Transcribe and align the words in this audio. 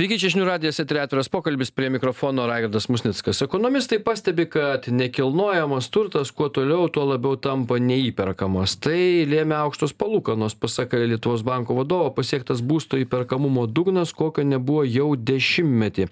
Sveiki, 0.00 0.16
čia 0.16 0.30
žinių 0.32 0.46
radijas 0.48 0.78
atviras 0.80 1.28
pokalbis 1.28 1.68
prie 1.76 1.90
mikrofono 1.92 2.46
Raigardas 2.48 2.86
Musnickas. 2.88 3.42
Ekonomistai 3.44 3.98
pastebi, 4.00 4.46
kad 4.48 4.86
nekilnojamas 4.88 5.90
turtas 5.92 6.30
kuo 6.32 6.46
toliau, 6.48 6.86
tuo 6.88 7.02
labiau 7.04 7.36
tampa 7.36 7.76
neįperkamas. 7.76 8.78
Tai 8.80 8.96
lėmė 9.28 9.58
aukštos 9.58 9.92
palūkanos, 10.00 10.54
pasakė 10.56 11.02
Lietuvos 11.02 11.44
banko 11.44 11.76
vadovo, 11.76 12.06
pasiektas 12.16 12.62
būsto 12.64 12.96
įperkamumo 12.96 13.66
dugnas, 13.68 14.14
kokio 14.16 14.40
nebuvo 14.48 14.86
jau 14.88 15.10
dešimtmetį. 15.20 16.08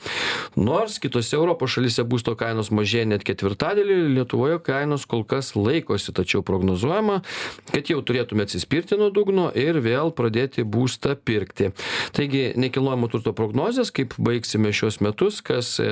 Nors 0.61 1.01
kitose 1.01 1.39
Europos 1.41 1.73
šalise 1.79 2.05
būsto 2.05 2.37
kainos 2.37 2.69
mažėja 2.69 3.09
net 3.15 3.25
ketvirtadėlį, 3.25 3.99
Lietuvoje 4.19 4.61
kainos 4.69 5.09
kol 5.09 5.25
kas 5.25 5.55
laikosi, 5.57 6.13
tačiau 6.13 6.45
prognozuojama, 6.45 7.23
kad 7.73 7.89
jau 7.89 8.05
turėtume 8.05 8.45
atsispirti 8.45 9.01
nuo 9.01 9.09
dugno 9.09 9.49
ir 9.57 9.81
vėl 9.81 10.13
pradėti 10.13 10.69
būstą 10.77 11.17
pirkti. 11.17 11.73
Taigi, 12.13 12.51
nekilnojamo 12.61 13.09
turto 13.09 13.33
prognozija 13.33 13.78
prognozes 13.79 13.95
kaip 13.95 14.15
baigsime 14.19 14.73
šiuos 14.75 14.99
metus 15.05 15.41
kas 15.45 15.79
e, 15.79 15.87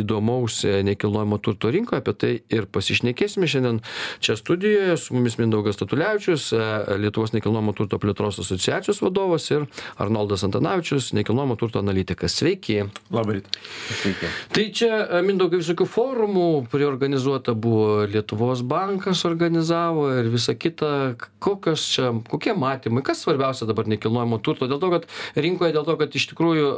įdomaus 0.00 0.62
e, 0.64 0.82
nekilnojamo 0.86 1.38
turto 1.38 1.70
rinkoje 1.70 2.00
apie 2.00 2.14
tai 2.16 2.30
ir 2.48 2.66
pasišnekėsime 2.72 3.46
šiandien 3.46 3.80
čia 4.24 4.36
studijoje. 4.36 4.96
Su 4.96 5.14
mumis 5.14 5.36
mindaugas 5.38 5.76
statulevičius 5.76 6.52
e, 6.56 6.60
lietuvos 7.02 7.34
nekilnojamo 7.34 7.74
turto 7.76 7.98
plėtros 8.00 8.40
asociacijos 8.40 9.02
vadovas 9.04 9.50
ir 9.50 9.66
arnoldas 10.00 10.44
antanavičius 10.46 11.12
nekilnojamo 11.16 11.58
turto 11.60 11.82
analitikas. 11.82 12.38
Sveiki. 12.40 12.86
Rytą. 13.12 13.52
Sveiki. 14.00 14.32
Tai 14.54 14.66
čia 14.72 15.20
mindaugai 15.26 15.60
visokių 15.60 15.88
forumų 15.88 16.48
priorganizuota 16.72 17.52
buvo 17.52 18.06
lietuvos 18.08 18.64
bankas 18.64 19.24
organizavo 19.28 20.08
ir 20.22 20.30
visa 20.32 20.56
kita. 20.56 21.16
Kokios 21.42 21.84
čia 21.92 22.10
kokie 22.30 22.56
matymai 22.56 23.04
kas 23.06 23.20
svarbiausia 23.24 23.68
dabar 23.68 23.88
nekilnojamo 23.90 24.40
turto? 24.44 24.68
Dėl 24.70 24.80
to 24.80 24.92
kad 24.94 25.08
rinkoje 25.36 25.76
dėl 25.76 25.86
to 25.86 26.00
kad 26.00 26.16
iš 26.16 26.30
tikrųjų 26.32 26.72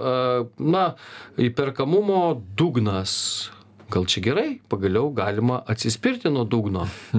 na, 0.59 0.93
įperkamumo 1.41 2.43
dugnas. 2.59 3.15
Gal 3.89 4.05
čia 4.05 4.21
gerai, 4.25 4.49
pagaliau 4.69 5.09
galima 5.17 5.63
atsispirti 5.67 6.33
nuo 6.33 6.45
dugno. 6.45 6.89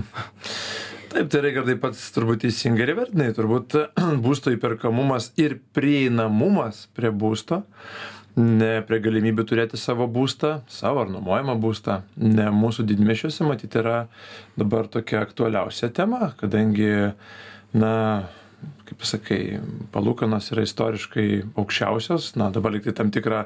Taip, 1.09 1.25
tai 1.33 1.39
reikia 1.41 1.63
taip 1.65 1.79
pat 1.81 1.97
turbūt 2.13 2.43
teisingai 2.43 2.83
ir 2.85 2.91
vertinai. 2.93 3.31
Turbūt 3.33 3.73
būsto 4.25 4.53
įperkamumas 4.53 5.31
ir 5.41 5.55
prieinamumas 5.73 6.83
prie 6.93 7.09
būsto, 7.09 7.63
ne 8.37 8.75
prie 8.85 8.99
galimybių 9.01 9.45
turėti 9.49 9.79
savo 9.81 10.05
būstą, 10.11 10.59
savo 10.69 11.01
ar 11.01 11.09
nuomojamą 11.09 11.55
būstą, 11.63 12.03
ne 12.21 12.45
mūsų 12.53 12.85
didmešiuose, 12.91 13.47
matyti, 13.47 13.81
yra 13.81 14.03
dabar 14.59 14.85
tokia 14.91 15.23
aktualiausia 15.25 15.89
tema, 15.97 16.35
kadangi, 16.37 16.91
na, 17.73 17.93
kaip 18.89 19.05
sakai, 19.07 19.43
palūkanos 19.93 20.49
yra 20.53 20.65
istoriškai 20.65 21.27
aukščiausios, 21.59 22.33
na 22.39 22.49
dabar 22.53 22.73
liktai 22.75 22.95
tam 22.97 23.11
tikrą 23.13 23.45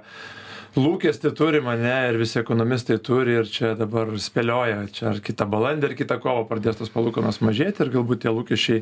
lūkestį 0.74 1.32
turi 1.38 1.60
mane 1.62 1.92
ir 2.10 2.18
visi 2.18 2.40
ekonomistai 2.42 2.98
turi 3.06 3.36
ir 3.42 3.50
čia 3.52 3.74
dabar 3.78 4.10
spėlioja, 4.18 4.88
čia 4.96 5.12
ar 5.12 5.20
kitą 5.26 5.46
balandį, 5.52 5.92
ar 5.92 5.98
kitą 6.00 6.18
kovą 6.24 6.48
pradės 6.50 6.80
tos 6.80 6.94
palūkanos 6.94 7.44
mažėti 7.46 7.86
ir 7.86 7.94
galbūt 7.94 8.24
tie 8.24 8.34
lūkesčiai 8.34 8.82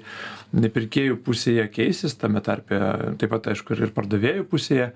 nepirkėjų 0.56 1.20
pusėje 1.26 1.68
keisis, 1.74 2.16
tame 2.22 2.44
tarpe 2.46 2.80
taip 3.20 3.34
pat 3.34 3.52
aišku 3.52 3.76
ir 3.76 3.92
pardavėjų 3.98 4.48
pusėje 4.54 4.92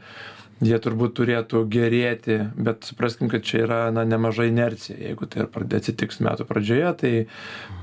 jie 0.63 0.77
turbūt 0.79 1.15
turėtų 1.17 1.65
gerėti 1.71 2.37
bet 2.55 2.85
supraskim 2.87 3.27
kad 3.31 3.43
čia 3.43 3.63
yra 3.65 3.79
na 3.91 4.05
nemaža 4.07 4.45
inercija. 4.47 4.95
Jeigu 5.01 5.27
tai 5.27 5.47
atsitiks 5.75 6.21
metų 6.23 6.45
pradžioje 6.47 6.91
tai 7.01 7.11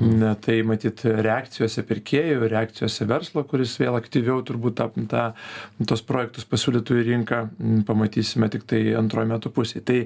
na 0.01 0.33
tai 0.41 0.61
matyt 0.67 1.05
reakcijose 1.05 1.84
pirkėjų 1.89 2.48
reakcijose 2.53 3.06
verslo 3.11 3.45
kuris 3.48 3.75
vėl 3.81 3.98
aktyviau 3.98 4.41
turbūt 4.47 4.78
tą 4.81 4.89
tą 5.12 5.25
tuos 5.89 6.05
projektus 6.06 6.48
pasiūlytų 6.48 6.98
į 7.00 7.05
rinką 7.11 7.43
pamatysime 7.89 8.48
tiktai 8.53 8.81
antroj 8.98 9.28
metų 9.34 9.53
pusėj 9.53 9.84
tai 9.89 9.98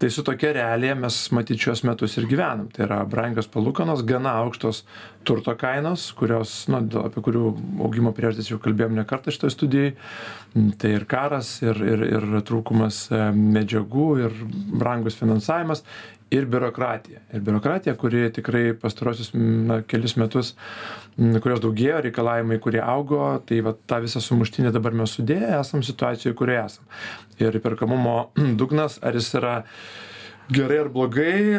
tai 0.00 0.10
su 0.12 0.24
tokia 0.24 0.54
realija 0.56 0.96
mes 0.96 1.20
matyt 1.36 1.60
šiuos 1.60 1.84
metus 1.84 2.16
ir 2.16 2.28
gyvenam. 2.30 2.70
Tai 2.72 2.86
yra 2.88 3.02
brangios 3.08 3.50
palūkanos 3.52 4.04
gana 4.08 4.38
aukštos 4.40 4.84
turto 5.26 5.54
kainos 5.58 6.08
kurios 6.18 6.54
nu 6.70 6.80
apie 7.02 7.22
kurių 7.26 7.44
augimo 7.84 8.12
priežastis 8.16 8.52
jau 8.52 8.60
kalbėjom 8.62 8.96
ne 8.96 9.04
kartą 9.08 9.34
šitoj 9.34 9.52
studijoj. 9.54 9.94
Tai 10.80 10.92
ir 10.96 11.06
karas 11.10 11.56
ir 11.64 11.80
ir 11.84 12.04
ir 12.06 12.28
trūkumas 12.48 13.06
e, 13.10 13.24
medžiagų 13.36 14.06
ir 14.24 14.36
brangus 14.80 15.18
finansavimas 15.18 15.84
ir 16.30 16.46
biurokratija. 16.50 17.20
Ir 17.34 17.42
biurokratija 17.46 17.94
kuri 17.98 18.24
tikrai 18.34 18.64
pastaruosius 18.80 19.30
na 19.34 19.80
kelis 19.86 20.16
metus 20.18 20.54
kurios 21.16 21.62
daugėjo 21.62 22.00
reikalavimai 22.08 22.58
kurie 22.62 22.82
augo 22.82 23.28
tai 23.46 23.60
vat 23.66 23.78
tą 23.88 24.00
visą 24.04 24.22
sumuštinį 24.24 24.72
dabar 24.74 24.96
mes 24.96 25.14
sudėję 25.16 25.54
esam 25.60 25.84
situacijoj 25.86 26.34
kurioj 26.38 26.64
esam. 26.64 26.90
Ir 27.42 27.60
įperkamumo 27.60 28.18
dugnas 28.60 28.98
ar 29.02 29.18
jis 29.18 29.32
yra 29.38 29.56
gerai 30.52 30.78
ar 30.84 30.90
blogai 30.92 31.58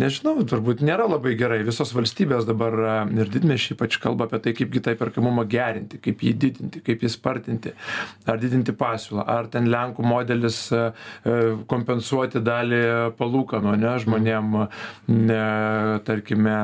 nežinau 0.00 0.42
turbūt 0.48 0.82
nėra 0.84 1.06
labai 1.08 1.34
gerai. 1.38 1.60
Visos 1.66 1.92
valstybės 1.94 2.46
dabar 2.48 2.76
ir 3.14 3.30
didmiesčiai 3.32 3.76
ypač 3.76 3.98
kalba 4.02 4.28
apie 4.28 4.40
tai 4.44 4.54
kaipgi 4.58 4.82
tą 4.84 4.94
įperkamumą 4.96 5.46
gerinti 5.50 6.00
kaip 6.02 6.24
jį 6.26 6.34
didinti 6.44 6.82
kaip 6.84 7.04
jį 7.04 7.12
spartinti 7.14 7.74
ar 8.26 8.40
didinti 8.42 8.74
pasiūlą 8.78 9.26
ar 9.36 9.50
ten 9.52 9.70
lenkų 9.70 10.06
modelis 10.06 10.60
kompensuoti 11.70 12.42
dalį 12.44 12.82
palūkanų 13.18 13.76
ane 13.76 13.94
žmonėm 14.04 14.58
ne 15.08 15.44
tarkime 16.08 16.58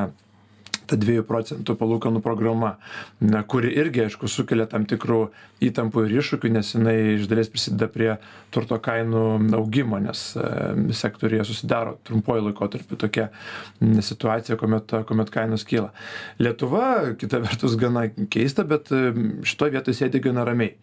ta 0.91 0.99
dviejų 0.99 1.23
procentų 1.27 1.77
palūkanų 1.79 2.21
programa 2.25 2.75
na 3.23 3.43
kuri 3.47 3.71
irgi 3.79 4.05
aišku 4.05 4.29
sukelia 4.31 4.67
tam 4.69 4.85
tikrų 4.89 5.21
įtampų 5.63 6.05
ir 6.07 6.17
iššūkių 6.19 6.51
nes 6.57 6.73
jinai 6.75 6.95
iš 7.15 7.27
dalies 7.31 7.51
prisideda 7.53 7.87
prie 7.91 8.09
turto 8.53 8.79
kainų 8.83 9.23
augimo 9.57 9.99
nes 10.03 10.23
sektoriuje 10.99 11.45
susidaro 11.47 11.95
trumpuoju 12.07 12.49
laikotarpiu 12.49 12.99
tokia 12.99 13.29
situacija 13.79 14.57
kuomet 14.59 14.91
kuomet 15.07 15.31
kainos 15.33 15.65
kyla. 15.67 15.91
Lietuva 16.41 17.15
kita 17.19 17.41
vertus 17.43 17.77
gana 17.79 18.07
keista 18.31 18.65
bet 18.67 18.91
e, 18.91 19.11
šitoj 19.47 19.75
vietoj 19.77 19.97
sėdi 19.97 20.21
gana 20.23 20.45
ramiai 20.47 20.75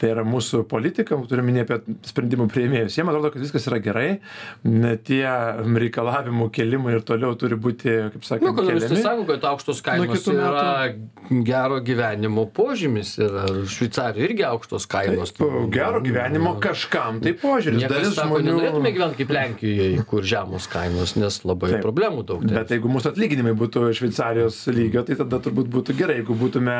tai 0.00 0.10
yra 0.14 0.24
mūsų 0.26 0.64
politika 0.70 1.18
turiu 1.28 1.44
omeny 1.44 1.62
apie 1.64 1.78
sprendimų 2.08 2.48
priėmėjus 2.52 2.98
jiem 2.98 3.10
atrodo 3.10 3.30
kad 3.34 3.44
viskas 3.44 3.68
yra 3.70 3.80
gerai 3.84 4.08
tie 5.06 5.24
reikalavimų 5.84 6.48
kėlimai 6.54 6.96
ir 6.98 7.04
toliau 7.06 7.34
turi 7.38 7.58
būti 7.60 7.96
kaip 8.14 8.26
sakant 8.26 8.50
nu, 8.50 8.66
keliami. 8.66 9.00
sako 9.02 9.26
kad 9.28 9.46
aukštos 9.52 9.82
kainos 9.84 10.26
yra 10.32 10.64
gero 11.46 11.80
gyvenimo 11.84 12.46
požymis 12.54 13.14
ir 13.20 13.36
šveicarijoj 13.70 14.28
irgi 14.28 14.46
aukštos 14.48 14.88
kainos 14.90 15.34
Taip, 15.34 15.54
gero 15.74 16.00
gyvenimo 16.04 16.54
kažkam 16.62 17.20
tai 17.24 17.34
požiūris. 17.38 17.86
Dalis 17.90 18.14
sako, 18.16 18.38
žmonių 18.38 18.50
nenorėtume 18.50 18.92
gyventi 18.94 19.20
kaip 19.22 19.34
lenkijoje 19.34 20.04
kur 20.10 20.26
žemos 20.26 20.68
kainos 20.70 21.14
nes 21.18 21.40
labai 21.46 21.74
Taip, 21.76 21.84
problemų 21.84 22.26
daug 22.28 22.44
bet 22.46 22.74
jeigu 22.74 22.90
mūsų 22.92 23.12
atlyginimai 23.12 23.54
būtų 23.58 23.86
šveicarijos 23.98 24.60
lygio 24.74 25.04
tai 25.06 25.18
tada 25.20 25.40
turbūt 25.44 25.70
būtų 25.72 25.96
gerai. 25.98 26.20
Jeigu 26.20 26.36
būtume 26.38 26.76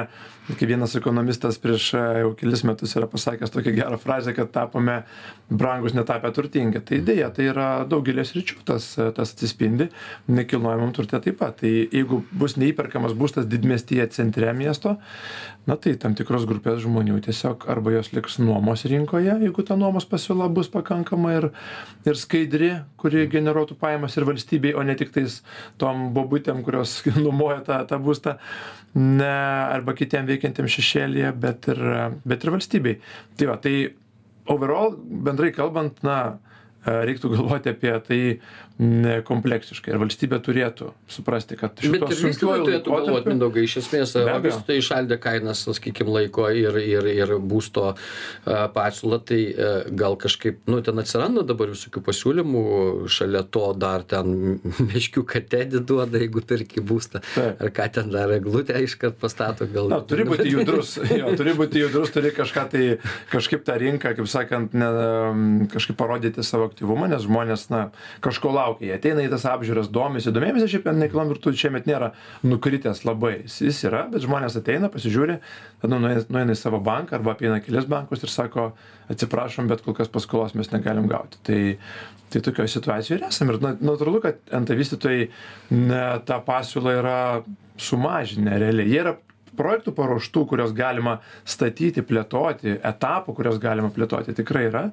kaip 0.51 0.69
vienas 0.69 0.95
ekonomistas 0.99 1.59
prieš 1.63 1.91
jau 1.95 2.33
kelis 2.39 2.65
metus 2.69 2.95
yra 2.99 3.04
pasakęs 3.11 3.53
tokią 3.55 3.75
gerą 3.77 3.99
frazę 4.01 4.35
kad 4.37 4.53
tapome 4.55 5.03
brangūs 5.51 5.95
netapę 5.95 6.31
turtingi. 6.33 6.81
Tai 6.81 7.01
deja 7.07 7.31
tai 7.35 7.49
yra 7.53 7.69
daugelyje 7.89 8.27
sričių 8.31 8.65
tas 8.65 8.91
tas 9.17 9.35
atsispindi 9.35 9.91
nekilnojamam 10.29 10.93
turte 10.97 11.21
taip 11.21 11.39
pat. 11.43 11.61
Tai 11.63 11.73
jeigu 11.73 12.23
bus 12.33 12.59
neįperkamas 12.61 13.17
būstas 13.19 13.49
didmiestyje 13.51 14.09
centre 14.15 14.53
miesto 14.57 14.99
na 15.67 15.77
tai 15.81 15.95
tam 16.01 16.13
tikros 16.17 16.45
grupės 16.49 16.83
žmonių 16.85 17.19
tiesiog 17.25 17.65
arba 17.73 17.95
jos 17.95 18.11
liks 18.13 18.37
nuomos 18.43 18.85
rinkoje 18.89 19.33
jeigu 19.41 19.65
ta 19.65 19.77
nuomos 19.81 20.05
pasiūla 20.09 20.51
bus 20.53 20.69
pakankama 20.73 21.33
ir 21.39 21.47
ir 22.05 22.21
skaidri 22.21 22.71
kuri 23.01 23.25
generuotų 23.33 23.79
pajamas 23.81 24.17
ir 24.19 24.29
valstybei 24.29 24.75
o 24.77 24.85
ne 24.85 24.97
tiktais 24.99 25.41
tom 25.81 26.11
bobutėm 26.17 26.61
kurios 26.67 26.99
nuomoja 27.25 27.63
tą 27.65 27.81
tą 27.89 28.01
būstą 28.05 28.37
ne 28.95 29.33
arba 29.75 29.97
kitiem 29.97 30.29
veikiantiem 30.29 30.69
šešėlyje 30.77 31.33
bet 31.41 31.71
ir 31.73 31.81
bet 32.29 32.45
ir 32.45 32.55
valstybei 32.55 32.94
tai 33.37 33.49
va 33.51 33.59
tai 33.63 33.77
overall 34.53 34.97
bendrai 34.99 35.53
kalbant 35.57 36.03
na 36.07 36.19
reiktų 36.85 37.31
galvoti 37.33 37.73
apie 37.73 37.95
tai 38.07 38.21
kompleksiškai 38.75 39.93
ir 39.93 40.01
valstybė 40.03 40.41
turėtų 40.43 40.89
suprasti 41.07 41.55
kad 41.55 41.79
šituo 41.79 42.09
sunkiuoju 42.11 42.65
laikotarpiu 42.67 43.31
mindaugai 43.31 43.63
iš 43.69 43.77
esmės 43.85 44.17
vystytojai 44.19 44.81
įšaldė 44.81 45.19
kainas 45.23 45.61
sakykim 45.69 46.11
laiko 46.11 46.49
ir 46.51 46.81
ir 46.83 47.07
ir 47.07 47.35
būsto 47.39 47.93
pasiūlą 48.45 49.21
tai 49.31 49.39
gal 49.95 50.19
kažkaip 50.19 50.67
nu 50.67 50.81
ten 50.83 50.99
atsiranda 50.99 51.45
dabar 51.47 51.71
visokių 51.71 52.03
pasiūlymų 52.09 52.65
šalia 53.15 53.45
to 53.47 53.69
dar 53.79 54.03
ten 54.11 54.59
meškiuką 54.91 55.45
tedį 55.55 55.85
duoda 55.87 56.19
jeigu 56.25 56.43
perki 56.43 56.83
būstą 56.83 57.23
ar 57.45 57.71
ką 57.79 57.89
ten 57.95 58.11
dar 58.11 58.35
eglutę 58.35 58.83
iškart 58.83 59.23
pastato 59.23 59.71
gal 59.71 59.93
na 59.95 60.01
turi 60.03 60.27
būti 60.27 60.49
judrus 60.51 60.97
jo 61.21 61.31
turi 61.39 61.55
būti 61.55 61.85
judrus 61.85 62.11
turi 62.17 62.35
kažką 62.35 62.67
tai 62.75 62.85
kažkaip 63.31 63.63
tą 63.71 63.79
rinką 63.79 64.17
kaip 64.19 64.35
sakant 64.35 64.75
ne 64.75 64.91
kažkaip 65.71 66.01
parodyti 66.03 66.43
savo 66.43 66.67
aktyvumą 66.73 67.07
nes 67.15 67.23
žmonės 67.23 67.71
na 67.71 67.87
kažko 68.19 68.51
laukia 68.51 68.64
laukia, 68.65 68.89
jie 68.89 68.97
ateina 68.97 69.25
į 69.25 69.31
tas 69.33 69.45
apžiūras, 69.49 69.91
domisi, 69.93 70.33
domėjimėsi, 70.35 70.71
šiaip 70.75 70.89
nekilnojamo 70.91 71.37
turto 71.37 71.55
šiemet 71.61 71.89
nėra 71.91 72.11
nukritęs 72.47 73.05
labai, 73.07 73.37
jis 73.47 73.83
yra, 73.87 74.07
bet 74.13 74.25
žmonės 74.25 74.59
ateina, 74.61 74.91
pasižiūri, 74.93 75.39
tada 75.85 76.01
nueina 76.01 76.55
į 76.55 76.59
savo 76.59 76.81
banką 76.85 77.19
arba 77.19 77.37
apeina 77.37 77.61
kelias 77.65 77.89
bankus 77.91 78.25
ir 78.25 78.33
sako, 78.33 78.71
atsiprašom, 79.13 79.69
bet 79.71 79.85
kol 79.85 79.97
kas 79.97 80.11
paskolos 80.13 80.57
mes 80.59 80.73
negalim 80.73 81.09
gauti. 81.11 81.41
Tai, 81.47 81.61
tai 82.33 82.43
tokioje 82.45 82.73
situacijoje 82.75 83.21
ir 83.21 83.29
esame. 83.29 83.55
Ir 83.55 83.77
natūralu, 83.85 84.23
kad 84.25 84.41
nt 84.61 84.75
vystytojai 84.75 85.29
tą 86.27 86.41
pasiūlą 86.49 86.99
yra 87.03 87.21
sumažinę 87.81 88.59
realiai. 88.63 88.91
Jie 88.91 89.01
yra 89.05 89.15
projektų 89.59 89.95
paruoštų, 89.95 90.45
kurios 90.51 90.75
galima 90.77 91.19
statyti, 91.47 92.03
plėtoti, 92.07 92.79
etapų, 92.83 93.37
kurios 93.39 93.61
galima 93.63 93.93
plėtoti, 93.95 94.35
tikrai 94.37 94.69
yra. 94.71 94.85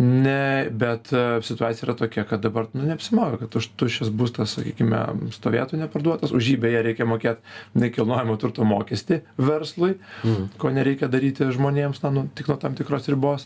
Ne, 0.00 0.64
bet 0.72 1.10
e, 1.12 1.22
situacija 1.44 1.84
yra 1.84 1.94
tokia, 1.98 2.22
kad 2.24 2.40
dabar 2.40 2.70
nu, 2.72 2.86
neapsimoga, 2.88 3.36
kad 3.42 3.56
už 3.60 3.66
tuščias 3.76 4.08
būstas, 4.16 4.54
sakykime, 4.56 5.00
stovėtų 5.34 5.76
neparduotas, 5.76 6.32
už 6.32 6.48
jį 6.52 6.56
beje 6.62 6.80
reikia 6.86 7.04
mokėti 7.08 7.82
nekilnojamo 7.82 8.38
turto 8.40 8.64
mokestį 8.64 9.20
verslui, 9.36 9.98
mm. 10.24 10.48
ko 10.62 10.72
nereikia 10.72 11.10
daryti 11.12 11.50
žmonėms, 11.52 12.00
na, 12.06 12.14
nu, 12.16 12.24
tik 12.32 12.48
nuo 12.48 12.56
tam 12.62 12.78
tikros 12.78 13.10
ribos. 13.12 13.44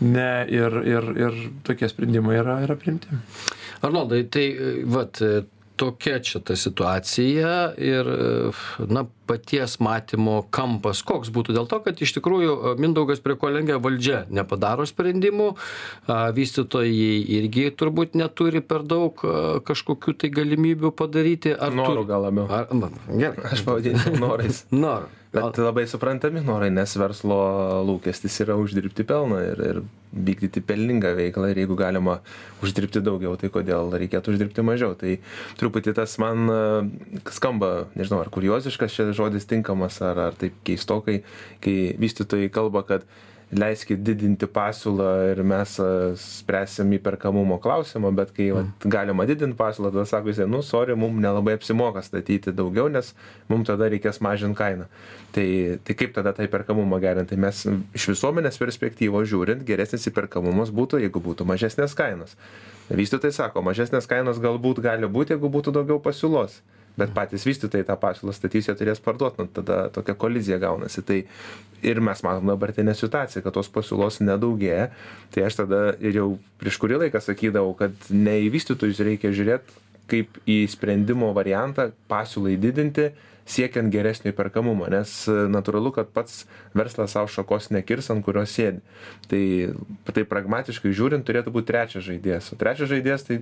Ne, 0.00 0.46
ir, 0.48 0.80
ir, 0.88 1.12
ir 1.20 1.40
tokie 1.68 1.92
sprendimai 1.92 2.40
yra, 2.40 2.62
yra 2.64 2.80
primti. 2.80 3.20
Arnoldai, 3.84 4.22
tai, 4.32 4.46
vat, 4.88 5.20
tokia 5.80 6.18
čia 6.20 6.42
ta 6.44 6.56
situacija 6.58 7.52
ir 7.80 8.08
na 8.90 9.04
paties 9.30 9.78
matymo 9.80 10.40
kampas 10.52 11.00
koks 11.06 11.30
būtų? 11.32 11.54
Dėl 11.56 11.68
to 11.70 11.78
kad 11.84 12.02
iš 12.02 12.12
tikrųjų 12.18 12.74
mindaugas 12.82 13.22
prie 13.24 13.38
ko 13.40 13.52
lenkia 13.54 13.78
valdžia 13.82 14.24
nepadaro 14.28 14.84
sprendimų 14.88 15.52
vystytojai 16.36 17.14
irgi 17.38 17.70
turbūt 17.72 18.18
neturi 18.20 18.60
per 18.60 18.84
daug 18.84 19.22
kažkokių 19.66 20.16
tai 20.20 20.32
galimybių 20.40 20.92
padaryti. 20.98 21.54
Ar 21.56 21.72
norų 21.76 22.04
gal 22.10 22.28
labiau. 22.28 22.50
Ar 22.50 22.68
gerai. 23.08 23.54
Aš 23.54 23.64
pavadinčiau 23.68 24.20
norais. 24.20 24.64
Norų 24.74 25.19
Bet 25.30 25.58
labai 25.62 25.84
suprantami 25.86 26.40
norai, 26.42 26.72
nes 26.74 26.90
verslo 26.98 27.36
lūkestis 27.86 28.40
yra 28.42 28.56
uždirbti 28.58 29.04
pelną 29.06 29.38
ir, 29.46 29.60
ir 29.62 29.78
vykdyti 30.10 30.58
pelningą 30.66 31.12
veiklą 31.14 31.52
ir 31.52 31.60
jeigu 31.62 31.76
galima 31.78 32.16
uždirbti 32.66 32.98
daugiau, 33.06 33.36
tai 33.38 33.52
kodėl 33.54 33.94
reikėtų 33.94 34.34
uždirbti 34.34 34.64
mažiau. 34.66 34.96
Tai 34.98 35.14
truputį 35.60 35.94
tas 36.00 36.16
man 36.18 36.50
skamba, 37.30 37.70
nežinau, 37.94 38.24
ar 38.24 38.32
kurioziškas 38.34 38.96
čia 38.96 39.06
žodis 39.14 39.46
tinkamas, 39.46 40.00
ar, 40.02 40.18
ar 40.30 40.38
taip 40.40 40.58
keistokai, 40.66 41.20
kai 41.62 41.76
vystytojai 42.02 42.50
kalba, 42.50 42.82
kad 42.88 43.06
leiskit 43.50 44.02
didinti 44.06 44.46
pasiūlą 44.50 45.08
ir 45.32 45.40
mes 45.46 45.72
spręsim 46.22 46.92
įperkamumo 46.94 47.58
klausimą, 47.62 48.12
bet 48.14 48.30
kai 48.36 48.50
vat, 48.54 48.68
mm. 48.68 48.92
galima 48.92 49.26
didinti 49.26 49.58
pasiūlą, 49.58 49.90
tada 49.90 50.06
sako 50.06 50.30
jisai, 50.30 50.46
nu, 50.50 50.62
sorry, 50.66 50.94
mums 50.98 51.18
nelabai 51.22 51.56
apsimoka 51.58 52.02
statyti 52.06 52.54
daugiau, 52.54 52.86
nes 52.92 53.12
mums 53.50 53.66
tada 53.70 53.90
reikės 53.90 54.22
mažinti 54.22 54.58
kainą. 54.58 54.86
Tai, 55.34 55.46
tai 55.86 55.98
kaip 55.98 56.14
tada 56.14 56.34
tą 56.36 56.46
įperkamumą 56.46 57.00
gerinti? 57.02 57.34
Tai 57.34 57.42
mes 57.46 57.62
iš 57.98 58.10
visuomenės 58.12 58.58
perspektyvos 58.62 59.30
žiūrint, 59.30 59.66
geresnis 59.66 60.06
įperkamumas 60.10 60.70
būtų, 60.74 61.02
jeigu 61.04 61.22
būtų 61.22 61.46
mažesnės 61.50 61.96
kainos. 61.98 62.36
Vystytojai 62.90 63.34
sako, 63.34 63.62
mažesnės 63.66 64.06
kainos 64.10 64.38
galbūt 64.42 64.82
gali 64.82 65.10
būti, 65.10 65.34
jeigu 65.34 65.50
būtų 65.50 65.74
daugiau 65.74 65.98
pasiūlos 66.02 66.60
bet 67.00 67.14
patys 67.16 67.46
vystytojai 67.48 67.88
tą 67.88 67.96
pasiūlą 68.00 68.34
statys, 68.36 68.68
jie 68.68 68.76
turės 68.78 69.02
parduoti, 69.02 69.42
nu, 69.42 69.50
tada 69.60 69.82
tokia 69.94 70.14
kolizija 70.20 70.60
gaunasi. 70.62 71.04
Tai 71.06 71.20
ir 71.90 72.00
mes 72.04 72.24
matom 72.26 72.52
dabartinę 72.52 72.94
situaciją, 72.96 73.44
kad 73.44 73.56
tos 73.56 73.70
pasiūlos 73.72 74.20
nedaugėja, 74.22 74.90
tai 75.34 75.46
aš 75.48 75.62
tada 75.62 75.84
ir 75.98 76.20
jau 76.20 76.28
prieš 76.60 76.80
kurį 76.82 77.04
laiką 77.06 77.22
sakydavau, 77.24 77.72
kad 77.78 78.10
ne 78.12 78.36
į 78.44 78.50
vystytojus 78.56 79.00
reikia 79.06 79.32
žiūrėti 79.34 79.80
kaip 80.10 80.40
į 80.48 80.62
sprendimo 80.70 81.30
variantą 81.36 81.90
pasiūlai 82.10 82.56
didinti, 82.60 83.10
siekiant 83.50 83.90
geresnio 83.90 84.30
įperkamumo, 84.30 84.86
nes 84.92 85.12
natūralu, 85.50 85.92
kad 85.94 86.10
pats 86.14 86.44
verslas 86.76 87.16
savo 87.16 87.30
šakos 87.30 87.70
nekirs, 87.74 88.10
ant 88.12 88.24
kurios 88.26 88.52
sėdi. 88.54 88.82
Tai, 89.30 89.42
tai 90.10 90.26
pragmatiškai 90.28 90.92
žiūrint, 90.94 91.26
turėtų 91.26 91.54
būti 91.54 91.70
trečias 91.72 92.06
žaidėjas. 92.06 92.52
O 92.54 92.60
trečias 92.60 92.90
žaidėjas 92.92 93.26
tai 93.26 93.40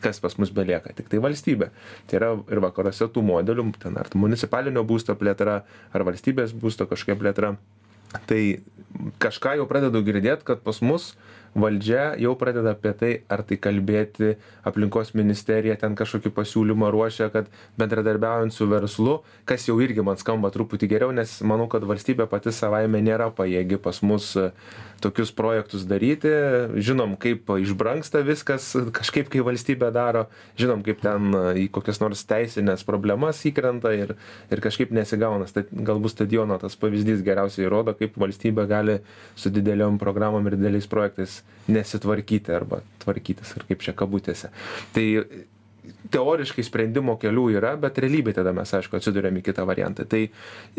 kas 0.00 0.20
pas 0.22 0.36
mus 0.40 0.52
belieka 0.54 0.94
tiktai 0.96 1.20
valstybė. 1.22 1.70
Tai 2.08 2.18
yra 2.18 2.30
ir 2.52 2.62
vakaruose 2.64 3.08
tų 3.12 3.24
modelių 3.26 3.68
ten 3.82 3.98
ar 4.00 4.10
municipalinio 4.14 4.84
būsto 4.88 5.16
plėtra 5.18 5.62
ar 5.92 6.06
valstybės 6.08 6.54
būsto 6.56 6.88
kažkokia 6.90 7.18
plėtra. 7.20 7.54
Tai 8.28 8.40
kažką 9.22 9.56
jau 9.60 9.68
pradedu 9.68 10.02
girdėt 10.04 10.44
kad 10.44 10.60
pas 10.64 10.80
mus 10.84 11.12
valdžia 11.54 12.12
jau 12.20 12.32
pradeda 12.38 12.72
apie 12.72 12.92
tai 12.96 13.10
ar 13.32 13.42
tai 13.48 13.58
kalbėti 13.60 14.36
aplinkos 14.68 15.12
ministerija 15.18 15.76
ten 15.80 15.96
kažkokį 15.98 16.32
pasiūlymą 16.38 16.88
ruošia 16.94 17.28
kad 17.34 17.50
bendradarbiaujant 17.80 18.54
su 18.54 18.68
verslu 18.70 19.18
kas 19.48 19.68
jau 19.68 19.76
irgi 19.84 20.04
man 20.06 20.20
skamba 20.20 20.52
truputį 20.54 20.88
geriau 20.94 21.12
nes 21.12 21.40
manau 21.44 21.68
kad 21.72 21.84
valstybė 21.88 22.28
pati 22.30 22.54
savaime 22.56 23.02
nėra 23.04 23.28
pajėgi 23.36 23.80
pas 23.82 24.00
mus 24.02 24.32
tokius 25.02 25.34
projektus 25.34 25.84
daryti. 25.88 26.30
Žinom 26.78 27.16
kaip 27.20 27.50
išbrangsta 27.58 28.22
viskas 28.26 28.70
kažkaip 28.94 29.28
kai 29.32 29.42
valstybė 29.44 29.90
daro. 29.94 30.28
Žinom 30.60 30.84
kaip 30.86 31.02
ten 31.02 31.34
į 31.58 31.66
kokias 31.74 32.00
nors 32.02 32.22
teisines 32.28 32.86
problemas 32.86 33.42
įkrenta 33.48 33.92
ir 33.96 34.14
ir 34.52 34.62
kažkaip 34.64 34.94
nesigauna. 34.94 35.48
Sta 35.50 35.66
galbūt 35.72 36.14
stadiono 36.14 36.58
tas 36.62 36.78
pavyzdys 36.78 37.24
geriausiai 37.26 37.70
rodo 37.72 37.96
kaip 37.98 38.16
valstybė 38.22 38.68
gali 38.70 39.00
su 39.34 39.50
dideliom 39.50 39.98
programom 40.02 40.46
ir 40.46 40.58
dideliais 40.60 40.88
projektais 40.90 41.41
nesitvarkyti 41.72 42.54
arba 42.54 42.82
tvarkytis 43.04 43.54
ar 43.56 43.66
kaip 43.68 43.84
čia 43.84 43.94
kabutėse. 43.96 44.50
Tai 44.94 45.06
teoriškai 46.12 46.62
sprendimo 46.66 47.16
kelių 47.20 47.46
yra 47.56 47.72
bet 47.80 47.98
realybėj 48.02 48.36
tada 48.38 48.52
mes 48.54 48.70
aišku 48.76 48.98
atsiduriam 48.98 49.36
į 49.38 49.42
kitą 49.48 49.64
variantą. 49.66 50.04
Tai 50.08 50.20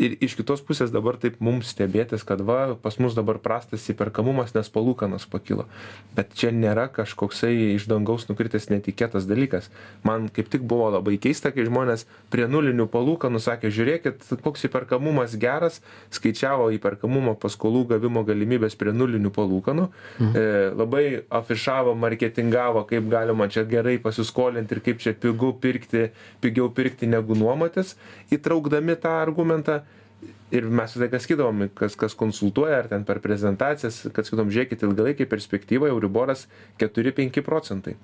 ir 0.00 0.16
iš 0.24 0.36
kitos 0.38 0.62
pusės 0.64 0.92
dabar 0.94 1.18
taip 1.20 1.40
mums 1.44 1.72
stebėtis 1.74 2.24
kad 2.26 2.40
va 2.44 2.74
pas 2.80 2.96
mus 3.02 3.16
dabar 3.16 3.40
prastas 3.42 3.84
įperkamumas 3.92 4.54
nes 4.56 4.70
palūkanos 4.72 5.26
pakilo. 5.30 5.66
Bet 6.16 6.32
čia 6.38 6.52
nėra 6.54 6.86
kažkoksai 6.94 7.52
iš 7.74 7.88
dangaus 7.90 8.28
nukritęs 8.30 8.70
netikėtas 8.72 9.28
dalykas. 9.28 9.68
Man 10.06 10.30
kaip 10.32 10.48
tik 10.52 10.64
buvo 10.64 10.90
labai 10.94 11.18
keista 11.20 11.52
kai 11.54 11.66
žmonės 11.68 12.06
prie 12.32 12.48
nulinių 12.50 12.88
palūkanų 12.92 13.42
sakė 13.44 13.72
žiūrėkit 13.74 14.24
koks 14.44 14.68
įperkamumas 14.70 15.36
geras. 15.40 15.80
Skaičiavo 16.14 16.70
įperkamumo 16.78 17.36
paskolų 17.40 17.84
gavimo 17.94 18.24
galimybes 18.26 18.78
prie 18.78 18.94
nulinių 18.96 19.34
palūkanų. 19.34 19.88
Mhm. 20.18 20.32
e, 20.38 20.70
labai 20.74 21.04
afišavo 21.34 21.94
marketingavo 21.98 22.84
kaip 22.88 23.08
galima 23.10 23.48
čia 23.52 23.64
gerai 23.68 23.96
pasiskolint 24.02 24.70
ir 24.72 24.80
kaip 24.84 24.93
kaip 24.94 25.02
čia 25.02 25.14
pigu 25.18 25.52
pirkti 25.58 26.08
pigiau 26.40 26.70
pirkti 26.70 27.10
negu 27.10 27.34
nuomotis 27.34 27.96
įtraukdami 28.32 28.96
tą 29.02 29.18
argumentą 29.24 29.80
ir 30.54 30.70
mes 30.70 30.94
visą 30.94 31.02
laiką 31.04 31.20
sakydavom 31.20 31.66
kas 31.74 31.98
kas 31.98 32.14
konsultuoja 32.14 32.78
ar 32.84 32.88
ten 32.92 33.04
per 33.04 33.20
prezentacijas 33.24 34.04
kad 34.14 34.24
sakydavom 34.24 34.52
žiūrėkit 34.54 34.86
ilgalaikėj 34.86 35.28
perspektyvoj 35.34 35.92
euriboras 35.96 36.46
keturi 36.78 37.12
penki 37.12 37.42
procentai 37.44 37.98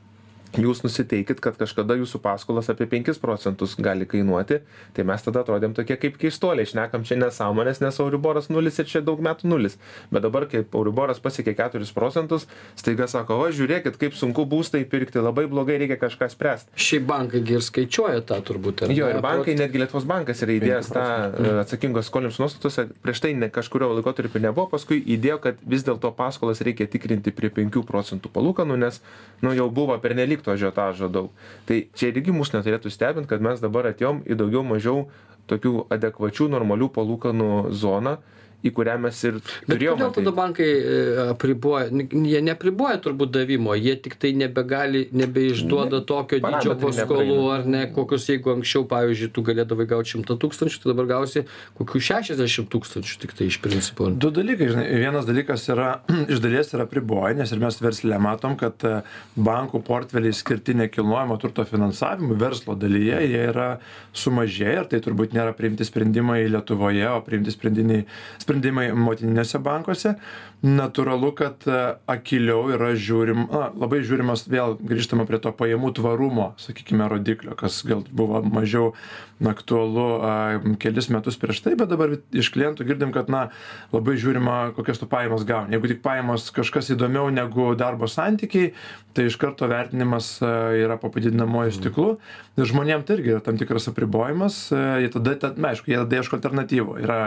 jūs 0.58 0.82
nusiteikit 0.82 1.40
kad 1.44 1.58
kažkada 1.60 1.94
jūsų 2.00 2.20
paskolos 2.24 2.70
apie 2.72 2.88
penkis 2.90 3.20
procentus 3.22 3.76
gali 3.78 4.06
kainuoti 4.08 4.60
tai 4.96 5.04
mes 5.06 5.22
tada 5.22 5.44
atrodėm 5.44 5.74
tokie 5.76 5.96
kaip 6.00 6.18
keistuoliai 6.20 6.66
šnekam 6.66 7.04
čia 7.06 7.18
nesąmones 7.20 7.82
nes 7.84 8.00
euriboras 8.02 8.50
nulis 8.50 8.78
ir 8.80 8.88
čia 8.90 9.02
daug 9.04 9.20
metų 9.22 9.50
nulis. 9.50 9.76
Bet 10.10 10.24
dabar 10.26 10.46
kai 10.50 10.62
euriboras 10.64 11.20
pasiekė 11.22 11.54
keturis 11.58 11.92
procentus 11.94 12.46
staiga 12.78 13.06
sako 13.10 13.38
va 13.42 13.50
žiūrėkit 13.54 13.98
kaip 14.00 14.16
sunku 14.18 14.46
būstą 14.50 14.82
įpirkti 14.84 15.22
labai 15.22 15.46
blogai 15.50 15.78
reikia 15.82 15.98
kažką 16.00 16.30
spręst. 16.32 16.70
Šiaip 16.74 17.06
bankai 17.10 17.42
ir 17.46 17.64
skaičiuoja 17.64 18.24
tą 18.26 18.40
turbūt 18.46 18.86
jo 18.96 19.10
ir 19.10 19.20
bankai 19.24 19.56
netgi 19.58 19.82
lietuvos 19.82 20.06
bankas 20.08 20.42
yra 20.44 20.56
įdėjęs 20.58 20.90
tą 20.94 21.04
e, 21.04 21.54
atsakingos 21.62 22.10
skolims 22.10 22.40
nuostatose 22.42 22.86
prieš 23.04 23.22
tai 23.24 23.32
ne 23.38 23.50
kažkuriuo 23.52 23.92
laikotarpiu 23.98 24.42
nebuvo 24.42 24.68
paskui 24.74 25.00
įdėjo 25.16 25.38
kad 25.46 25.62
vis 25.74 25.84
dėlto 25.86 26.12
paskolas 26.16 26.62
reikia 26.66 26.88
tikrinti 26.90 27.34
prie 27.36 27.52
penkių 27.54 27.84
procentų 27.86 28.32
palūkanų 28.34 28.78
nes 28.80 29.00
nu 29.44 29.54
jau 29.56 29.68
buvo 29.72 29.96
pernelyg 30.02 30.39
tik 30.40 30.48
to 30.48 30.56
ažiotažo 30.56 31.08
daug. 31.12 31.30
Tai 31.68 31.84
čia 31.94 32.10
irgi 32.10 32.32
mus 32.32 32.52
neturėtų 32.56 32.90
stebint 32.90 33.28
kad 33.28 33.44
mes 33.44 33.60
dabar 33.60 33.92
atėjom 33.92 34.24
į 34.24 34.40
daugiau 34.40 34.64
mažiau 34.64 35.08
tokių 35.50 35.86
adekvačių 35.92 36.48
normalių 36.50 36.88
palūkanų 36.94 37.52
zoną 37.76 38.16
į 38.66 38.72
kurią 38.76 38.96
mes 39.00 39.20
ir 39.24 39.38
turėjom. 39.68 39.98
Kodėl 39.98 40.12
tada 40.18 40.32
bankai 40.36 40.68
e, 40.68 40.96
apriboja, 41.32 41.88
jie 41.90 42.42
neapriboja 42.44 43.00
turbūt 43.04 43.32
davimo, 43.34 43.74
jie 43.78 43.94
tik 44.04 44.18
tai 44.20 44.32
nebegali, 44.36 45.06
nebeišduoda 45.16 46.00
ne, 46.00 46.06
tokio 46.08 46.40
dydžio 46.44 46.76
paskolų 46.82 47.38
ar 47.54 47.66
ne, 47.70 47.84
kokius 47.94 48.28
jeigu 48.30 48.54
anksčiau, 48.56 48.84
pavyzdžiui, 48.90 49.30
tu 49.36 49.44
galėdavai 49.46 49.86
gauti 49.90 50.14
100 50.16 50.36
tūkstančių, 50.44 50.82
tai 50.82 50.92
dabar 50.92 51.08
gausi 51.14 51.44
kokių 51.78 52.02
60 52.10 52.70
tūkstančių 52.74 53.20
tik 53.24 53.34
tai 53.38 53.48
iš 53.50 53.60
principo. 53.64 54.10
Du 54.10 54.32
dalykai, 54.34 54.70
žinai, 54.74 54.86
vienas 55.00 55.28
dalykas 55.28 55.66
yra, 55.72 55.90
iš 56.32 56.42
dalies 56.44 56.74
yra 56.76 56.86
apriboja, 56.88 57.32
nes 57.40 57.54
ir 57.54 57.62
mes 57.62 57.80
verslė 57.80 58.20
matom, 58.22 58.58
kad 58.60 58.84
e, 58.84 59.00
bankų 59.40 59.82
portfeliai 59.86 60.36
skirti 60.36 60.76
nekilnojamo 60.82 61.38
turto 61.40 61.64
finansavimui 61.68 62.36
verslo 62.40 62.76
dalyje, 62.78 63.22
jie 63.30 63.42
yra 63.50 63.70
sumažėję 64.16 64.80
ir 64.80 64.88
tai 64.90 65.00
turbūt 65.04 65.34
nėra 65.36 65.54
priimti 65.56 65.86
sprendimai 65.86 66.42
Lietuvoje, 66.50 67.06
o 67.10 67.20
priimti 67.24 67.52
sprendimai 67.54 68.02
sprendimai 68.50 68.92
motininiuose 68.92 69.58
bankuose 69.58 70.14
natūralu 70.62 71.32
kad 71.36 71.64
e, 71.64 71.78
akyliau 72.10 72.68
yra 72.74 72.92
žiūrim 72.92 73.46
na 73.48 73.70
labai 73.72 74.02
žiūrimas 74.04 74.44
vėl 74.50 74.76
grįžtama 74.76 75.24
prie 75.28 75.40
to 75.40 75.52
pajamų 75.56 75.94
tvarumo 75.96 76.50
sakykime 76.60 77.08
rodiklio 77.08 77.56
kas 77.56 77.80
gal 77.88 78.04
buvo 78.12 78.42
mažiau 78.44 78.92
aktualu 79.48 80.06
a, 80.20 80.32
kelis 80.76 81.08
metus 81.08 81.38
prieš 81.40 81.62
tai 81.64 81.72
bet 81.80 81.88
dabar 81.88 82.12
iš 82.36 82.50
klientų 82.52 82.84
girdim 82.90 83.14
kad 83.14 83.30
na 83.32 83.48
labai 83.94 84.18
žiūrima 84.20 84.74
kokias 84.76 85.00
tu 85.00 85.08
pajamas 85.08 85.46
gauni. 85.48 85.72
Jeigu 85.76 85.94
tik 85.94 86.02
pajamos 86.04 86.50
kažkas 86.52 86.92
įdomiau 86.92 87.32
negu 87.32 87.72
darbo 87.78 88.08
santykiai 88.10 88.74
tai 89.16 89.26
iš 89.30 89.38
karto 89.40 89.68
vertinimas 89.70 90.36
a, 90.44 90.74
yra 90.76 91.00
po 91.00 91.08
padidinamuoju 91.14 91.72
stiklu. 91.78 92.10
Ir 92.60 92.68
žmonėm 92.68 93.06
tai 93.08 93.16
irgi 93.16 93.32
yra 93.32 93.44
tam 93.44 93.56
tikras 93.60 93.88
apribojimas 93.88 94.60
a, 94.76 95.00
jie 95.00 95.08
tada 95.16 95.36
ta 95.40 95.52
na 95.56 95.72
aišku 95.72 95.88
jie 95.88 96.02
tada 96.02 96.20
ieško 96.20 96.36
alternatyvų. 96.36 97.00
Yra 97.06 97.18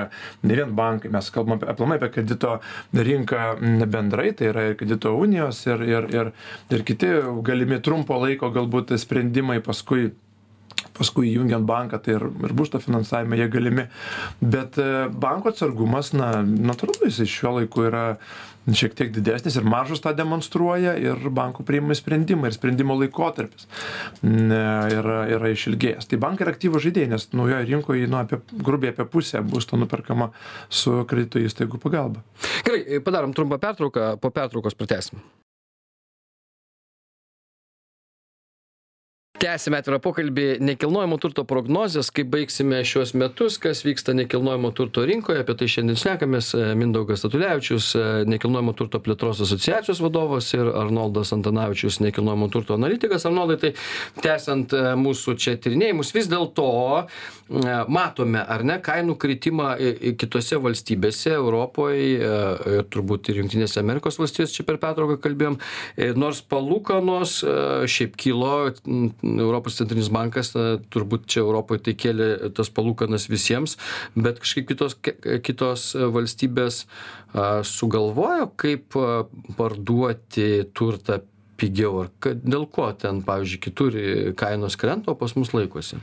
ne 0.45 0.61
vien 0.61 0.77
bankai 0.77 1.09
mes 1.13 1.33
kalbam 1.33 1.65
aplamai 1.65 1.97
apie 1.97 2.13
kredito 2.13 2.59
rinką 2.93 3.22
rinką 3.23 3.87
bendrai 3.91 4.33
tai 4.35 4.47
yra 4.51 4.63
ir 4.69 4.75
kredito 4.79 5.13
unijos 5.15 5.61
ir 5.67 5.81
ir 5.87 6.07
ir 6.15 6.31
ir 6.77 6.83
kiti 6.83 7.07
galimi 7.43 7.79
trumpo 7.81 8.19
laiko 8.25 8.51
galbūt 8.51 8.95
sprendimai 8.99 9.59
paskui 9.63 10.11
paskui 10.97 11.31
įjungiant 11.31 11.67
banką 11.67 12.00
tai 12.03 12.17
ir 12.17 12.27
ir 12.29 12.55
būsto 12.55 12.81
finansavime 12.83 13.39
jie 13.39 13.50
galimi. 13.51 13.88
Bet 14.41 14.79
e, 14.81 15.07
banko 15.09 15.53
atsargumas 15.53 16.13
na 16.17 16.31
natūralu 16.43 17.09
jisai 17.09 17.29
šiuo 17.29 17.57
laiku 17.59 17.88
yra 17.89 18.05
šiek 18.63 18.95
tiek 18.95 19.12
didesnis 19.12 19.57
ir 19.59 19.65
maržos 19.67 20.00
tą 20.03 20.13
demonstruoja 20.15 20.93
ir 21.00 21.27
bankų 21.35 21.65
priimami 21.67 21.97
sprendimai 22.00 22.47
ir 22.47 22.55
sprendimo 22.55 22.95
laikotarpis 22.95 23.67
yra 24.23 25.19
yra 25.35 25.51
išilgėjęs. 25.51 26.07
Tai 26.07 26.21
bankai 26.23 26.47
yra 26.47 26.55
aktyvūs 26.55 26.88
žaidėjai 26.88 27.12
nes 27.12 27.27
naujoj 27.35 27.67
rinkoj 27.67 28.07
nu 28.07 28.21
apie 28.21 28.39
grubiai 28.53 28.95
apie 28.95 29.07
pusė 29.12 29.43
būsto 29.43 29.79
nuperkama 29.79 30.31
su 30.69 31.01
kredito 31.09 31.43
įstaigų 31.43 31.81
pagalba. 31.83 32.23
Gerai 32.63 33.03
padarom 33.03 33.35
trumpą 33.35 33.59
pertrauką 33.59 34.13
po 34.23 34.31
pertraukos 34.31 34.79
pratęsim 34.79 35.19
tęsiame 39.43 39.81
atvirą 39.81 39.97
pokalbį. 40.00 40.45
Nekilnojamo 40.63 41.17
turto 41.19 41.43
prognozės 41.47 42.07
kaip 42.15 42.29
baigsime 42.31 42.77
šiuos 42.88 43.12
metus 43.19 43.57
kas 43.59 43.81
vyksta 43.83 44.13
nekilnojamo 44.15 44.69
turto 44.75 45.03
rinkoje 45.07 45.41
apie 45.43 45.55
tai 45.59 45.67
šiandien 45.71 46.00
šnekamės 46.00 46.53
mindaugas 46.79 47.19
statulevičius 47.19 47.89
nekilnojamo 48.31 48.71
turto 48.79 49.01
plėtros 49.03 49.41
asociacijos 49.43 50.00
vadovas 50.03 50.47
ir 50.55 50.69
arnoldas 50.71 51.33
antanavičius 51.35 52.00
nekilnojamo 52.05 52.47
turto 52.53 52.77
analitikas. 52.79 53.25
Arnoldai 53.27 53.57
tai 53.59 53.73
tęsiant 54.23 54.75
mūsų 55.01 55.35
čia 55.43 55.57
tyrinėjimus 55.59 56.13
vis 56.15 56.31
dėlto 56.31 56.69
matome 57.91 58.39
ar 58.39 58.63
ne 58.63 58.79
kainų 58.85 59.17
kritimą 59.19 59.73
kitose 60.23 60.62
valstybėse 60.63 61.35
europoj 61.35 62.88
turbūt 62.95 63.33
ir 63.33 63.43
jungtinėse 63.43 63.83
amerikos 63.83 64.21
valstijose 64.21 64.55
čia 64.55 64.67
per 64.69 64.79
pertrauką 64.79 65.19
kalbėjom. 65.27 65.59
Nors 66.15 66.39
palūkanos 66.47 67.41
šiaip 67.91 68.15
kilo 68.23 68.71
europos 69.39 69.77
centrinis 69.79 70.11
bankas 70.13 70.53
na 70.57 70.65
turbūt 70.93 71.27
čia 71.31 71.43
europoj 71.43 71.81
tai 71.85 71.95
kėlė 71.97 72.29
tas 72.57 72.71
palūkanas 72.73 73.29
visiems 73.31 73.77
bet 74.15 74.41
kažkaip 74.43 74.69
kitos 74.71 74.97
kitos 75.45 75.89
valstybės 76.15 76.83
sugalvojo 77.67 78.49
kaip 78.59 78.97
parduoti 79.57 80.49
turtą 80.77 81.21
pigiau. 81.57 82.03
Ar 82.05 82.35
dėl 82.43 82.67
ko 82.73 82.89
ten 82.97 83.21
pavyzdžiui 83.25 83.63
kitur 83.63 83.97
kainos 84.39 84.77
krenta 84.79 85.13
o 85.13 85.17
pas 85.19 85.35
mus 85.37 85.53
laikosi 85.55 86.01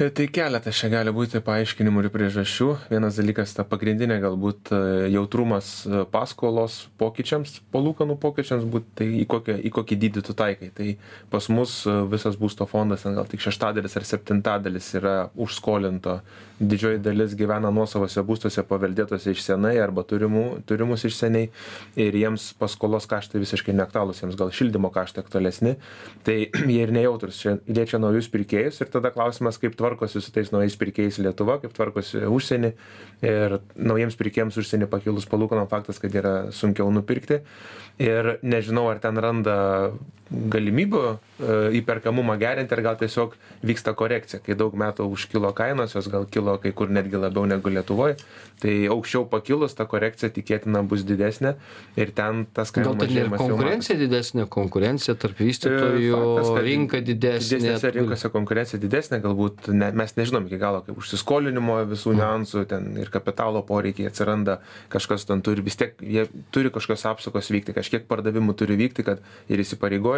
Tai 0.00 0.24
keletas 0.32 0.78
čia 0.80 0.88
gali 0.88 1.12
būti 1.12 1.42
paaiškinimų 1.44 2.06
ir 2.06 2.06
priežasčių. 2.14 2.68
Vienas 2.88 3.18
dalykas, 3.20 3.50
ta 3.52 3.66
pagrindinė 3.68 4.16
galbūt 4.22 4.70
e, 4.72 4.78
jautrumas 5.12 5.82
e, 5.84 6.06
paskolos 6.08 6.86
pokyčiams, 6.96 7.58
palūkanų 7.74 8.16
pokyčiams, 8.22 8.64
būt, 8.72 8.86
tai 8.96 9.10
į, 9.20 9.26
kokią, 9.28 9.58
į 9.60 9.74
kokį 9.76 9.98
dydį 10.06 10.22
tu 10.24 10.36
taikai. 10.38 10.70
Tai 10.72 10.86
pas 11.28 11.50
mus 11.52 11.82
e, 11.84 11.98
visas 12.14 12.40
būsto 12.40 12.64
fondas, 12.70 13.04
gal 13.04 13.28
tik 13.28 13.44
šeštadalis 13.44 13.98
ar 14.00 14.08
septintadalis 14.08 14.88
yra 14.96 15.16
užskolinto 15.36 16.22
didžioji 16.60 17.00
dalis 17.00 17.34
gyvena 17.38 17.70
nuosavose 17.72 18.22
būstuose 18.26 18.62
paveldėtuose 18.68 19.32
iš 19.32 19.42
senai 19.46 19.72
arba 19.80 20.04
turimų 20.04 20.44
turimus 20.68 21.06
iš 21.08 21.16
seniai 21.16 21.48
ir 22.00 22.16
jiems 22.16 22.50
paskolos 22.60 23.08
kaštai 23.10 23.40
visiškai 23.40 23.74
neaktualūs 23.78 24.20
jiems 24.20 24.36
gal 24.38 24.52
šildymo 24.54 24.90
kaštai 24.92 25.24
aktualesni 25.24 25.76
tai 26.26 26.36
jie 26.74 26.82
ir 26.84 26.92
nejautrūs 26.96 27.40
čia 27.40 27.56
liečia 27.64 28.00
naujus 28.02 28.28
pirkėjus 28.32 28.82
ir 28.84 28.92
tada 28.92 29.12
klausimas 29.14 29.60
kaip 29.60 29.78
tvarkosi 29.90 30.22
su 30.22 30.32
tais 30.32 30.52
naujais 30.54 30.76
pirkėjais 30.78 31.18
lietuva 31.22 31.58
kaip 31.62 31.74
tvarkosi 31.74 32.22
užsieny 32.30 32.72
ir 33.26 33.58
naujiems 33.74 34.16
pirkėjams 34.20 34.58
užsieny 34.62 34.86
pakilus 34.90 35.26
palūkanom 35.30 35.68
faktas 35.70 35.98
kad 35.98 36.14
yra 36.14 36.34
sunkiau 36.54 36.90
nupirkti. 36.94 37.40
Ir 38.00 38.36
nežinau 38.42 38.86
ar 38.90 39.02
ten 39.02 39.18
randa 39.18 39.56
galimybių 40.30 41.02
e, 41.06 41.16
įperkamumą 41.80 42.36
gerinti 42.40 42.76
ar 42.76 42.84
gal 42.84 42.98
tiesiog 43.00 43.34
vyksta 43.66 43.94
korekcija. 43.98 44.42
Kai 44.46 44.56
daug 44.58 44.76
metų 44.78 45.08
užkilo 45.10 45.52
kainos 45.56 45.96
jos 45.96 46.10
gal 46.12 46.28
kilo 46.30 46.56
kai 46.62 46.74
kur 46.76 46.92
netgi 46.92 47.20
labiau 47.20 47.48
negu 47.50 47.72
lietuvoj 47.72 48.16
tai 48.60 48.74
aukščiau 48.92 49.24
pakilus 49.30 49.74
ta 49.74 49.86
korekcija 49.88 50.30
tikėtina 50.36 50.82
bus 50.86 51.02
didesnė 51.08 51.54
ir 51.98 52.12
ten 52.16 52.44
tas 52.54 52.72
kainų 52.74 53.08
ir 53.08 53.30
konkurencija 53.32 53.96
didesnė 53.98 54.46
konkurencija 54.52 55.16
tarp 55.20 55.40
vystytojų 55.40 56.20
E, 56.40 56.62
rinka 56.64 57.00
didesnė 57.04 57.58
didesnėse 57.60 57.92
rinkose 57.94 58.30
konkurencija 58.32 58.80
didesnė 58.82 59.20
galbūt 59.24 59.70
ne, 59.74 59.90
mes 59.96 60.14
nežinom 60.18 60.46
iki 60.48 60.58
galo 60.60 60.82
kaip 60.86 60.98
užsiskolinimo 61.00 61.78
visų 61.90 62.14
niuansų 62.18 62.64
ten 62.70 62.90
ir 63.00 63.10
kapitalo 63.12 63.62
poreikiai 63.66 64.10
atsiranda 64.10 64.58
kažkas 64.92 65.26
ten 65.28 65.42
turi 65.46 65.64
vis 65.66 65.78
tiek 65.80 65.96
jie 66.00 66.26
turi 66.54 66.72
kažkokios 66.74 67.06
apsukos 67.12 67.50
vykti 67.54 67.74
kažkiek 67.76 68.06
pardavimų 68.10 68.56
turi 68.58 68.78
vykti 68.80 69.06
kad 69.06 69.24
ir 69.48 69.62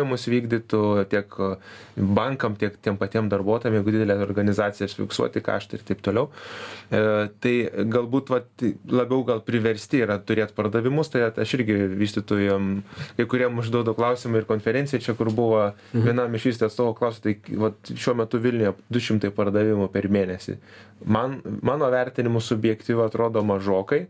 įsipareigojimus 0.02 0.26
vykdytų 0.28 0.80
tiek 1.10 1.34
bankam 1.96 2.56
tiek 2.56 2.76
tiem 2.82 2.96
patiem 2.98 3.28
darbuotojam 3.28 3.76
jeigu 3.76 3.92
didelė 3.92 4.16
organizacija 4.22 4.88
fiksuoti 4.88 5.42
kaštai 5.42 5.78
ir 5.78 5.84
taip 5.84 6.02
toliau. 6.02 6.30
E, 6.90 7.28
tai 7.40 7.54
galbūt 7.88 8.30
vat 8.30 8.46
labiau 8.88 9.24
gal 9.24 9.42
priversti 9.44 10.02
yra 10.02 10.18
turėt 10.18 10.54
pardavimus 10.54 11.10
tai 11.10 11.30
aš 11.30 11.54
irgi 11.58 11.76
vystytojam 11.96 12.82
kai 13.16 13.26
kuriem 13.26 13.58
užduodu 13.58 13.94
klausimą 13.94 14.42
ir 14.42 14.48
konferencijoj 14.48 15.02
čia 15.02 15.14
kur 15.14 15.30
buvo 15.32 15.72
vienam 15.92 16.32
iš 16.34 16.50
vystytojų 16.50 16.70
atstovų 16.70 16.96
klausiu 16.98 17.22
tai 17.26 17.36
vat 17.58 17.92
šiuo 17.92 18.16
metu 18.16 18.40
vilniuje 18.40 18.74
du 18.90 19.00
šimtai 19.00 19.32
pardavimų 19.34 19.90
per 19.92 20.08
mėnesį. 20.08 20.58
Man 21.04 21.40
mano 21.62 21.88
vertinimu 21.90 22.40
subjektyvu 22.40 23.02
atrodo 23.04 23.42
mažokai 23.44 24.06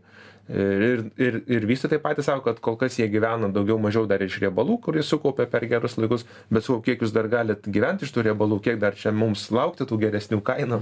ir 0.49 1.05
ir 1.17 1.39
ir 1.47 1.65
vystytojai 1.67 2.01
patys 2.03 2.25
sako 2.27 2.43
kad 2.43 2.59
kol 2.59 2.75
kas 2.75 2.97
jie 2.99 3.07
gyvena 3.07 3.47
daugiau 3.47 3.77
mažiau 3.79 4.03
dar 4.05 4.21
iš 4.21 4.41
riebalų 4.43 4.75
kuriuos 4.83 5.07
sukaupė 5.07 5.47
per 5.47 5.63
gerus 5.71 5.95
laikus 5.97 6.25
bet 6.51 6.65
sakau 6.65 6.81
kiek 6.83 6.99
jūs 6.99 7.13
dar 7.15 7.29
galit 7.31 7.63
gyvent 7.63 8.03
iš 8.03 8.11
tų 8.11 8.27
riebalų 8.27 8.59
kiek 8.65 8.79
dar 8.79 8.95
čia 8.99 9.15
mums 9.15 9.47
laukti 9.55 9.87
tų 9.87 10.01
geresnių 10.03 10.41
kainų. 10.43 10.81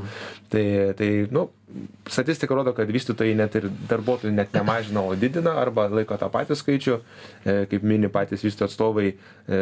Tai 0.50 0.66
tai 0.98 1.12
nu 1.30 1.50
statistika 2.10 2.56
rodo 2.56 2.74
kad 2.74 2.90
vystytojai 2.92 3.36
net 3.38 3.56
ir 3.56 3.68
darbuotojų 3.90 4.34
net 4.36 4.52
nemažina 4.56 5.04
o 5.06 5.14
didina 5.16 5.54
arba 5.62 5.86
laiko 5.92 6.18
tą 6.20 6.28
patį 6.34 6.58
skaičių. 6.60 6.98
E, 7.46 7.54
kaip 7.72 7.86
mini 7.88 8.10
patys 8.12 8.44
vystytojų 8.44 8.68
atstovai 8.68 9.06
e, 9.08 9.16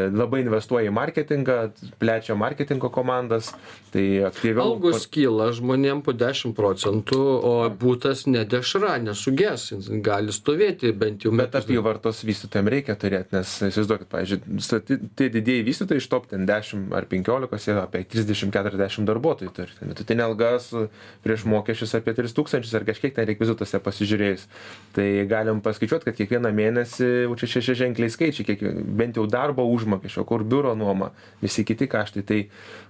labai 0.10 0.42
investuoja 0.42 0.90
į 0.90 0.96
marketingą 0.96 1.58
plečia 2.02 2.38
marketingo 2.40 2.90
komandas. 2.94 3.52
Tai 3.94 4.06
aktyviau 4.32 4.74
algos 4.74 5.06
kyla 5.12 5.52
žmonėm 5.58 6.02
po 6.06 6.16
dešim 6.18 6.56
procentų 6.58 7.20
o 7.20 7.54
butas 7.70 8.26
ne 8.30 8.46
dešra 8.48 8.98
nesuges. 9.04 9.70
jis 9.76 9.89
gali 10.06 10.34
stovėti 10.34 10.92
bent 10.94 11.24
jau 11.26 11.32
Bet 11.34 11.50
metus 11.50 11.66
apyvartos 11.66 12.22
vystytojam 12.28 12.70
reikia 12.72 12.96
turėti, 13.00 13.34
nes 13.36 13.52
įsivaizduokit, 13.68 14.10
pavyzdžiui, 14.12 15.00
tie 15.18 15.30
didieji 15.34 15.66
vystytojai 15.66 16.02
iš 16.02 16.08
top 16.12 16.28
ten 16.30 16.46
10 16.50 16.94
ar 16.96 17.08
15, 17.10 17.66
jie 17.66 17.76
apie 17.82 18.04
30-40 18.14 19.08
darbuotojų 19.10 19.54
turi. 19.56 19.78
Vidutinė 19.82 20.26
alga 20.28 20.52
su- 20.64 20.86
prieš 21.26 21.46
mokesčius 21.50 21.96
apie 21.98 22.14
3000 22.18 22.76
ar 22.78 22.86
kažkiek 22.88 23.16
ten 23.16 23.28
rekvizituose 23.30 23.82
pasižiūrėjus. 23.86 24.46
Tai 24.94 25.08
galim 25.32 25.64
paskaičiuoti, 25.66 26.06
kad 26.10 26.20
kiekvieną 26.20 26.54
mėnesį 26.56 27.10
jau 27.26 27.40
čia 27.42 27.52
šeši 27.56 27.78
ženkliai 27.84 28.14
skaičiai, 28.14 28.48
kiek, 28.52 28.64
bent 29.00 29.18
jau 29.18 29.26
darbo 29.30 29.66
užmokesčio, 29.74 30.26
kur 30.30 30.46
biuro 30.46 30.76
nuoma, 30.78 31.12
visi 31.42 31.66
kiti 31.68 31.90
kaštai. 31.90 32.26
Tai 32.30 32.40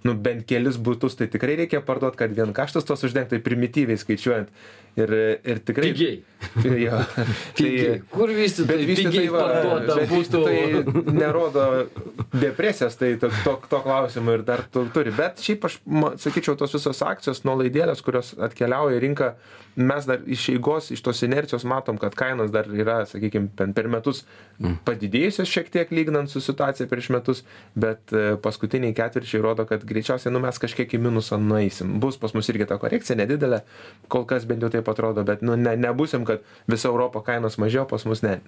nu, 0.07 0.15
bent 0.15 0.45
kelis 0.49 0.79
būtus 0.81 1.15
tai 1.19 1.29
tikrai 1.31 1.55
reikia 1.63 1.81
parduoti, 1.85 2.19
kad 2.19 2.35
vien 2.35 2.53
kaštus 2.55 2.87
tos 2.87 3.07
uždengti, 3.07 3.37
tai 3.37 3.43
primityviai 3.45 3.99
skaičiuojant. 3.99 4.51
Ir, 4.99 5.11
ir 5.45 5.59
tikrai... 5.63 5.91
pigiai 5.93 6.88
Jo. 6.89 7.01
pigiai 7.59 7.99
kur 8.11 8.29
Bet 8.29 8.39
vystytojai 8.41 8.87
pigiai 8.89 8.95
vystytojai 8.95 9.29
va, 9.33 9.45
bet 9.85 10.11
būtų 10.11 10.19
vystytojai 10.19 11.15
nerodo 11.19 11.65
depresijos, 12.33 12.97
tai 12.99 13.13
to, 13.21 13.31
to, 13.45 13.55
to 13.71 13.81
klausimu 13.85 14.37
ir 14.37 14.45
dar 14.47 14.65
tu, 14.73 14.85
turi. 14.93 15.13
Bet 15.15 15.41
šiaip 15.43 15.69
aš 15.69 15.79
ma- 15.85 16.15
sakyčiau, 16.21 16.57
tos 16.59 16.75
visos 16.77 17.01
akcijos 17.05 17.43
nuolaidėlės, 17.47 18.03
kurios 18.05 18.33
atkeliauja 18.49 18.99
į 18.99 19.03
rinką, 19.07 19.33
mes 19.79 20.05
dar 20.05 20.19
iš 20.27 20.49
eigos 20.53 20.91
iš 20.91 21.01
tos 21.05 21.21
inercijos 21.23 21.63
matom 21.63 21.97
kad 21.97 22.15
kainos 22.17 22.51
dar 22.51 22.67
yra 22.67 23.05
sakykim 23.07 23.47
ten 23.55 23.73
per 23.73 23.87
metus 23.87 24.25
padidėjusios 24.85 25.49
šiek 25.49 25.69
tiek 25.71 25.91
lyginant 25.95 26.31
su 26.31 26.41
situacija 26.43 26.87
prieš 26.91 27.09
metus 27.15 27.43
bet 27.79 28.11
e, 28.11 28.35
paskutiniai 28.43 28.95
ketvirčiai 28.97 29.41
rodo 29.43 29.65
kad 29.69 29.85
greičiausiai 29.87 30.33
nu 30.33 30.41
mes 30.43 30.59
kažkiek 30.59 30.91
į 30.97 30.99
minusą 31.05 31.39
nueisim. 31.39 31.95
Bus 32.03 32.19
pas 32.19 32.33
mus 32.35 32.49
irgi 32.51 32.67
ta 32.67 32.79
korekcija 32.81 33.17
nedidelė 33.19 33.61
kol 34.11 34.25
kas 34.29 34.47
bent 34.49 34.65
jau 34.65 34.71
taip 34.73 34.89
atrodo 34.91 35.23
bet 35.27 35.45
nu 35.45 35.55
ne 35.59 35.77
nebūsim 35.79 36.27
kad 36.27 36.43
visa 36.79 36.89
europa 36.89 37.21
kainos 37.25 37.59
mažėjo 37.59 37.85
pas 37.89 38.05
mus 38.07 38.23
ne. 38.23 38.39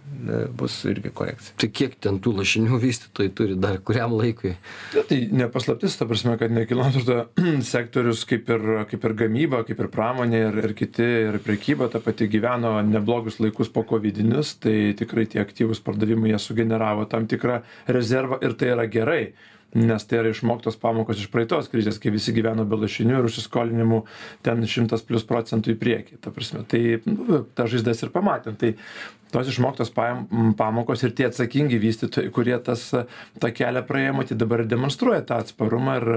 Bus 0.57 0.77
irgi 0.87 1.11
korekcija. 1.13 1.57
Tai 1.59 1.69
kiek 1.75 1.97
ten 2.01 2.19
tų 2.23 2.33
lašinių 2.39 2.79
vystytojai 2.81 3.33
turi 3.35 3.57
dar 3.59 3.79
kuriam 3.83 4.15
laikui? 4.15 4.53
Ja, 4.95 5.03
tai 5.07 5.25
nepaslaptis, 5.35 5.97
ta 5.99 6.07
prasme, 6.09 6.37
kad 6.39 6.53
nekilnojamo 6.55 6.93
turto 6.95 7.61
sektorius 7.67 8.23
kaip 8.29 8.49
ir, 8.55 8.67
kaip 8.91 9.07
ir 9.09 9.17
gamyba, 9.25 9.63
kaip 9.67 9.83
ir 9.83 9.91
pramonė 9.93 10.45
ir, 10.47 10.59
ir 10.63 10.75
kiti, 10.77 11.07
ir 11.27 11.39
prekyba, 11.43 11.89
ta 11.91 12.01
pati 12.03 12.29
gyveno 12.31 12.77
neblogus 12.87 13.41
laikus 13.43 13.71
po 13.73 13.83
COVID-inius, 13.87 14.55
tai 14.63 14.75
tikrai 14.97 15.27
tie 15.31 15.41
aktyvūs 15.43 15.83
pardavimai 15.85 16.33
jie 16.33 16.41
sugeneravo 16.41 17.07
tam 17.11 17.27
tikrą 17.31 17.61
rezervą 17.91 18.39
ir 18.45 18.55
tai 18.57 18.75
yra 18.75 18.87
gerai 18.91 19.23
nes 19.77 20.05
tai 20.07 20.19
yra 20.19 20.31
išmoktos 20.33 20.77
pamokos 20.81 21.21
iš 21.21 21.29
praeitos 21.31 21.69
krizės, 21.71 21.99
kai 22.01 22.11
visi 22.13 22.33
gyveno 22.35 22.65
be 22.67 22.79
lašinių 22.81 23.19
ir 23.19 23.27
užsiskolinimų 23.29 24.01
ten 24.45 24.65
šimtas 24.67 25.05
plus 25.07 25.23
procentų 25.27 25.75
į 25.75 25.79
priekį. 25.81 26.19
Ta 26.23 26.33
prasme, 26.35 26.65
tai 26.67 26.99
nu, 27.07 27.43
tą 27.55 27.67
žaizdas 27.71 28.03
ir 28.03 28.11
pamatėm. 28.13 28.57
Tai 28.59 28.73
tos 29.31 29.49
išmoktos 29.51 29.91
pam- 29.95 30.53
pamokos 30.57 31.03
ir 31.05 31.13
tie 31.17 31.27
atsakingi 31.29 31.79
vystytojai, 31.81 32.31
kurie 32.33 32.57
tas 32.63 32.83
tą 32.91 33.51
kelią 33.55 33.83
praėjo, 33.87 34.17
matyti 34.17 34.39
dabar 34.39 34.65
demonstruoja 34.67 35.23
tą 35.27 35.39
atsparumą 35.41 35.95
ir, 36.01 36.11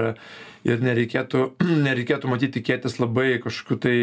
ir 0.67 0.83
nereikėtų, 0.85 1.45
nereikėtų 1.87 2.31
matyti 2.31 2.59
tikėtis 2.59 2.99
labai 3.01 3.39
kažkokių 3.43 3.79
tai 3.85 3.95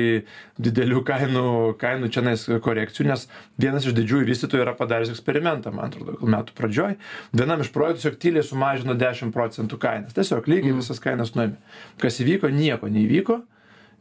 didelių 0.63 1.05
kainų, 1.09 1.47
kainų 1.81 2.11
čia 2.15 2.25
nais 2.27 2.45
korekcijų, 2.65 3.09
nes 3.13 3.29
vienas 3.61 3.87
iš 3.89 3.97
didžiųjų 4.01 4.29
vystytojų 4.33 4.67
yra 4.67 4.77
padaręs 4.79 5.15
eksperimentą, 5.15 5.75
man 5.77 5.93
atrodo, 5.93 6.19
metų 6.23 6.59
pradžioj. 6.59 6.99
Vienam 7.37 7.65
iš 7.65 7.73
projektų 7.75 8.03
tiesiog 8.03 8.21
tyliai 8.23 8.47
sumažino 8.47 8.99
10 8.99 9.35
procentų 9.35 9.81
kainas. 9.83 10.17
Tiesiog 10.17 10.51
lygiai 10.51 10.77
visas 10.77 11.03
kainas 11.03 11.37
nuėmė. 11.37 11.59
Kas 12.03 12.21
įvyko, 12.25 12.53
nieko 12.53 12.91
neįvyko 12.93 13.43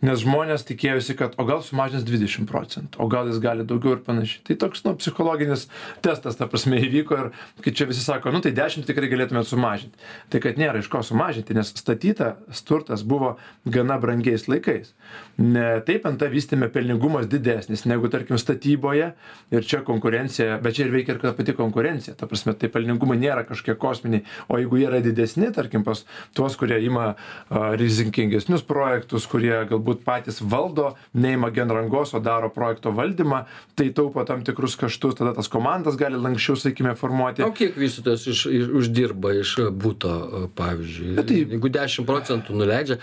nes 0.06 0.22
žmonės 0.24 0.66
tikėjosi, 0.66 1.16
kad 1.20 1.36
o 1.38 1.46
gal 1.48 1.62
sumažins 1.66 2.06
20 2.08 2.48
procentų, 2.50 3.00
o 3.02 3.08
gal 3.12 3.30
jis 3.30 3.40
gali 3.42 3.66
daugiau 3.68 3.96
ir 3.96 4.04
panašiai. 4.06 4.42
Tai 4.50 4.58
toks, 4.66 4.84
nu, 4.86 4.96
psichologinis 4.98 5.68
testas, 6.06 6.38
ta 6.40 6.48
prasme, 6.50 6.80
įvyko 6.82 7.20
ir 7.20 7.30
kai 7.62 7.74
čia 7.78 7.88
visi 7.90 8.04
sako, 8.04 8.34
nu 8.34 8.42
tai 8.44 8.54
10 8.58 8.88
tikrai 8.90 9.12
galėtumėt 9.12 9.50
sumažinti. 9.50 10.10
Tai 10.34 10.42
kad 10.44 10.58
nėra 10.62 10.82
iš 10.82 10.90
ko 10.92 11.04
sumažinti, 11.06 11.56
nes 11.58 11.74
statytas 11.78 12.64
turtas 12.68 13.06
buvo 13.08 13.36
gana 13.66 14.00
brangiais 14.02 14.48
laikais. 14.50 14.94
Ne, 15.42 15.82
taip 15.86 16.06
ant 16.10 16.20
tą 16.22 16.30
vystėme 16.32 16.70
pelningumas 16.74 17.30
didesnis 17.30 17.86
negu, 17.90 18.10
tarkim, 18.12 18.40
statyboje 18.42 19.12
ir 19.54 19.68
čia 19.68 19.82
konkurencija, 19.86 20.58
bet 20.64 20.78
čia 20.78 20.88
ir 20.88 20.96
veikia 20.96 21.16
ir 21.16 21.22
ta 21.22 21.34
pati 21.38 21.56
konkurencija. 21.58 22.16
Ta 22.18 22.30
prasme, 22.30 22.56
tai 22.58 22.72
pelningumai 22.74 23.20
nėra 23.22 23.46
kažkokie 23.48 23.78
kosminiai, 23.82 24.26
o 24.50 24.60
jeigu 24.62 24.82
jie 24.82 24.88
yra 24.90 25.02
didesni, 25.04 25.52
tarkim, 25.56 25.86
pas 25.88 26.04
tuos, 26.38 26.58
kurie 26.60 26.80
ima 26.86 27.14
uh, 27.14 27.72
rizikingesnius 27.80 28.66
projektus, 28.68 29.28
kurie 29.30 29.54
galbūt 29.70 29.91
galbūt 29.92 30.04
patys 30.06 30.40
valdo, 30.42 30.96
neima 31.14 31.52
genrangos, 31.52 32.14
o 32.14 32.20
daro 32.20 32.50
projekto 32.50 32.92
valdymą, 32.92 33.46
tai 33.76 33.92
taupo 33.92 34.24
tam 34.26 34.44
tikrus 34.44 34.76
kaštus, 34.76 35.16
tada 35.20 35.34
tas 35.36 35.48
komandas 35.52 35.98
gali 36.00 36.18
lankščiau, 36.18 36.56
sakykime, 36.58 36.96
formuoti. 36.96 37.44
O 37.44 37.52
kiek 37.52 37.76
vystytojas 37.76 38.26
iš, 38.28 38.46
iš, 38.48 38.70
uždirba 38.82 39.34
iš 39.42 39.56
būto, 39.72 40.48
pavyzdžiui? 40.56 41.16
Bet 41.16 41.28
tai- 41.28 41.42
Jeigu 41.52 41.70
10 41.70 42.06
procentų 42.06 42.56
nuleidžia, 42.56 42.98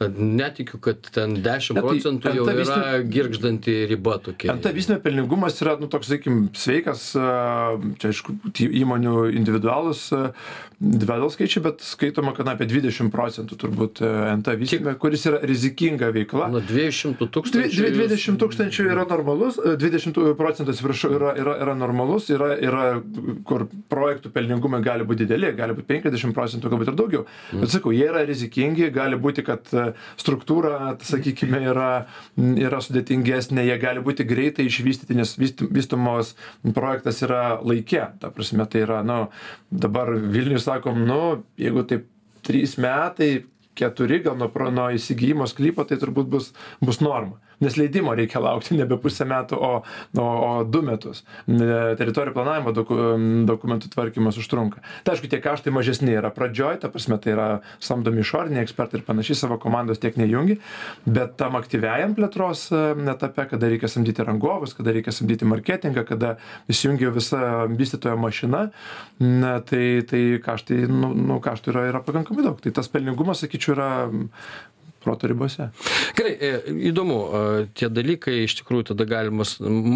netikiu, 0.00 0.80
kad 0.82 0.98
ten 1.14 1.36
10 1.42 1.74
Bet 1.76 1.84
tai 1.84 1.94
procentų 1.94 2.32
jau 2.34 2.46
yra 2.50 3.02
girgždanti 3.06 3.74
riba 3.90 4.18
tokia. 4.18 4.50
Ant 4.52 4.66
vystymo 4.74 4.98
pelningumas 5.04 5.60
yra, 5.62 5.76
nu, 5.80 5.86
toks, 5.92 6.08
sakykim, 6.10 6.48
sveikas, 6.58 7.12
čia 7.14 8.10
aišku, 8.10 8.34
įmonių 8.58 9.14
individualus, 9.38 10.08
individualus 10.82 11.36
skaičiai, 11.38 11.62
bet 11.64 11.84
skaitoma, 11.86 12.34
kad 12.36 12.48
apie 12.50 12.66
20 12.68 13.10
procentų 13.14 13.56
turbūt 13.60 14.02
a, 14.04 14.34
NT 14.36 14.56
vystyme, 14.60 14.94
kuris 15.00 15.24
yra 15.30 15.38
rizikinga 15.46 16.10
veikla. 16.14 16.50
Nuo 16.52 16.60
200 16.60 17.14
Dvi- 17.22 17.30
tūkstančių. 17.36 17.78
dvi- 17.78 17.92
jūs- 17.94 18.10
20 18.10 18.40
tūkstančių 18.42 18.88
yra 18.90 19.06
normalus, 19.08 19.58
e, 19.62 19.76
20 19.80 20.34
procentų, 20.38 20.74
atsiprašau, 20.74 21.12
yra, 21.16 21.32
yra, 21.38 21.54
yra 21.62 21.74
normalus, 21.78 22.28
yra, 22.34 22.50
yra, 22.58 22.84
kur 23.46 23.68
projektų 23.90 24.32
pelningumai 24.34 24.82
gali 24.82 25.06
būti 25.06 25.24
dideli, 25.24 25.54
gali 25.56 25.72
būti 25.78 25.86
50 25.86 26.34
procentų, 26.34 26.68
galbūt 26.74 26.90
ir 26.92 26.98
daugiau. 26.98 27.24
Bet 27.54 27.70
sakau, 27.70 27.94
jie 27.94 28.08
yra 28.10 28.26
rizikingi, 28.26 28.90
gali 28.92 29.16
būti, 29.16 29.44
kad 29.46 29.62
e, 29.72 29.83
struktūra, 30.20 30.94
sakykime, 31.04 31.60
yra, 31.72 31.90
yra 32.38 32.82
sudėtingesnė, 32.84 33.66
jie 33.68 33.78
gali 33.82 34.02
būti 34.04 34.26
greitai 34.28 34.68
išvystyti, 34.68 35.16
nes 35.18 35.36
vyst- 35.40 35.66
vystomos 35.70 36.34
projektas 36.76 37.22
yra 37.26 37.58
laikė. 37.62 38.06
Ta 38.20 38.32
prasme, 38.34 38.66
tai 38.70 38.84
yra, 38.86 39.02
nu, 39.06 39.28
dabar 39.70 40.12
Vilnius 40.14 40.68
sakom, 40.68 41.04
nu, 41.08 41.22
jeigu 41.60 41.86
taip 41.88 42.08
trys 42.44 42.76
metai, 42.80 43.44
keturi 43.74 44.20
gal 44.22 44.36
nuo, 44.38 44.50
nuo 44.70 44.88
įsigijimo 44.94 45.46
sklypo, 45.50 45.84
tai 45.88 45.98
turbūt 46.00 46.30
bus, 46.30 46.52
bus 46.84 47.00
norma. 47.02 47.40
Nes 47.64 47.78
leidimo 47.80 48.14
reikia 48.16 48.42
laukti 48.44 48.76
nebe 48.78 48.98
pusę 49.00 49.26
metų, 49.28 49.58
o, 49.58 49.72
o, 50.20 50.24
o 50.24 50.52
du 50.68 50.82
metus. 50.86 51.22
Teritorijų 51.48 52.34
planavimo 52.36 52.74
doku, 52.76 52.98
dokumentų 53.48 53.90
tvarkymas 53.94 54.38
užtrunka. 54.40 54.82
Tai 55.04 55.14
aišku, 55.14 55.30
tie 55.32 55.40
kaštai 55.42 55.72
mažesni 55.74 56.14
yra 56.14 56.30
pradžioj, 56.34 56.78
ta 56.82 56.90
prasme, 56.92 57.18
tai 57.22 57.34
yra 57.34 57.48
samdomi 57.82 58.22
išoriniai 58.24 58.64
ekspertai 58.64 59.00
ir 59.00 59.06
panašiai 59.06 59.38
savo 59.38 59.58
komandos 59.62 60.02
tiek 60.02 60.18
nejungi, 60.20 60.58
bet 61.06 61.36
tam 61.40 61.58
aktyviajam 61.58 62.14
plėtros 62.18 62.66
e, 62.74 62.82
etape, 63.14 63.48
kada 63.54 63.70
reikia 63.72 63.90
samdyti 63.90 64.26
rangovus, 64.26 64.76
kada 64.76 64.94
reikia 64.94 65.14
samdyti 65.14 65.48
marketingą, 65.48 66.04
kada 66.08 66.34
įsijungia 66.70 67.12
visa 67.14 67.42
vystytojo 67.70 68.16
mašina, 68.20 68.66
na, 69.22 69.56
tai, 69.64 70.02
tai 70.08 70.22
kaštai, 70.44 70.84
nu, 70.90 71.12
nu, 71.14 71.40
kaštų 71.44 71.74
yra, 71.74 71.86
yra 71.92 72.04
pakankamai 72.04 72.46
daug. 72.46 72.60
Tai 72.64 72.74
tas 72.76 72.90
pelningumas, 72.92 73.42
sakyčiau, 73.44 73.76
yra 73.76 73.90
proto 75.04 75.30
ribose. 75.30 75.68
Gerai, 76.18 76.34
e, 76.34 76.52
įdomu, 76.90 77.18
e, 77.22 77.64
tie 77.76 77.90
dalykai 77.92 78.40
iš 78.44 78.58
tikrųjų 78.60 78.90
tada 78.92 79.06
galima 79.08 79.46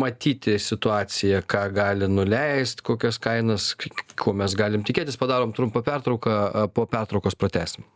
matyti 0.03 0.59
situaciją, 0.63 1.43
ką 1.49 1.65
gali 1.75 2.11
nuleisti, 2.13 2.85
kokias 2.87 3.21
kainas, 3.23 3.73
ko 4.19 4.37
mes 4.37 4.57
galim 4.59 4.87
tikėtis. 4.87 5.19
Padarom 5.21 5.55
trumpą 5.57 5.83
pertrauką, 5.87 6.41
e, 6.49 6.67
po 6.75 6.87
pertraukos 6.91 7.39
pratesim. 7.39 7.87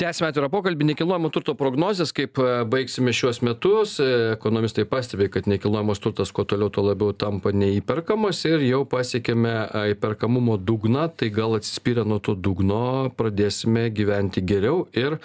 Tęsime 0.00 0.30
atvirą 0.30 0.48
pokalbį. 0.48 0.86
Nekilnojamo 0.94 1.28
turto 1.28 1.52
prognozės, 1.60 2.08
kaip 2.16 2.38
e, 2.40 2.44
baigsime 2.72 3.12
šiuos 3.12 3.42
metus. 3.44 3.98
E, 4.00 4.04
Ekonomistai 4.32 4.86
pastebi, 4.88 5.26
kad 5.28 5.44
nekilnojamas 5.50 6.00
turtas 6.00 6.30
kuo 6.32 6.46
toliau, 6.48 6.70
tuo 6.72 6.86
labiau 6.86 7.12
tampa 7.12 7.52
neįperkamas 7.52 8.40
ir 8.48 8.64
jau 8.64 8.78
pasiekėme 8.88 9.50
e, 9.52 9.82
įperkamumo 9.92 10.54
dugną. 10.56 11.02
Tai 11.20 11.28
gal 11.36 11.58
atsispyrę 11.58 12.06
nuo 12.08 12.16
to 12.24 12.32
dugno 12.32 13.10
pradėsime 13.18 13.90
gyventi 13.92 14.40
geriau 14.40 14.86
ir 14.96 15.18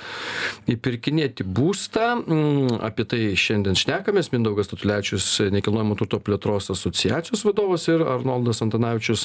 įpirkinėti 0.75 1.47
būstą. 1.47 2.09
Mm, 2.25 2.75
Apie 2.83 3.07
tai 3.07 3.21
šiandien 3.39 3.79
šnekamės. 3.79 4.33
Mindaugas 4.35 4.73
Tatulečius, 4.73 5.29
nekilnojamo 5.55 5.95
turto 6.01 6.19
plėtros 6.19 6.67
asociacijos 6.75 7.45
vadovas 7.47 7.87
ir 7.87 8.03
Arnoldas 8.03 8.59
Antanavičius, 8.65 9.23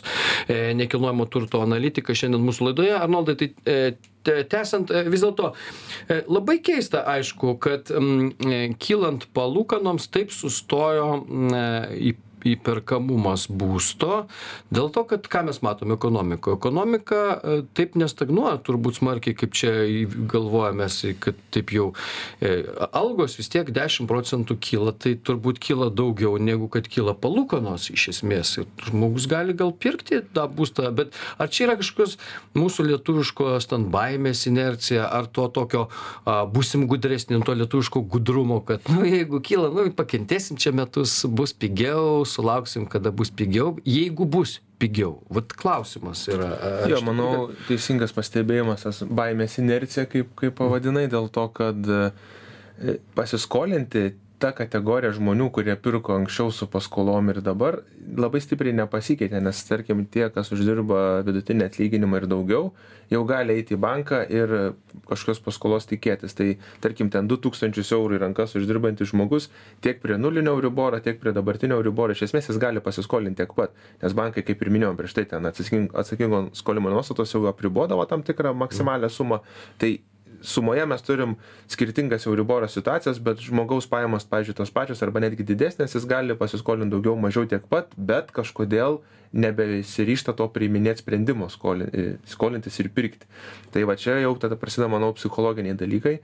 nekilnojamo 0.78 1.26
turto 1.26 1.66
analitikas 1.66 2.22
šiandien 2.22 2.46
mūsų 2.46 2.70
laidoje. 2.70 2.94
Arnoldai, 3.00 3.38
tai 3.42 3.90
tęsiant, 4.24 4.90
e, 4.90 5.04
vis 5.10 5.24
dėlto 5.24 5.52
e, 5.52 6.20
labai 6.28 6.58
keista, 6.64 7.04
aišku, 7.14 7.56
kad 7.62 7.92
mm, 7.94 8.32
e, 8.44 8.60
kylant 8.80 9.26
palūkanoms 9.36 10.10
taip 10.12 10.34
sustojo 10.34 11.22
mm, 11.22 11.96
į 11.96 12.14
įperkamumas 12.46 13.46
būsto 13.50 14.24
dėl 14.70 14.90
to 14.94 15.04
kad 15.10 15.26
ką 15.30 15.44
mes 15.48 15.60
matom 15.64 15.92
ekonomikoj 15.96 16.56
ekonomika 16.58 17.20
e, 17.42 17.56
taip 17.76 17.96
nestagnuoja 18.00 18.58
turbūt 18.66 19.00
smarkiai 19.00 19.36
kaip 19.38 19.54
čia 19.56 19.72
į- 19.88 20.26
galvojam 20.30 20.80
mes 20.80 21.00
kad 21.20 21.38
taip 21.54 21.72
jau 21.74 21.90
e, 22.40 22.62
algos 22.96 23.36
vis 23.38 23.50
tiek 23.52 23.70
dešim 23.74 24.08
procentų 24.10 24.56
kyla 24.62 24.92
tai 24.96 25.14
turbūt 25.16 25.60
kyla 25.62 25.90
daugiau 25.94 26.36
negu 26.40 26.68
kad 26.72 26.88
kyla 26.90 27.14
palūkanos 27.18 27.88
iš 27.94 28.08
esmės. 28.14 28.54
Ir 28.60 28.66
žmogus 28.88 29.26
gali 29.30 29.54
gal 29.56 29.72
pirkti 29.72 30.20
tą 30.34 30.46
būstą 30.50 30.90
bet 30.96 31.14
ar 31.40 31.50
čia 31.52 31.66
yra 31.68 31.76
kažkokios 31.80 32.16
mūsų 32.58 32.86
lietuviškos 32.90 33.68
ten 33.70 33.88
baimės 33.92 34.46
inercija 34.50 35.06
ar 35.08 35.26
to 35.26 35.46
tokio 35.54 35.86
a, 36.24 36.44
būsim 36.50 36.86
gudresni 36.90 37.40
to 37.44 37.54
lietuviško 37.56 38.02
gudrumo 38.10 38.60
kad 38.66 38.86
nu 38.92 39.04
jeigu 39.08 39.40
kyla 39.44 39.70
nu 39.74 39.86
pakentėsim 39.96 40.58
čia 40.60 40.72
metus 40.76 41.20
bus 41.26 41.52
pigiau 41.56 42.24
sulauksim 42.30 42.86
kada 42.90 43.12
bus 43.14 43.30
pigiau. 43.34 43.74
Jeigu 43.86 44.26
bus 44.26 44.58
pigiau. 44.80 45.18
Vat 45.32 45.52
klausimas 45.60 46.22
yra 46.30 46.50
Jo, 46.90 47.02
manau, 47.04 47.50
teisingas 47.68 48.14
pastebėjimas, 48.16 48.86
tas 48.86 49.02
baimės 49.04 49.58
inercija, 49.60 50.06
kaip, 50.10 50.32
kaip 50.40 50.56
pavadinai, 50.58 51.06
dėl 51.12 51.28
to, 51.32 51.46
kad 51.56 51.90
e, 51.96 52.96
pasiskolinti 53.18 54.10
ta 54.40 54.50
kategorija 54.56 55.12
žmonių, 55.14 55.50
kurie 55.54 55.74
pirko 55.76 56.14
anksčiau 56.16 56.50
su 56.54 56.66
paskolom 56.70 57.28
ir 57.32 57.40
dabar, 57.44 57.82
labai 58.16 58.40
stipriai 58.42 58.74
nepasikeitė, 58.78 59.40
nes 59.44 59.60
tarkim 59.68 60.02
tie, 60.10 60.26
kas 60.32 60.50
uždirba 60.54 61.20
vidutinį 61.26 61.66
atlyginimą 61.66 62.22
ir 62.22 62.26
daugiau, 62.30 62.70
jau 63.12 63.20
gali 63.28 63.58
eiti 63.58 63.76
į 63.76 63.80
banką 63.82 64.22
ir 64.32 64.54
kažkokios 65.10 65.42
paskolos 65.44 65.88
tikėtis. 65.90 66.36
Tai 66.38 66.48
tarkim 66.82 67.10
ten 67.12 67.28
2000 67.30 67.84
eurų 67.96 68.18
į 68.18 68.22
rankas 68.24 68.56
uždirbantis 68.58 69.12
žmogus 69.12 69.50
tiek 69.84 70.00
prie 70.02 70.18
nulinio 70.20 70.56
euriboro, 70.56 71.02
tiek 71.04 71.20
prie 71.20 71.34
dabartinio 71.36 71.78
euriboro, 71.80 72.16
iš 72.16 72.28
esmės 72.30 72.50
jis 72.50 72.60
gali 72.62 72.82
pasiskolinti 72.84 73.42
tiek 73.42 73.56
pat, 73.56 73.74
nes 74.02 74.16
bankai, 74.16 74.44
kaip 74.46 74.62
ir 74.62 74.72
minėjom 74.72 74.98
prieš 75.00 75.18
tai, 75.18 75.26
ten 75.30 75.50
atsakingo 75.50 76.46
skolimo 76.56 76.92
nuostatos 76.92 77.36
jau 77.36 77.44
apribodavo 77.50 78.06
tam 78.10 78.24
tikrą 78.26 78.54
maksimalę 78.64 79.12
sumą. 79.12 79.42
Tai 79.80 79.98
sumoje 80.40 80.86
mes 80.86 81.02
turim 81.02 81.36
skirtingas 81.68 82.26
euriboro 82.26 82.68
situacijas 82.68 83.20
bet 83.22 83.40
žmogaus 83.44 83.88
pajamos 83.90 84.26
pavyzdžiui 84.30 84.58
tos 84.60 84.74
pačios 84.74 85.02
arba 85.06 85.22
netgi 85.24 85.46
didesnės 85.46 85.96
jis 85.96 86.08
gali 86.08 86.36
pasiskolint 86.38 86.92
daugiau 86.92 87.16
mažiau 87.20 87.48
tiek 87.48 87.66
pat 87.70 87.92
bet 87.96 88.32
kažkodėl 88.36 89.00
nebesiryžta 89.30 90.34
to 90.34 90.46
priiminėt 90.50 91.02
sprendimo 91.02 91.46
skoli 91.52 91.86
skolintis 92.26 92.80
ir 92.82 92.90
pirkti. 92.94 93.28
Tai 93.70 93.84
va 93.86 93.94
čia 93.98 94.16
jau 94.24 94.32
tada 94.42 94.58
prasideda 94.58 94.90
manau 94.90 95.12
psichologiniai 95.14 95.78
dalykai 95.78 96.16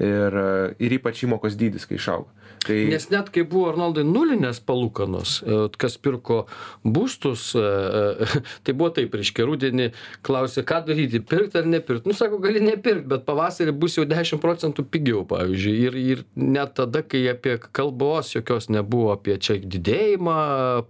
ir 0.00 0.38
ir 0.80 0.96
ypač 0.98 1.26
įmokos 1.26 1.58
dydis 1.60 1.84
kai 1.88 2.00
išauga. 2.00 2.32
Tai 2.64 2.76
nes 2.88 3.06
net 3.12 3.28
kai 3.32 3.44
buvo 3.44 3.68
arnoldai 3.68 4.06
nulinės 4.08 4.62
palūkanos 4.64 5.34
e, 5.44 5.56
kas 5.80 5.98
pirko 6.00 6.44
būstus 6.80 7.50
e, 7.58 7.64
e, 7.64 8.28
tai 8.64 8.72
buvo 8.72 8.88
taip 8.96 9.14
reiškia 9.18 9.44
rudenį 9.44 9.90
klausė 10.24 10.64
ką 10.64 10.80
daryti 10.88 11.20
pirkt 11.20 11.58
ar 11.60 11.68
nepirkt? 11.68 12.08
Nu 12.08 12.16
sako 12.16 12.40
gali 12.44 12.62
nepirkt 12.64 13.04
bet 13.10 13.26
pavasarį 13.28 13.63
bus 13.72 13.96
jau 13.98 14.04
dešim 14.08 14.40
procentų 14.42 14.84
pigiau 14.90 15.24
pavyzdžiui. 15.28 15.74
Ir 15.84 15.96
ir 15.98 16.22
net 16.36 16.74
tada 16.78 17.02
kai 17.06 17.22
apie 17.30 17.56
kalbos 17.72 18.34
jokios 18.34 18.68
nebuvo 18.72 19.12
apie 19.14 19.36
čia 19.40 19.56
didėjimą 19.60 20.36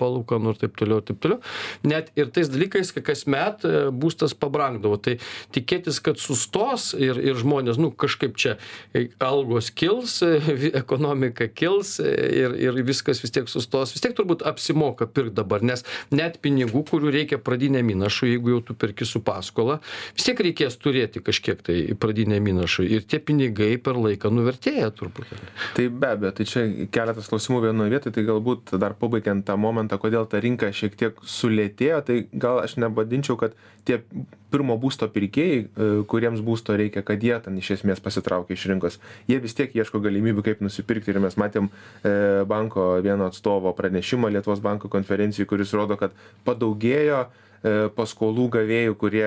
palūkanų 0.00 0.54
ir 0.54 0.60
taip 0.62 0.76
toliau 0.80 1.00
ir 1.00 1.06
taip 1.08 1.20
toliau 1.22 1.40
net 1.87 2.10
ir 2.18 2.30
tais 2.34 2.50
dalykais 2.50 2.92
kasmet 3.04 3.64
e, 3.66 3.74
būstas 3.90 4.34
pabrangdavo. 4.38 4.98
Tai 5.04 5.16
tikėtis 5.54 6.00
kad 6.04 6.20
sustos 6.22 6.92
ir 6.98 7.20
ir 7.22 7.38
žmonės 7.40 7.80
nu 7.80 7.90
kažkaip 7.90 8.37
čia 8.40 8.56
e, 8.94 9.08
algos 9.22 9.70
kils 9.74 10.20
e, 10.24 10.34
ekonomika 10.74 11.48
kils 11.48 11.98
ir 12.02 12.56
ir 12.58 12.80
viskas 12.84 13.22
vis 13.22 13.34
tiek 13.34 13.48
sustos. 13.50 13.94
Vis 13.94 14.04
tiek 14.04 14.16
turbūt 14.16 14.44
apsimoka 14.46 15.06
pirkt 15.06 15.37
dabar 15.38 15.64
nes 15.64 15.84
net 16.14 16.40
pinigų 16.44 16.84
kurių 16.90 17.12
reikia 17.14 17.40
pradiniam 17.42 17.88
įnašui 17.94 18.34
jeigu 18.34 18.56
jau 18.56 18.62
tu 18.68 18.78
perki 18.78 19.06
su 19.08 19.22
paskola 19.24 19.80
vis 20.16 20.26
tiek 20.26 20.40
reikės 20.48 20.78
turėti 20.80 21.22
kažkiek 21.24 21.62
tai 21.64 21.78
pradiniam 22.00 22.44
įnašui 22.54 22.63
ir 22.85 23.05
tie 23.09 23.20
pinigai 23.22 23.74
per 23.83 23.98
laiką 24.00 24.31
nuvertėja 24.33 24.90
turbūt. 24.96 25.33
Tai 25.77 25.87
be 25.90 26.11
abejo 26.14 26.33
tai 26.38 26.46
čia 26.48 26.64
keletas 26.94 27.29
klausimų 27.31 27.62
vienoj 27.66 27.92
vietoj 27.92 28.14
tai 28.14 28.24
galbūt 28.27 28.74
dar 28.81 28.96
pabaigiant 28.98 29.44
tą 29.46 29.57
momentą 29.61 29.98
kodėl 30.03 30.29
ta 30.31 30.40
rinka 30.42 30.70
šiek 30.74 30.96
tiek 31.00 31.20
sulėtėjo 31.37 32.00
tai 32.09 32.18
gal 32.33 32.62
aš 32.64 32.77
nevadinčiau 32.83 33.38
kad 33.40 33.57
tie 33.85 34.00
pirmo 34.55 34.77
būsto 34.81 35.09
pirkėjai 35.12 35.61
e, 35.61 35.88
kuriems 36.11 36.42
būsto 36.44 36.77
reikia 36.79 37.05
kad 37.07 37.22
jie 37.22 37.37
ten 37.44 37.59
iš 37.61 37.74
esmės 37.79 38.03
pasitraukia 38.05 38.57
iš 38.57 38.66
rinkos 38.70 38.98
jie 39.31 39.38
vis 39.42 39.57
tiek 39.59 39.74
ieško 39.74 40.00
galimybių 40.05 40.44
kaip 40.46 40.62
nusipirkti. 40.64 41.12
Ir 41.14 41.20
mes 41.22 41.38
matėm 41.40 41.70
e, 41.70 42.44
banko 42.48 42.94
vieno 43.05 43.29
atstovo 43.31 43.74
pranešimą 43.77 44.31
lietuvos 44.35 44.62
banko 44.64 44.90
konferencijoj 44.92 45.50
kuris 45.50 45.74
rodo 45.77 45.98
kad 46.00 46.14
padaugėjo 46.46 47.27
paskolų 47.96 48.48
gavėjų, 48.59 48.94
kurie 49.00 49.24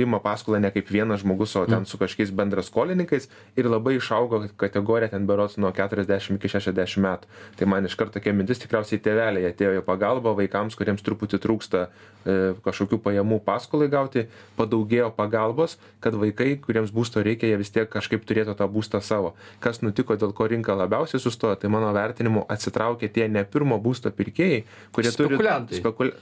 ima 0.00 0.22
paskolą 0.24 0.60
ne 0.62 0.70
kaip 0.72 0.88
vienas 0.88 1.20
žmogus, 1.20 1.52
o 1.60 1.66
ten 1.68 1.82
mm. 1.82 1.88
su 1.90 1.98
kažkokiais 2.00 2.32
bendraskolininkais 2.32 3.28
ir 3.60 3.68
labai 3.68 3.98
išaugo 3.98 4.40
kategorija 4.56 5.12
ten 5.12 5.26
berots 5.28 5.58
nuo 5.60 5.68
40 5.76 6.38
iki 6.38 6.48
60 6.48 7.02
metų. 7.04 7.28
Tai 7.58 7.68
man 7.68 7.84
iš 7.84 7.96
karto 8.00 8.16
tokia 8.16 8.32
mintis, 8.32 8.62
tikriausiai 8.62 9.02
tėveliai 9.04 9.50
atėjo 9.50 9.82
į 9.82 9.84
pagalbą 9.84 10.32
vaikams, 10.38 10.78
kuriems 10.78 11.04
truputį 11.04 11.42
trūksta 11.44 11.84
e, 11.84 12.38
kažkokių 12.64 13.00
pajamų 13.04 13.40
paskolai 13.44 13.90
gauti, 13.92 14.24
padaugėjo 14.56 15.10
pagalbos, 15.18 15.76
kad 16.00 16.16
vaikai, 16.16 16.54
kuriems 16.64 16.94
būsto 16.94 17.20
reikia, 17.24 17.52
jie 17.52 17.60
vis 17.60 17.74
tiek 17.74 17.90
kažkaip 17.92 18.24
turėtų 18.24 18.56
tą 18.56 18.68
būstą 18.72 19.02
savo. 19.04 19.34
Kas 19.60 19.82
nutiko, 19.84 20.16
dėl 20.16 20.32
ko 20.32 20.48
rinka 20.48 20.72
labiausiai 20.78 21.20
sustojo, 21.20 21.58
tai 21.60 21.68
mano 21.72 21.92
vertinimu 21.92 22.46
atsitraukė 22.48 23.12
tie 23.12 23.28
ne 23.28 23.44
pirmo 23.44 23.76
būsto 23.82 24.08
pirkėjai, 24.14 24.64
kurie 24.96 25.12
turi... 25.12 25.36
Spekul 25.78 26.16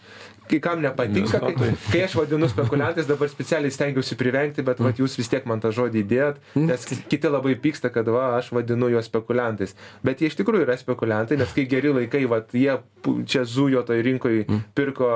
kai 0.51 0.61
kam 0.63 0.83
nepatinka, 0.85 1.41
kai, 1.43 1.71
kai 1.91 2.03
aš 2.07 2.17
vadinu 2.19 2.49
spekuliantais, 2.51 3.09
dabar 3.09 3.31
specialiai 3.31 3.73
stengiausi 3.75 4.19
privengti, 4.19 4.65
bet 4.67 4.81
vat, 4.83 4.99
jūs 5.01 5.17
vis 5.19 5.31
tiek 5.33 5.47
man 5.49 5.63
tą 5.63 5.73
žodį 5.75 6.03
įdėt, 6.05 6.41
nes 6.59 6.87
kiti 7.11 7.31
labai 7.31 7.57
pyksta, 7.61 7.91
kad 7.95 8.09
va, 8.13 8.29
aš 8.39 8.53
vadinu 8.55 8.91
juos 8.93 9.09
spekuliantais. 9.11 9.75
Bet 10.07 10.23
jie 10.23 10.31
iš 10.31 10.39
tikrųjų 10.41 10.67
yra 10.67 10.77
spekuliantai, 10.79 11.39
nes 11.41 11.55
kai 11.57 11.67
geri 11.71 11.93
laikai, 11.95 12.23
vat, 12.31 12.55
jie 12.57 12.79
čia 13.27 13.45
zujo 13.47 13.83
toj 13.87 14.03
rinkoje, 14.07 14.47
pirko, 14.75 15.11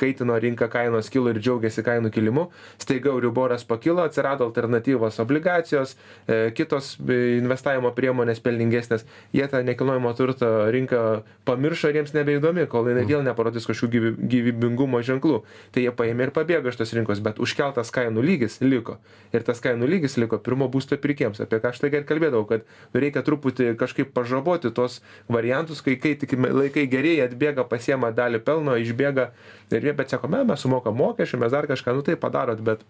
kaitino 0.00 0.36
rinką, 0.40 0.70
kainos 0.72 1.10
kilo 1.12 1.32
ir 1.32 1.40
džiaugiasi 1.40 1.84
kainų 1.84 2.12
kilimu, 2.14 2.46
staiga 2.80 3.12
Euriboras 3.12 3.66
pakilo, 3.68 4.04
atsirado 4.04 4.46
alternatyvos 4.48 5.20
obligacijos, 5.20 5.96
e, 6.26 6.50
kitos 6.56 6.94
investavimo 7.00 7.92
priemonės 7.96 8.40
pelningesnės, 8.44 9.04
jie 9.36 9.44
tą 9.50 9.62
nekilnojamo 9.66 10.12
turto 10.16 10.48
rinką 10.72 11.02
pamiršo 11.48 11.90
ir 11.90 12.00
jiems 12.00 12.14
nebeįdomi, 12.16 12.66
kol 12.70 12.88
jinai 12.88 13.04
vėl 13.08 13.24
neparodys 13.26 13.68
kažkokių 13.68 14.14
gyvybių 14.20 14.49
gyvybingumo 14.50 15.00
ženklų. 15.06 15.40
Tai 15.74 15.84
jie 15.84 15.92
paėmė 15.96 16.28
ir 16.28 16.34
pabėgo 16.36 16.70
iš 16.70 16.78
tos 16.80 16.92
rinkos, 16.96 17.22
bet 17.24 17.40
užkeltas 17.42 17.92
kainų 17.94 18.24
lygis 18.26 18.60
liko. 18.60 18.98
Ir 19.34 19.46
tas 19.46 19.62
kainų 19.62 19.88
lygis 19.90 20.18
liko 20.20 20.38
pirmo 20.42 20.68
būsto 20.72 20.98
pirkėjams, 21.00 21.42
apie 21.44 21.60
ką 21.62 21.72
aš 21.72 21.82
tai 21.82 21.92
ir 21.94 22.06
kalbėdavau, 22.08 22.46
kad 22.50 22.66
reikia 22.94 23.24
truputį 23.26 23.74
kažkaip 23.80 24.12
pažaboti 24.16 24.72
tos 24.74 25.00
variantus, 25.28 25.82
kai, 25.86 25.96
kai 26.00 26.16
tik 26.20 26.36
laikai 26.36 26.86
gerėja, 26.90 27.30
atbėga, 27.30 27.66
pasiema 27.70 28.12
dalį 28.14 28.42
pelno, 28.44 28.76
išbėga 28.80 29.30
ir 29.70 29.90
jie, 29.90 29.96
bet 29.96 30.12
sako, 30.12 30.30
mes 30.30 30.60
sumokam 30.60 30.98
mokesčių, 30.98 31.44
mes 31.44 31.54
dar 31.54 31.70
kažką, 31.70 31.94
nu 31.96 32.06
tai 32.06 32.18
padarot, 32.20 32.60
bet 32.64 32.84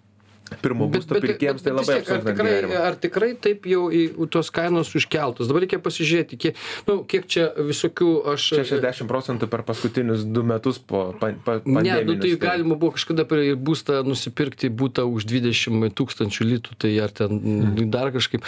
pirmo 0.63 0.89
būsto 0.91 1.19
pirkėjams 1.23 1.65
tai 1.65 1.75
labai 1.75 1.99
apsunkina 2.01 2.35
gyvenimą. 2.35 2.81
Ar 2.89 2.97
tikrai 3.01 3.31
taip 3.39 3.67
jau 3.71 3.87
į 3.95 4.03
tos 4.33 4.51
kainos 4.55 4.91
užkeltos? 4.99 5.49
Dabar 5.51 5.65
reikia 5.65 5.81
pasižiūrėti, 5.83 6.39
kiek, 6.41 6.59
nu, 6.89 7.01
kiek 7.11 7.29
čia 7.31 7.49
visokių 7.55 8.11
aš... 8.35 8.47
60 8.59 9.09
procentų 9.11 9.51
per 9.53 9.65
paskutinius 9.69 10.25
du 10.27 10.43
metus 10.47 10.81
po 10.81 11.11
pa, 11.21 11.33
pa, 11.45 11.59
pandemijos. 11.63 12.03
Ne, 12.03 12.09
nu, 12.09 12.17
tai, 12.19 12.33
tai 12.35 12.41
galima 12.43 12.79
buvo 12.81 12.97
kažkada 12.97 13.27
per 13.31 13.45
būstą 13.61 14.01
nusipirkti 14.07 14.73
būtą 14.73 15.07
už 15.11 15.29
20 15.31 15.95
tūkstančių 15.99 16.49
litų, 16.55 16.79
tai 16.83 16.93
ar 17.05 17.15
ten 17.15 17.37
mm. 17.39 17.87
dar 17.93 18.13
kažkaip. 18.15 18.47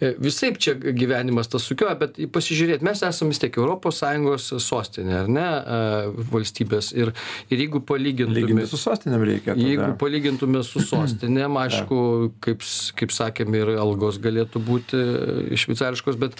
E, 0.00 0.14
Visai 0.22 0.52
čia 0.56 0.74
gyvenimas 0.76 1.50
tas 1.52 1.66
sukioja, 1.68 1.94
bet 2.00 2.20
pasižiūrėti, 2.32 2.86
mes 2.86 3.04
esame 3.04 3.34
vis 3.34 3.42
tiek 3.42 3.60
ES 3.62 4.48
sostinė, 4.62 5.22
ar 5.24 5.30
ne, 5.30 5.46
e, 5.46 6.26
valstybės. 6.32 6.92
Ir, 6.96 7.12
ir 7.50 7.64
jeigu 7.64 7.82
palygintume... 7.86 8.38
Lyginti 8.38 8.68
su 8.70 8.80
sostinėm 8.80 9.24
reikia. 9.26 9.52
Tada. 9.52 9.66
Jeigu 9.66 9.88
palygintume 10.00 10.62
su 10.66 10.82
sostinė, 10.92 11.31
žmonėm 11.32 11.58
aišku 11.64 11.98
kaip 12.42 12.62
kaip 12.98 13.12
sakėm 13.12 13.54
ir 13.56 13.72
algos 13.80 14.18
galėtų 14.22 14.62
būti 14.62 14.98
e, 14.98 15.56
šveicariškos 15.56 16.18
bet 16.20 16.36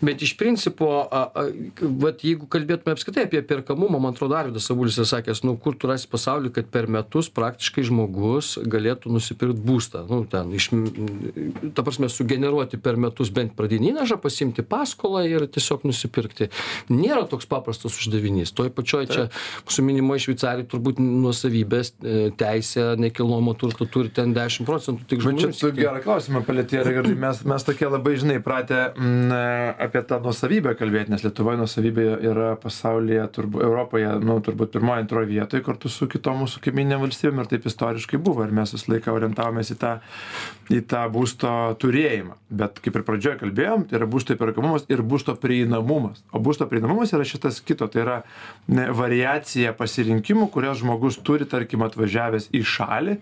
bet 0.00 0.22
iš 0.22 0.36
principo 0.40 1.06
a 1.10 1.30
a 1.30 1.46
vat 1.80 2.24
jeigu 2.24 2.48
kalbėtume 2.50 2.94
apskritai 2.94 3.26
apie 3.28 3.42
perkamumą 3.42 4.00
man 4.00 4.14
atrodo 4.14 4.36
arvydas 4.38 4.70
avulis 4.72 4.98
yra 4.98 5.06
sakęs 5.06 5.44
nu 5.44 5.56
kur 5.56 5.76
tu 5.76 5.90
rasi 5.90 6.08
pasauly 6.10 6.50
kad 6.50 6.70
per 6.72 6.88
metus 6.88 7.30
praktiškai 7.30 7.84
žmogus 7.90 8.56
galėtų 8.64 9.12
nusipirkt 9.12 9.60
būstą 9.60 10.06
nu 10.10 10.24
ten 10.30 10.52
iš 10.56 10.70
ta 11.74 11.84
prasme 11.84 12.08
sugeneruoti 12.08 12.80
per 12.80 12.96
metus 13.00 13.30
bent 13.30 13.54
pradinį 13.56 13.92
įnašą 13.94 14.20
pasiimti 14.22 14.64
paskolą 14.66 15.24
ir 15.28 15.46
tiesiog 15.50 15.84
nusipirkti. 15.88 16.50
Nėra 16.92 17.26
toks 17.30 17.48
paprastas 17.50 17.96
uždavinys. 18.00 18.52
Toj 18.56 18.72
pačioj 18.74 19.08
čia 19.10 19.26
mūsų 19.66 19.84
minimoj 19.86 20.22
šveicarijoj 20.24 20.68
turbūt 20.70 21.00
nuosavybės 21.02 21.92
e, 21.92 22.18
teisę 22.40 22.94
nekilnojamo 23.00 23.54
turto 23.60 23.86
turi 23.90 24.12
ten 24.14 24.29
dešim 24.36 24.66
procentų 24.68 25.06
tik 25.10 25.22
žmonių. 25.24 25.48
Bet 25.48 25.56
čia 25.58 25.68
tu 25.68 25.70
gerą 25.76 26.00
klausimą 26.04 26.42
palėtė, 26.46 26.80
Raigardai. 26.86 27.14
Mes, 27.20 27.42
mes 27.48 27.66
tokie 27.66 27.88
labai, 27.90 28.14
žinai, 28.20 28.38
pratę 28.44 28.80
m, 28.90 29.04
mm, 29.04 29.80
apie 29.86 30.02
tą 30.08 30.20
nusavybę 30.24 30.74
kalbėti, 30.78 31.12
nes 31.14 31.24
Lietuvoje 31.24 31.60
nusavybė 31.60 32.06
yra 32.30 32.50
pasaulyje, 32.60 33.24
turbūt 33.36 33.64
Europoje, 33.66 34.12
nu, 34.24 34.38
turbūt 34.44 34.74
pirmoje, 34.76 35.04
antroje 35.04 35.30
vietoje 35.30 35.64
kartu 35.66 35.92
su 35.92 36.08
kitom 36.10 36.42
mūsų 36.44 36.62
kaiminėm 36.66 37.04
valstybėm 37.04 37.42
ir 37.42 37.50
taip 37.50 37.68
istoriškai 37.70 38.20
buvo. 38.20 38.46
Ir 38.46 38.54
mes 38.56 38.74
visą 38.76 38.94
laiką 38.94 39.14
orientavomės 39.16 39.74
į 39.74 39.78
tą, 39.80 39.96
į 40.72 40.82
tą 40.90 41.04
būsto 41.12 41.54
turėjimą. 41.82 42.38
Bet 42.62 42.80
kaip 42.82 42.96
ir 42.98 43.06
pradžioje 43.06 43.40
kalbėjom, 43.42 43.88
tai 43.90 44.00
yra 44.00 44.08
būsto 44.10 44.34
įperkamumas 44.36 44.88
ir 44.90 45.04
būsto 45.06 45.36
prieinamumas. 45.40 46.24
O 46.34 46.42
būsto 46.42 46.66
prieinamumas 46.70 47.14
yra 47.16 47.26
šitas 47.28 47.60
kito, 47.64 47.88
tai 47.90 48.04
yra 48.04 48.16
variacija 48.96 49.74
pasirinkimų, 49.78 50.50
kurias 50.54 50.80
žmogus 50.82 51.20
turi, 51.24 51.46
tarkim, 51.48 51.84
atvažiavęs 51.86 52.50
į 52.56 52.64
šalį 52.66 53.18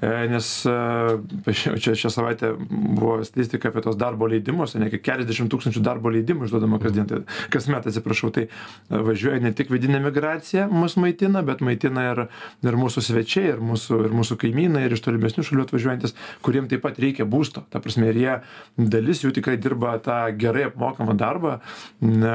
nes 0.00 0.48
e, 0.66 1.52
čia 1.82 1.94
šią 1.98 2.10
savaitę 2.10 2.52
buvo 2.70 3.20
statistika 3.24 3.68
apie 3.68 3.82
tos 3.84 3.98
darbo 4.00 4.28
leidimus, 4.30 4.74
ne 4.80 4.88
kiek 4.92 5.02
keliasdešimt 5.04 5.52
tūkstančių 5.52 5.82
darbo 5.84 6.12
leidimų 6.12 6.48
išduodama 6.48 6.80
kasdien, 6.80 7.08
tai 7.10 7.20
kasmet 7.52 7.88
atsiprašau, 7.90 8.30
tai 8.32 8.46
važiuoja 8.88 9.42
ne 9.44 9.52
tik 9.56 9.72
vidinė 9.72 10.00
migracija 10.04 10.68
mus 10.72 10.96
maitina, 11.00 11.42
bet 11.46 11.60
maitina 11.64 12.06
ir, 12.12 12.22
ir 12.64 12.78
mūsų 12.80 13.04
svečiai, 13.10 13.50
ir 13.54 13.60
mūsų, 13.64 14.00
ir 14.08 14.16
mūsų 14.16 14.38
kaimynai, 14.40 14.86
ir 14.86 14.96
iš 14.96 15.04
tolimesnių 15.04 15.44
šalių 15.46 15.66
atvažiuojantis, 15.66 16.16
kuriems 16.46 16.72
taip 16.72 16.84
pat 16.86 17.00
reikia 17.02 17.28
būsto. 17.28 17.64
Ta 17.72 17.82
prasme, 17.84 18.08
ir 18.10 18.20
jie 18.20 18.38
dalis 18.78 19.24
jų 19.24 19.34
tikrai 19.36 19.58
dirba 19.60 19.96
tą 20.02 20.22
gerai 20.40 20.68
apmokamą 20.70 21.16
darbą, 21.20 21.58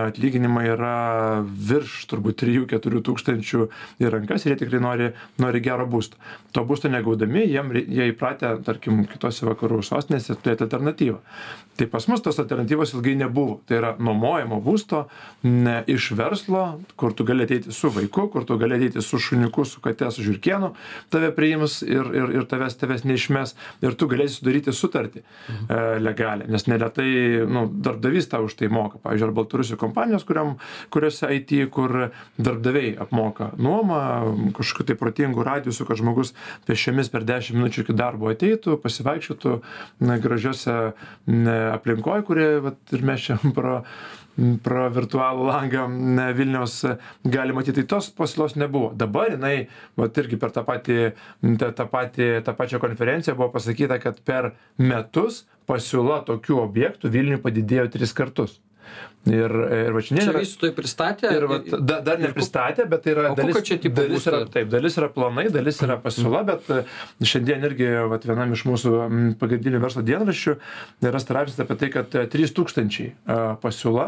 atlyginimai 0.06 0.68
yra 0.76 0.96
virš 1.46 2.06
turbūt 2.12 2.44
3-4 2.44 3.02
tūkstančių 3.10 3.68
į 4.04 4.14
rankas 4.14 4.46
ir 4.46 4.54
jie 4.54 4.62
tikrai 4.66 4.84
nori, 4.84 5.12
nori 5.42 5.64
gero 5.66 5.88
būsto. 5.90 6.20
To 6.56 6.64
būsto 6.68 6.92
negaudami, 6.92 7.46
jiem, 7.56 7.72
jie 7.82 8.10
įpratę, 8.12 8.56
tarkim, 8.68 9.06
kitose 9.10 9.48
vakarų 9.48 9.82
sostinėse 9.86 10.38
turėti 10.40 10.68
alternatyvą. 10.68 11.22
Tai 11.76 11.88
pas 11.92 12.06
mus 12.08 12.22
tos 12.24 12.38
alternatyvos 12.40 12.94
ilgai 12.96 13.18
nebuvo. 13.20 13.58
Tai 13.68 13.80
yra 13.82 13.90
nuomojamo 14.00 14.62
būsto 14.64 15.02
ne, 15.44 15.82
iš 15.92 16.14
verslo, 16.16 16.64
kur 16.96 17.12
tu 17.12 17.26
gali 17.28 17.44
ateiti 17.44 17.74
su 17.76 17.92
vaiku, 17.92 18.30
kur 18.32 18.46
tu 18.48 18.56
gali 18.60 18.78
ateiti 18.78 19.04
su 19.04 19.20
šuniuku, 19.20 19.66
su 19.68 19.82
kate, 19.84 20.08
su 20.16 20.24
žirkienu, 20.24 20.72
tave 21.12 21.34
priims 21.36 21.82
ir, 21.84 22.08
ir, 22.16 22.32
ir 22.40 22.48
tavęs, 22.48 22.78
tavęs 22.80 23.04
neišmes 23.04 23.56
ir 23.84 23.98
tu 24.00 24.08
galėsi 24.08 24.40
sudaryti 24.40 24.72
sutartį 24.76 25.24
mhm. 25.26 25.66
e, 25.68 25.82
legalią, 26.06 26.48
nes 26.56 26.68
neretai 26.72 27.10
nu, 27.52 27.66
darbdavys 27.68 28.32
tau 28.32 28.48
už 28.48 28.56
tai 28.62 28.72
moka. 28.72 29.02
Pavyzdžiui, 29.04 29.28
ar 29.28 29.36
Baltarusių 29.36 29.80
kompanijos, 29.82 30.24
kuriam, 30.28 30.56
kuriuose 30.96 31.34
IT, 31.42 31.54
kur 31.76 32.08
darbdaviai 32.40 32.96
apmoka 33.04 33.52
nuomą, 33.60 34.00
kažkokiu 34.56 34.88
tai 34.94 34.98
protingu 35.00 35.44
radiusu, 35.44 35.84
kad 35.90 36.00
žmogus 36.00 36.32
pešiomis 36.70 37.12
per 37.12 37.28
10 37.28 37.45
minučių 37.54 37.84
iki 37.84 37.96
darbo 37.98 38.32
ateitų, 38.34 38.80
pasivaikščiotų 38.82 39.56
na, 40.08 40.18
gražiose 40.24 40.76
aplinkoje, 41.76 42.26
kurie 42.28 42.48
vat, 42.66 42.80
ir 42.96 43.06
mes 43.06 43.28
čia 43.28 43.38
pro, 43.58 43.82
pro 44.66 44.88
virtualų 44.96 45.48
langą 45.52 45.86
ne, 45.94 46.28
Vilniaus 46.38 46.82
gali 47.24 47.56
matyti, 47.56 47.84
tai 47.84 47.92
tos 47.96 48.10
pasiūlos 48.18 48.58
nebuvo. 48.60 48.92
Dabar 48.98 49.36
jinai, 49.36 49.56
vat, 50.00 50.18
irgi 50.24 50.40
per 50.42 50.54
tą, 50.56 50.66
patį, 50.68 51.00
tą, 51.62 51.72
tą, 51.78 51.88
patį, 51.92 52.30
tą 52.46 52.58
pačią 52.58 52.82
konferenciją 52.84 53.38
buvo 53.40 53.54
pasakyta, 53.56 54.00
kad 54.04 54.22
per 54.26 54.54
metus 54.82 55.46
pasiūla 55.70 56.24
tokių 56.28 56.62
objektų 56.66 57.14
Vilniui 57.14 57.42
padidėjo 57.44 57.90
tris 57.96 58.14
kartus. 58.16 58.60
Ir, 59.26 59.54
ir 59.74 59.96
va, 59.96 60.02
čia 60.06 60.20
nėra. 60.20 60.42
Vystytojai 60.44 60.74
pristatė. 60.78 61.30
Ir, 61.34 61.48
va, 61.50 61.58
da, 61.66 61.98
dar 62.06 62.20
nepristatė, 62.22 62.86
bet 62.90 63.02
tai 63.06 63.16
yra 63.16 63.32
dalis, 63.34 63.58
čia, 63.66 63.80
tipo, 63.82 63.98
dalis, 63.98 64.28
yra, 64.30 64.44
taip, 64.54 64.68
dalis 64.70 64.98
yra 65.02 65.10
planai, 65.10 65.48
dalis 65.54 65.80
yra 65.82 65.96
pasiūla, 66.02 66.44
bet 66.46 66.70
e, 66.70 66.84
šiandien 67.26 67.66
irgi 67.66 67.88
va, 68.12 68.20
vienam 68.22 68.54
iš 68.54 68.66
mūsų 68.70 68.92
pagrindinių 69.42 69.82
verslo 69.82 70.04
dienraščių 70.06 70.54
yra 71.10 71.22
straipsnis 71.24 71.64
apie 71.64 71.78
tai, 71.82 71.90
kad 71.96 72.14
3000 72.36 73.02
e, 73.02 73.08
e, 73.16 73.40
pasiūla 73.64 74.06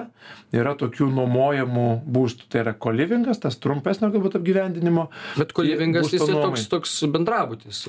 yra 0.54 0.76
tokių 0.78 1.10
nuomojamų 1.18 1.88
būstų. 2.14 2.52
Tai 2.54 2.62
yra 2.62 2.76
kolivingas, 2.78 3.42
tas 3.42 3.58
trumpesnio 3.64 4.12
galbūt 4.14 4.38
apgyvendinimo. 4.38 5.08
Bet 5.40 5.56
kolivingas 5.58 6.14
jis 6.14 6.28
yra 6.28 6.46
toks, 6.46 6.68
toks 6.70 6.94
bendrabutis. 7.10 7.82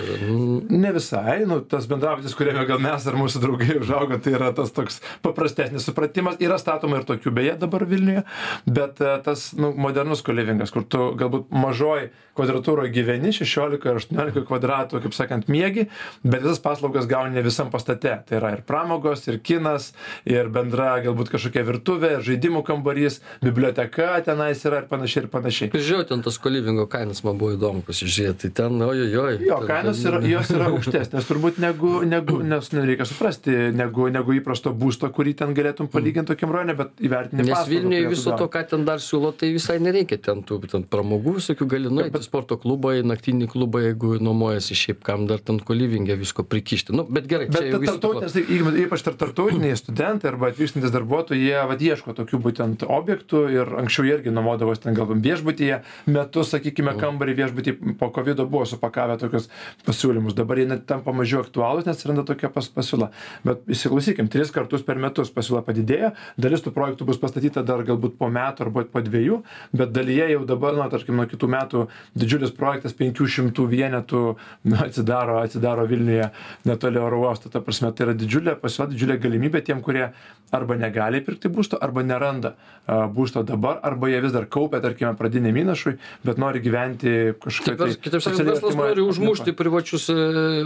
Ne 0.73 0.95
visai, 0.97 1.43
nu, 1.51 1.61
tas 1.61 1.85
bendrabutis, 1.93 2.33
kuriame 2.39 2.65
gal 2.69 2.81
mes 2.83 3.05
ar 3.05 3.21
mūsų 3.21 3.45
draugai 3.45 3.79
užaugo, 3.83 4.17
tai 4.25 4.35
yra 4.41 4.51
tas 4.57 4.73
toks 4.73 5.03
paprastesnis 5.25 5.85
supratimas. 5.85 6.41
Yra 6.43 6.57
statoma 6.61 7.03
ir 7.03 7.07
tokių 7.09 7.18
tokių 7.19 7.35
beje 7.35 7.59
dabar 7.61 7.85
Vilniuje, 7.89 8.25
bet 8.67 9.03
e, 9.03 9.13
tas 9.27 9.51
nu, 9.59 9.75
modernus 9.77 10.23
kolivingas, 10.27 10.73
kur 10.75 10.87
tu 10.89 11.11
galbūt 11.19 11.51
mažoj 11.53 12.09
kvadratūroje 12.39 12.93
gyveni, 12.95 13.33
16 13.35 13.83
ar 13.91 13.99
18 13.99 14.45
kvadratų, 14.47 15.03
kaip 15.03 15.17
sakant, 15.17 15.49
mėgi, 15.51 15.89
bet 16.23 16.45
visas 16.45 16.61
paslaugas 16.63 17.09
gauni 17.11 17.35
ne 17.35 17.43
visam 17.43 17.73
pastate. 17.73 18.15
Tai 18.29 18.39
yra 18.39 18.53
ir 18.55 18.63
pramogos, 18.67 19.25
ir 19.27 19.41
kinas, 19.43 19.91
ir 20.29 20.51
bendra 20.55 20.99
galbūt 21.03 21.33
kažkokia 21.35 21.65
virtuvė, 21.67 22.13
ir 22.17 22.27
žaidimų 22.29 22.63
kambarys, 22.67 23.19
biblioteka 23.43 24.21
tenais 24.27 24.63
yra 24.69 24.85
ir 24.85 24.89
panašiai, 24.91 25.25
ir 25.25 25.31
panašiai. 25.33 25.73
Žiūrėjau, 25.75 26.09
ten 26.13 26.23
tas 26.27 26.39
kolivingo 26.43 26.87
kainas 26.91 27.25
man 27.27 27.41
buvo 27.41 27.57
įdomu 27.57 27.83
pasižiūrėti, 27.87 28.53
ten, 28.55 28.79
ojojoj. 28.87 29.41
Jo, 29.49 29.61
kainos 29.67 30.05
yra, 30.07 30.23
jos 30.29 30.53
yra 30.55 30.69
aukštesnės 30.73 31.29
turbūt 31.29 31.59
negu, 31.63 31.99
negu 32.07 32.39
nes 32.47 32.71
reikia 32.79 33.09
suprasti, 33.09 33.57
negu, 33.75 34.09
negu 34.15 34.37
įprasto 34.39 34.73
būsto, 34.77 35.11
kurį 35.15 35.35
ten 35.43 35.57
galėtum 35.59 35.91
palyginti 35.91 36.33
tokiam 36.33 36.55
rojone, 36.55 36.77
bet 36.79 37.03
įvertinti. 37.09 37.49
Nes 37.49 37.69
Vilniuje 37.69 38.13
viso 38.13 38.37
to, 38.39 38.49
ką 38.53 38.63
ten 38.71 38.85
dar 38.89 39.03
siūlo, 39.03 39.33
tai 39.37 39.51
visai 39.55 39.79
nereikia 39.83 40.21
ten 40.29 40.45
tų 40.47 40.61
ten 40.69 40.85
pramogų 40.89 41.39
visokių 41.39 41.69
gali 41.71 41.93
nueiti, 41.93 42.23
sporto 42.25 42.59
klubai, 42.61 42.99
naktinį 43.07 43.49
klubą, 43.53 43.83
jeigu 43.87 44.17
nuomojasi 44.23 44.77
šiaip, 44.79 45.03
kam 45.07 45.27
dar 45.31 45.43
ten 45.45 45.61
kolivingę 45.65 46.17
visko 46.21 46.45
prikišti. 46.47 46.95
Nu, 46.97 47.07
bet 47.09 47.29
gerai, 47.31 47.49
bet 47.53 47.69
čia 47.71 47.81
tarptautinės, 47.83 48.37
tai, 48.37 48.45
ypač 48.85 49.05
tarptautiniai 49.07 49.79
studentai 49.79 50.33
arba 50.33 50.51
atvykstantis 50.53 50.93
darbuotojai, 50.95 51.41
jie 51.43 51.63
vad 51.71 51.85
ieško 51.85 52.15
tokių 52.19 52.41
būtent 52.45 52.85
objektų 52.85 53.45
ir 53.55 53.73
anksčiau 53.83 54.09
jie 54.09 54.17
irgi 54.19 54.35
nuomodavosi 54.35 54.85
ten 54.85 54.97
galbūt 54.99 55.23
viešbutyje, 55.25 55.81
metus, 56.11 56.53
sakykime, 56.55 56.95
kambarį 56.99 57.37
viešbutį 57.43 57.77
po 58.01 58.11
COVID 58.15 58.43
buvo 58.49 58.65
supakavę 58.69 59.19
tokius 59.21 59.49
pasiūlymus. 59.87 60.37
Dabar 60.39 60.61
jie 60.61 60.67
net 60.73 60.85
tampa 60.91 61.15
mažiau 61.17 61.45
aktualūs, 61.45 61.87
nes 61.87 61.97
atsiranda 61.97 62.25
tokia 62.29 62.51
pas, 62.53 62.67
pasiūla. 62.73 63.11
Bet 63.47 63.65
įsiklausykim, 63.71 64.31
tris 64.33 64.53
kartus 64.55 64.85
per 64.87 64.99
metus 65.01 65.31
pasiūla 65.35 65.63
padidėjo, 65.67 66.13
dalis 66.41 66.65
tų 66.65 66.73
projektų 66.77 66.98
būtų 66.99 67.07
bus 67.07 67.21
pastatyta 67.23 67.63
dar 67.63 67.85
galbūt 67.87 68.17
po 68.19 68.29
metų 68.29 68.67
arba 68.67 68.83
po 68.91 69.01
dviejų, 69.01 69.43
bet 69.73 69.93
dalyje 69.95 70.33
jau 70.33 70.45
dabar, 70.47 70.75
na, 70.75 70.89
tarkim, 70.91 71.17
nuo 71.17 71.27
kitų 71.31 71.49
metų 71.49 71.85
didžiulis 72.19 72.51
projektas 72.51 72.93
500 72.99 73.67
vienetų 73.71 74.23
na, 74.65 74.83
atsidaro, 74.89 75.39
atsidaro 75.45 75.87
Vilniuje 75.87 76.31
netoli 76.67 76.99
oro 76.99 77.23
uosto. 77.23 77.49
Ta 77.49 77.63
prasme, 77.63 77.93
tai 77.93 78.09
yra 78.09 78.17
didžiulė 78.19 78.57
pasiūla, 78.59 78.91
didžiulė 78.91 79.19
galimybė 79.23 79.63
tiem, 79.63 79.83
kurie 79.83 80.11
arba 80.51 80.79
negali 80.81 81.21
pirkti 81.23 81.51
būsto, 81.53 81.79
arba 81.81 82.03
neranda 82.03 82.55
a, 82.87 83.07
būsto 83.07 83.45
dabar, 83.47 83.79
arba 83.85 84.11
jie 84.11 84.21
vis 84.25 84.35
dar 84.35 84.49
kaupia, 84.51 84.81
tarkime, 84.83 85.13
pradinį 85.19 85.55
įnašui, 85.63 85.95
bet 86.25 86.41
nori 86.41 86.63
gyventi 86.65 87.35
kažkaip. 87.43 87.79
Kitaip, 87.79 88.03
kitaip 88.07 88.25
sakant, 88.25 88.49
verslas 88.49 88.79
nori 88.79 89.05
užmušti 89.05 89.55
privačius 89.59 90.09
e, 90.13 90.19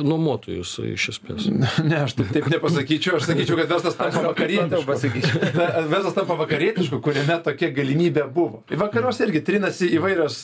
nuomotojus 0.03 0.79
iš 0.92 1.11
esmės. 1.16 1.51
Ne, 1.83 2.05
aš 2.05 2.14
taip, 2.14 2.29
taip 2.31 2.47
nepasakyčiau, 2.53 3.16
aš 3.18 3.27
sakyčiau, 3.27 3.57
kad 3.59 3.71
verslas 3.73 3.97
tampa 3.99 4.21
vakarietišku. 4.29 5.23
verslas 5.92 6.12
tampa 6.16 6.37
vakarietišku, 6.38 6.98
kuriame 7.05 7.37
tokia 7.44 7.70
galimybė 7.75 8.25
buvo. 8.33 8.62
Vakaruose 8.81 9.27
irgi 9.27 9.42
trinasi 9.46 9.88
įvairios, 9.96 10.38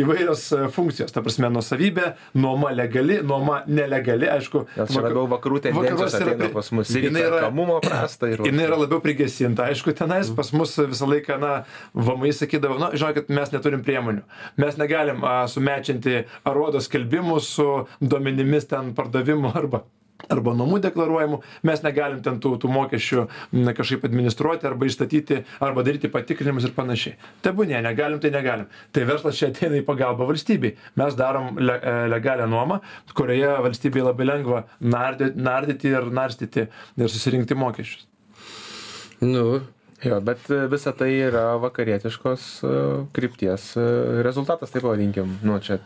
įvairios 0.00 0.44
funkcijos, 0.74 1.12
ta 1.14 1.22
prasme, 1.24 1.50
nusavybė, 1.52 2.12
nuoma 2.38 2.72
legali, 2.74 3.18
nuoma 3.26 3.60
nelegali, 3.66 4.28
aišku. 4.32 4.64
Nes 4.76 4.94
čia 4.94 5.04
labiau 5.04 5.26
vakarų 5.30 5.62
tendencijos 5.66 6.16
ateina 6.18 6.50
pas 6.54 6.70
mus. 6.76 6.94
Ir 6.94 7.08
jinai 7.08 7.26
yra, 7.28 7.50
prasta, 7.84 8.30
ir 8.32 8.44
jinai 8.48 8.66
yra 8.68 8.80
labiau 8.84 9.02
prigesinta, 9.04 9.68
aišku, 9.72 9.94
tenais 9.98 10.32
pas 10.38 10.52
mus 10.56 10.76
visą 10.78 11.10
laiką, 11.10 11.38
na, 11.42 11.52
vamai 11.94 12.32
sakydavo, 12.36 12.80
na, 12.80 12.92
žinokit, 12.96 13.30
mes 13.34 13.54
neturim 13.54 13.84
priemonių. 13.86 14.24
Mes 14.60 14.80
negalim 14.80 15.22
a, 15.26 15.38
sumečinti 15.50 16.24
arodo 16.48 16.82
skelbimų 16.84 17.38
su 17.44 17.68
duomenimis 18.00 18.68
ten 18.70 18.94
pardavimu 18.98 19.54
arba 19.58 19.84
arba 20.26 20.54
nuomų 20.58 20.80
deklaruojamų, 20.82 21.38
mes 21.68 21.82
negalim 21.84 22.20
ten 22.24 22.40
tų, 22.42 22.56
tų 22.62 22.70
mokesčių 22.74 23.24
na, 23.60 23.74
kažkaip 23.76 24.04
administruoti 24.08 24.66
arba 24.68 24.88
išstatyti, 24.88 25.40
arba 25.64 25.84
daryti 25.86 26.10
patikrinimus 26.12 26.66
ir 26.66 26.74
panašiai. 26.76 27.14
Tebūnė, 27.44 27.78
negalim, 27.84 28.18
tai 28.22 28.32
negalim. 28.34 28.66
Tai 28.92 29.06
verslas 29.08 29.38
čia 29.38 29.52
ateina 29.52 29.78
į 29.78 29.86
pagalbą 29.86 30.26
valstybei. 30.28 30.74
Mes 30.98 31.16
darom 31.18 31.54
le, 31.62 31.78
e, 31.78 31.96
legalią 32.10 32.48
nuomą, 32.50 32.80
kurioje 33.14 33.54
valstybei 33.68 34.04
labai 34.04 34.28
lengva 34.28 34.64
nardyti 34.82 35.94
ir 35.94 36.10
narstyti 36.10 36.66
ir 36.66 37.14
susirinkti 37.14 37.58
mokesčius. 37.58 38.06
Nu, 39.22 39.60
Jo, 40.04 40.20
bet 40.22 40.44
visa 40.70 40.92
tai 40.94 41.10
yra 41.26 41.56
vakarietiškos 41.58 42.42
e, 42.62 42.74
krypties 43.16 43.72
e, 43.74 43.86
rezultatas, 44.22 44.70
taip 44.70 44.84
pavadinkim. 44.86 45.32
Nu, 45.42 45.56
čia 45.58 45.80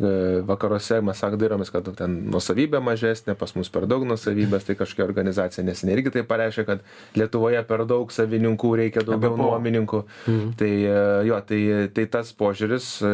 E, 0.00 0.40
vakaruose 0.48 1.02
mes 1.04 1.18
sak 1.20 1.34
dairomės, 1.36 1.68
kad 1.70 1.86
ten 1.98 2.14
nusavybė 2.32 2.80
mažesnė, 2.80 3.34
pas 3.36 3.52
mus 3.58 3.68
per 3.70 3.84
daug 3.90 4.06
nusavybės, 4.08 4.64
tai 4.64 4.76
kažkokia 4.78 5.04
organizacija 5.04 5.64
neseniai 5.66 5.98
irgi 5.98 6.14
tai 6.14 6.22
pareiškia, 6.26 6.64
kad 6.64 6.86
Lietuvoje 7.20 7.60
per 7.68 7.84
daug 7.86 8.14
savininkų 8.14 8.70
reikia 8.80 9.04
daugiau 9.04 9.36
nuomininkų. 9.36 10.00
Mhm. 10.24 10.54
Tai 10.58 10.70
e, 10.72 10.96
jo, 11.28 11.40
tai, 11.48 11.60
tai 11.92 12.06
tas 12.16 12.32
požiūris 12.38 12.88
e, 13.04 13.12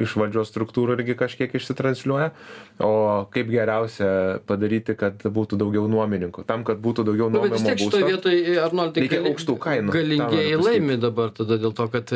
iš 0.00 0.14
valdžios 0.18 0.50
struktūrų 0.50 0.96
irgi 0.98 1.16
kažkiek 1.18 1.54
išsitransliuoja. 1.56 2.30
O 2.80 3.26
kaip 3.32 3.50
geriausia 3.52 4.40
padaryti, 4.48 4.94
kad 4.98 5.20
būtų 5.20 5.58
daugiau 5.60 5.84
nuomininkų. 5.90 6.46
Tam, 6.48 6.64
kad 6.64 6.80
būtų 6.80 7.04
daugiau 7.10 7.28
nuomininkų. 7.28 7.52
Bet 7.52 7.60
vis 7.60 7.66
tiek 7.68 7.82
šitoje 7.82 8.08
vietoje, 8.08 8.54
Arnoldai, 8.62 9.04
reikia 9.04 9.18
gali, 9.20 9.32
aukštų 9.34 9.56
kainų. 9.60 9.94
Galingieji 9.94 10.60
laimi 10.60 10.96
dabar 11.00 11.32
tada 11.36 11.58
dėl 11.60 11.74
to, 11.76 11.86
kad 11.92 12.12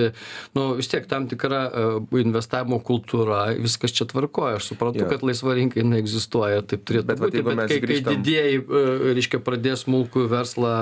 nu, 0.57 0.67
vis 0.79 0.89
tiek 0.93 1.09
tam 1.11 1.29
tikra 1.31 1.63
uh, 1.69 2.21
investavimo 2.21 2.81
kultūra, 2.85 3.43
viskas 3.61 3.95
čia 3.97 4.09
tvarkoja. 4.09 4.61
Aš 4.61 4.71
suprantu, 4.73 5.05
ja. 5.05 5.11
kad 5.11 5.25
laisva 5.27 5.57
rinka 5.59 5.85
neegzistuoja, 5.85 6.65
taip 6.71 6.87
turėtų 6.89 7.11
bet, 7.13 7.23
būti. 7.23 7.45
Bet, 7.45 7.61
bet 7.61 7.75
kai, 7.75 7.81
grįžtam... 7.85 8.09
kai 8.09 8.23
didėjai, 8.23 9.13
reiškia, 9.19 9.43
pradės 9.45 9.85
smulkų 9.85 10.25
verslą 10.33 10.75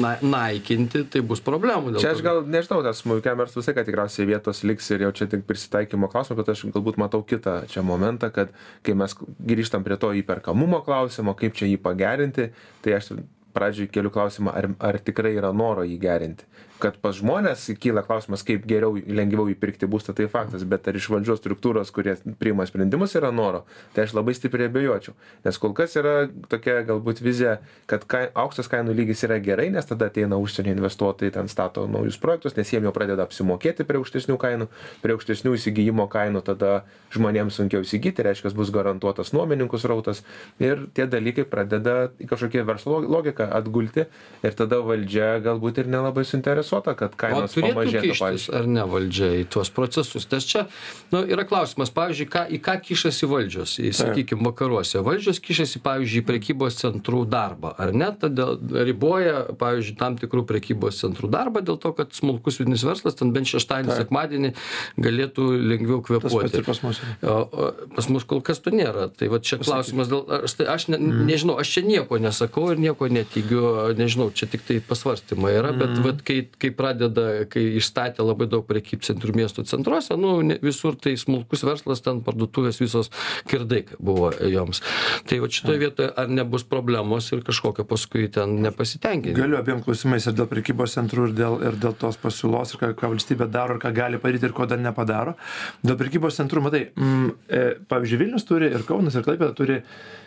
na, 0.00 0.16
naikinti, 0.24 1.04
tai 1.12 1.22
bus 1.26 1.42
problemų. 1.44 1.94
Čia 2.02 2.16
aš 2.16 2.24
gal 2.26 2.42
nežinau, 2.50 2.80
tas 2.86 3.04
smulkiam 3.04 3.38
verslui, 3.38 3.62
kad 3.70 3.86
tikriausiai 3.86 4.26
vietos 4.30 4.64
liks 4.66 4.90
ir 4.90 5.06
jau 5.06 5.12
čia 5.14 5.28
tik 5.30 5.46
prisitaikymo 5.48 5.99
įsigijimo 6.00 6.08
klausimą 6.12 6.36
bet 6.40 6.48
aš 6.52 6.60
galbūt 6.74 6.98
matau 7.00 7.20
kitą 7.28 7.66
čia 7.68 7.82
momentą 7.84 8.30
kad 8.32 8.52
kai 8.86 8.94
mes 8.96 9.14
grįžtam 9.50 9.84
prie 9.84 9.96
to 10.00 10.12
įperkamumo 10.20 10.80
klausimo 10.86 11.34
kaip 11.36 11.54
čia 11.58 11.66
jį 11.68 11.78
pagerinti 11.84 12.48
tai 12.82 12.96
aš 12.96 13.12
pradžioj 13.54 13.90
keliu 13.92 14.10
klausimą 14.14 14.52
ar 14.54 14.70
ar 14.90 14.98
tikrai 14.98 15.34
yra 15.36 15.52
noro 15.52 15.84
jį 15.84 15.98
gerinti 16.06 16.44
kad 16.80 16.96
pas 16.96 17.14
žmones 17.16 17.68
kyla 17.80 18.02
klausimas 18.02 18.42
kaip 18.46 18.64
geriau 18.68 18.96
lengviau 18.96 19.50
įpirkti 19.52 19.88
būstą 19.90 20.14
tai 20.16 20.26
faktas 20.32 20.64
bet 20.64 20.88
ar 20.88 20.96
iš 20.96 21.10
valdžios 21.12 21.42
struktūros 21.42 21.92
kurie 21.92 22.14
priima 22.40 22.64
sprendimus 22.68 23.14
yra 23.18 23.28
noro 23.34 23.66
tai 23.94 24.06
aš 24.06 24.14
labai 24.16 24.34
stipriai 24.36 24.70
abejočiau. 24.70 25.14
Nes 25.44 25.58
kol 25.60 25.74
kas 25.76 25.96
yra 26.00 26.14
tokia 26.48 26.80
galbūt 26.88 27.20
vizija 27.20 27.58
kad 27.90 28.06
kai 28.08 28.22
aukštas 28.32 28.70
kainų 28.72 28.96
lygis 28.96 29.24
yra 29.28 29.36
gerai 29.44 29.68
nes 29.74 29.86
tada 29.86 30.08
ateina 30.08 30.38
užsienio 30.40 30.72
investuotojai 30.78 31.34
ten 31.36 31.52
stato 31.52 31.84
naujus 31.90 32.18
projektus 32.22 32.56
nes 32.56 32.72
jiem 32.72 32.88
jau 32.88 32.94
pradeda 32.96 33.28
apsimokėti 33.28 33.84
prie 33.84 34.00
aukštesnių 34.00 34.38
kainų 34.40 34.70
prie 35.04 35.16
aukštesnių 35.18 35.54
įsigijimo 35.58 36.08
kainų 36.10 36.44
tada 36.48 36.72
žmonėms 37.12 37.60
sunkiau 37.60 37.84
įsigyti 37.84 38.24
reiškias 38.24 38.56
bus 38.56 38.72
garantuotas 38.72 39.34
nuomininkų 39.36 39.82
srautas 39.82 40.24
ir 40.62 40.86
tie 40.96 41.04
dalykai 41.10 41.44
pradeda 41.44 42.08
į 42.16 42.30
kažkokią 42.32 42.64
verslo 42.64 43.02
logiką 43.04 43.50
atgulti 43.60 44.06
ir 44.46 44.56
tada 44.56 44.80
valdžia 44.86 45.36
galbūt 45.44 45.84
ir 45.84 45.92
nelabai 45.92 46.24
suinteresuota 46.24 46.69
suinteresuota, 46.70 46.94
kad 46.96 47.16
kainos 47.18 47.54
pamažėtų. 47.54 48.14
Pavyzdžiui. 48.18 48.54
Ar 48.56 48.66
ne 48.70 48.84
valdžia 48.88 49.30
į 49.40 49.44
tuos 49.50 49.70
procesus? 49.74 50.26
Nes 50.30 50.46
čia 50.46 50.66
nu, 51.12 51.22
yra 51.24 51.44
klausimas, 51.48 51.90
pavyzdžiui, 51.94 52.28
ką, 52.30 52.44
į 52.54 52.60
ką 52.62 52.76
kišasi 52.86 53.28
valdžios, 53.30 53.76
į, 53.82 53.92
sakykime, 53.96 54.44
vakaruose. 54.46 55.02
Valdžios 55.04 55.40
kišasi, 55.42 55.82
pavyzdžiui, 55.84 56.22
į 56.22 56.26
prekybos 56.28 56.78
centrų 56.80 57.24
darbą. 57.30 57.74
Ar 57.80 57.92
ne? 57.96 58.10
Tada 58.20 58.52
riboja, 58.86 59.46
pavyzdžiui, 59.60 59.96
tam 60.00 60.18
tikrų 60.20 60.44
prekybos 60.48 61.00
centrų 61.02 61.30
darbą 61.32 61.64
dėl 61.64 61.80
to, 61.80 61.92
kad 61.96 62.14
smulkus 62.16 62.60
vidinis 62.60 62.84
verslas 62.86 63.18
ten 63.18 63.34
bent 63.34 63.50
šeštadienį, 63.50 63.96
sekmadienį 64.04 64.52
galėtų 65.00 65.48
lengviau 65.72 66.00
kvepuoti. 66.06 66.62
Pas 66.66 66.82
mus. 66.84 67.00
O, 67.22 67.36
o, 67.46 67.70
pas 67.96 68.10
mus 68.12 68.26
kol 68.28 68.42
kas 68.44 68.62
to 68.62 68.74
nėra. 68.74 69.08
Tai 69.14 69.30
va 69.32 69.40
čia 69.42 69.60
klausimas 69.62 70.10
dėl... 70.10 70.24
Aš, 70.40 70.56
tai, 70.60 70.68
aš 70.70 70.88
ne, 70.92 71.00
mm. 71.00 71.24
nežinau, 71.28 71.56
aš 71.60 71.74
čia 71.74 71.84
nieko 71.86 72.20
nesakau 72.22 72.68
ir 72.74 72.80
nieko 72.80 73.08
netigiu, 73.10 73.90
nežinau, 73.98 74.30
čia 74.34 74.48
tik 74.50 74.64
tai 74.66 74.78
pasvarstymai 74.84 75.52
yra, 75.58 75.72
bet 75.74 75.96
mm. 75.96 76.04
vat, 76.06 76.22
kai 76.26 76.40
kai 76.60 76.72
pradeda 76.76 77.26
kai 77.50 77.64
išstatė 77.80 78.24
labai 78.24 78.48
daug 78.50 78.66
prekybcentrių 78.68 79.36
miestų 79.40 79.66
centruose 79.70 80.16
nu 80.20 80.36
visur 80.62 80.96
tai 81.00 81.16
smulkus 81.20 81.64
verslas 81.66 82.04
ten 82.04 82.22
parduotuvės 82.26 82.80
visos 82.82 83.10
kirdai 83.50 83.82
buvo 83.98 84.30
joms. 84.50 84.82
Tai 85.28 85.40
vat 85.42 85.56
šitoj 85.56 85.80
vietoj 85.80 86.10
ar 86.20 86.30
nebus 86.30 86.64
problemos 86.68 87.30
ir 87.34 87.44
kažkokio 87.46 87.86
paskui 87.88 88.28
ten 88.32 88.58
nepasitenkinimo? 88.64 89.38
Galiu 89.40 89.60
abiem 89.60 89.82
klausimais 89.84 90.26
ir 90.28 90.36
dėl 90.38 90.48
prekybos 90.50 90.96
centrų 90.98 91.30
ir 91.30 91.36
dėl 91.40 91.58
ir 91.70 91.80
dėl 91.80 91.96
tos 92.00 92.20
pasiūlos 92.20 92.74
ir 92.74 92.82
ką 92.82 92.92
ką 93.00 93.12
valstybė 93.14 93.50
daro 93.50 93.76
ir 93.76 93.82
ką 93.82 93.92
gali 93.96 94.20
padaryti 94.22 94.48
ir 94.48 94.56
ko 94.56 94.68
dar 94.70 94.80
nepadaro. 94.82 95.36
Dėl 95.84 95.98
prekybos 96.00 96.38
centrų 96.40 96.64
matai 96.66 96.86
mm, 96.90 97.28
e, 97.48 97.62
pavyzdžiui 97.90 98.24
vilnius 98.24 98.48
turi 98.48 98.70
ir 98.70 98.86
kaunas 98.88 99.16
ir 99.16 99.26
klaipėda 99.26 99.54
turi 99.56 99.80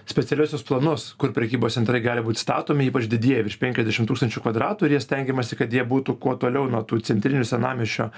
specialiuosius 0.09 0.65
planus 0.67 1.05
kur 1.19 1.31
prekybos 1.35 1.77
centrai 1.77 2.01
gali 2.03 2.23
būt 2.25 2.41
statomi 2.41 2.89
ypač 2.89 3.07
didieji 3.11 3.45
virš 3.47 3.59
penkiasdešim 3.61 4.07
tūkstančių 4.09 4.43
kvadratų 4.43 4.87
ir 4.87 4.97
jie 4.97 5.01
stengiamasi 5.03 5.57
kad 5.59 5.71
jie 5.71 5.85
būtų 5.87 6.17
kuo 6.23 6.37
toliau 6.39 6.69
nuo 6.71 6.83
tų 6.87 7.01
centrinių 7.09 7.45
senamiesčio 7.47 8.09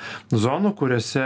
zonų 0.46 0.76
kuriose 0.80 1.26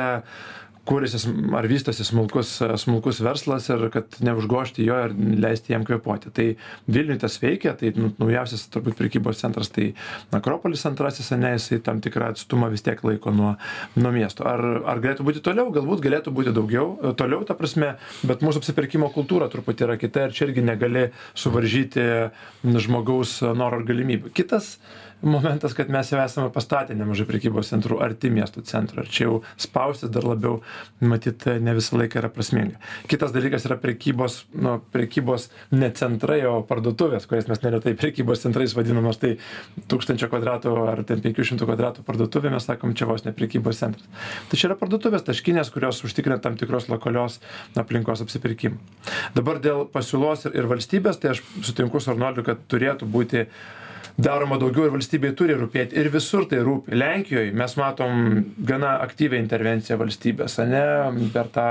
kuriasi 0.89 1.29
ar 1.53 1.67
vystosi 1.69 2.05
smulkus 2.05 2.55
smulkus 2.81 3.19
verslas 3.21 3.67
ir 3.69 3.85
kad 3.93 4.15
neužgožti 4.25 4.85
jo 4.87 4.97
ir 5.05 5.13
leisti 5.43 5.73
jam 5.73 5.85
kvėpuoti. 5.85 6.31
Tai 6.33 6.45
vilniuj 6.89 7.19
tas 7.23 7.37
veikia 7.41 7.75
tai 7.77 7.91
nu 7.97 8.11
naujausias 8.17 8.65
turbūt 8.73 8.97
prekybos 8.97 9.41
centras 9.43 9.69
tai 9.75 9.91
akropolis 10.35 10.85
antrasis 10.89 11.29
ane 11.35 11.53
jisai 11.57 11.81
tam 11.85 12.01
tikrą 12.01 12.31
atstumą 12.33 12.71
vis 12.73 12.85
tiek 12.85 13.03
laiko 13.05 13.33
nuo 13.35 13.53
nuo 13.99 14.13
miesto. 14.15 14.47
Ar 14.49 14.63
ar 14.89 15.03
galėtų 15.03 15.27
būti 15.27 15.43
toliau? 15.45 15.69
Galbūt 15.75 16.01
galėtų 16.05 16.33
būti 16.35 16.55
daugiau 16.55 17.13
toliau 17.19 17.45
ta 17.45 17.57
prasme 17.59 17.93
bet 18.23 18.45
mūsų 18.45 18.63
apsipirkimo 18.63 19.11
kultūra 19.13 19.49
truputį 19.51 19.87
yra 19.89 19.99
kita 20.01 20.25
ir 20.27 20.35
čia 20.37 20.47
irgi 20.49 20.65
negali 20.65 21.09
suvaržyti 21.37 22.07
žmogaus 22.63 23.39
norų 23.43 23.83
ir 23.83 23.89
galimybių. 23.93 24.33
Kitas 24.33 24.77
momentas 25.21 25.73
kad 25.73 25.89
mes 25.89 26.11
jau 26.11 26.19
esame 26.21 26.51
pastatę 26.53 26.95
nemažai 26.95 27.25
prekybos 27.27 27.71
centrų 27.73 27.97
arti 28.03 28.29
miesto 28.31 28.61
centro. 28.61 29.03
Ir 29.03 29.09
čia 29.09 29.25
jau 29.25 29.39
spaustis 29.59 30.11
dar 30.13 30.27
labiau 30.27 30.59
matyt 31.01 31.47
ne 31.59 31.73
visą 31.77 31.97
laiką 31.99 32.21
yra 32.21 32.29
prasminga. 32.33 32.77
Kitas 33.09 33.33
dalykas 33.35 33.65
yra 33.65 33.79
prekybos 33.81 34.43
nu 34.53 34.77
prekybos 34.93 35.49
ne 35.73 35.89
centrai 35.97 36.43
o 36.47 36.59
parduotuvės 36.69 37.25
kurias 37.29 37.49
mes 37.49 37.63
neretai 37.65 37.95
prekybos 37.99 38.45
centrais 38.45 38.75
vadinam 38.77 39.09
nors 39.09 39.19
tai 39.19 39.35
tūkstančio 39.89 40.29
kvadratų 40.31 40.75
ar 40.93 41.03
ten 41.09 41.23
penkių 41.25 41.47
šimtų 41.51 41.67
kvadratų 41.69 42.05
parduotuvė 42.07 42.53
mes 42.53 42.69
sakom 42.69 42.93
čia 42.93 43.09
vos 43.09 43.25
ne 43.25 43.33
prekybos 43.33 43.81
centras. 43.81 44.05
Tai 44.51 44.61
čia 44.61 44.69
yra 44.69 44.79
parduotuvės 44.79 45.25
taškinės 45.27 45.73
kurios 45.73 46.03
užtikrina 46.05 46.37
tam 46.43 46.55
tikros 46.59 46.87
lokalios 46.91 47.41
aplinkos 47.79 48.21
apsipirkimą. 48.23 48.77
Dabar 49.35 49.59
dėl 49.63 49.85
pasiūlos 49.91 50.47
ir 50.49 50.59
ir 50.59 50.69
valstybės 50.69 51.19
tai 51.19 51.33
aš 51.33 51.43
sutinku 51.65 52.01
su 52.01 52.11
arnoldu 52.13 52.45
kad 52.47 52.61
turėtų 52.71 53.07
būti 53.09 53.45
daroma 54.19 54.57
daugiau 54.59 54.87
ir 54.87 54.93
valstybei 54.93 55.31
turi 55.37 55.55
rūpėti. 55.57 55.95
Ir 55.99 56.09
visur 56.11 56.45
tai 56.49 56.59
rūpi. 56.65 56.91
Lenkijoj 56.97 57.51
mes 57.55 57.75
matom 57.79 58.41
gana 58.67 58.97
aktyvią 59.05 59.39
intervenciją 59.39 59.95
valstybės 59.99 60.57
ane 60.63 60.83
per 61.33 61.47
tą 61.53 61.67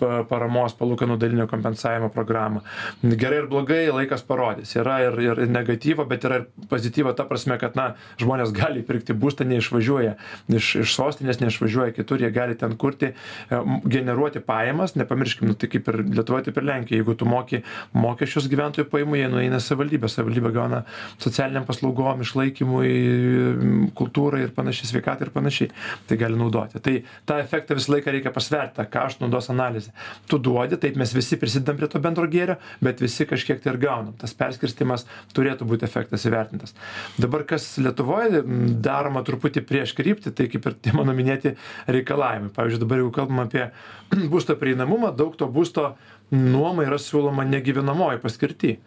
pa 0.00 0.22
paramos 0.28 0.74
palūkanų 0.78 1.16
dalinio 1.22 1.46
kompensavimo 1.50 2.10
programą. 2.14 2.64
Gerai 3.04 3.44
ar 3.44 3.48
blogai 3.52 3.84
laikas 3.94 4.24
parodys. 4.26 4.74
Yra 4.80 4.98
ir 5.06 5.18
ir 5.22 5.42
negatyvo 5.50 6.06
bet 6.10 6.26
yra 6.26 6.40
ir 6.42 6.66
pozityvo 6.70 7.14
ta 7.14 7.28
prasme 7.28 7.58
kad 7.62 7.78
na 7.78 7.92
žmonės 8.20 8.52
gali 8.56 8.82
įpirkti 8.82 9.14
būstą 9.14 9.46
neišvažiuoja 9.52 10.16
iš 10.58 10.72
iš 10.82 10.96
sostinės 10.98 11.40
neišvažiuoja 11.44 11.94
kitur 11.94 12.22
jie 12.22 12.32
gali 12.34 12.58
ten 12.58 12.74
kurti 12.80 13.12
e, 13.12 13.62
generuoti 13.86 14.42
pajamas. 14.42 14.96
Nepamirškim 14.98 15.48
nu 15.52 15.54
tai 15.54 15.70
kaip 15.70 15.88
ir 15.92 16.02
lietuvoj 16.10 16.48
taip 16.48 16.58
ir 16.58 16.68
lenkijoj 16.72 17.02
jeigu 17.04 17.16
tu 17.18 17.28
moki 17.28 17.62
mokesčius 17.94 18.50
gyventojų 18.50 18.90
pajamų 18.90 19.22
jie 19.22 19.30
nueina 19.30 19.62
į 19.62 19.64
savivaldybę. 19.68 20.10
Savivaldybė 20.10 20.54
gauna 20.58 20.84
socialinėm 21.22 21.66
paslaugom 21.68 21.83
paslaugom 21.84 22.22
išlaikymui 22.24 23.90
kultūrai 23.96 24.44
ir 24.44 24.52
panašiai 24.56 24.88
sveikatai 24.88 25.26
ir 25.26 25.32
panašiai 25.34 25.70
tai 26.08 26.16
gali 26.16 26.38
naudoti. 26.38 26.80
Tai 26.80 26.94
tą 27.28 27.38
efektą 27.42 27.76
visą 27.76 27.92
laiką 27.94 28.12
reikia 28.14 28.32
pasvert 28.32 28.74
tą 28.78 28.86
kaštų 28.88 29.26
naudos 29.26 29.50
analizę. 29.52 29.92
Tu 30.28 30.38
duodi 30.38 30.78
taip 30.80 30.96
mes 30.96 31.12
visi 31.14 31.36
prisidedam 31.40 31.76
prie 31.76 31.88
to 31.88 32.00
bendro 32.00 32.26
gėrio 32.30 32.56
bet 32.80 33.02
visi 33.04 33.26
kažkiek 33.28 33.60
tai 33.60 33.74
ir 33.74 33.80
gaunam. 33.82 34.14
Tas 34.18 34.34
perskirstymas 34.34 35.06
turėtų 35.36 35.68
būt 35.68 35.84
efektas 35.84 36.24
įvertintas. 36.24 36.74
Dabar 37.18 37.44
kas 37.48 37.68
lietuvoj 37.78 38.42
daroma 38.84 39.24
truputį 39.26 39.64
prieš 39.68 39.94
kryptį 39.98 40.32
tai 40.34 40.48
kaip 40.52 40.70
ir 40.70 40.78
tie 40.80 40.96
mano 40.96 41.14
minėti 41.16 41.56
reikalavimai. 41.86 42.52
Pavyzdžiui 42.54 42.84
dabar 42.84 43.02
jeigu 43.02 43.14
kalbam 43.14 43.44
apie 43.44 43.68
būsto 44.32 44.56
prieinamumą 44.60 45.12
daug 45.16 45.36
to 45.36 45.48
būsto 45.50 45.92
nuomai 46.34 46.86
yra 46.88 46.96
siūloma 46.98 47.44
negyvenamojoj 47.46 48.22
paskirty 48.22 48.78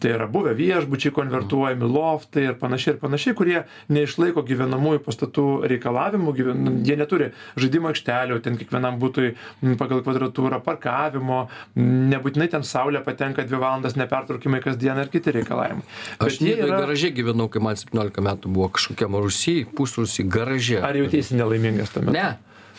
tai 0.00 0.12
yra 0.12 0.26
buvę 0.28 0.52
viešbučiai 0.56 1.12
konvertuojami 1.16 1.88
loftai 1.88 2.46
ir 2.50 2.56
panašiai 2.60 2.94
ir 2.94 2.98
panašiai 3.00 3.36
kurie 3.38 3.56
neišlaiko 3.92 4.42
gyvenamųjų 4.46 5.00
pastatų 5.06 5.44
reikalavimų 5.72 6.34
gyven 6.36 6.66
jie 6.86 6.96
neturi 7.00 7.30
žaidimų 7.56 7.92
aikštelių 7.92 8.40
ten 8.44 8.58
kiekvienam 8.60 8.98
butui 9.00 9.32
pagal 9.80 10.02
kvadratūrą 10.04 10.60
parkavimo 10.66 11.46
nebūtinai 11.80 12.50
ten 12.52 12.66
saulė 12.66 13.00
patenka 13.06 13.46
dvi 13.46 13.60
valandas 13.62 13.96
nepertraukiamai 13.96 14.60
kasdien 14.64 15.00
ir 15.00 15.12
kiti 15.12 15.32
reikalavimai. 15.38 15.86
Aš 16.20 16.42
nidoj 16.44 16.74
garaže 16.74 17.12
gyvenau 17.16 17.48
kai 17.52 17.64
man 17.64 17.80
septyniolika 17.80 18.24
metų 18.24 18.52
buvo 18.52 18.68
kažkokiam 18.76 19.16
rūsy 19.16 19.62
pusrūsy 19.76 20.28
garaže. 20.28 20.82
Ar 20.84 20.98
jauteisi 20.98 21.40
nelaimingas 21.40 21.96
tuomet 21.96 22.16
ne 22.16 22.28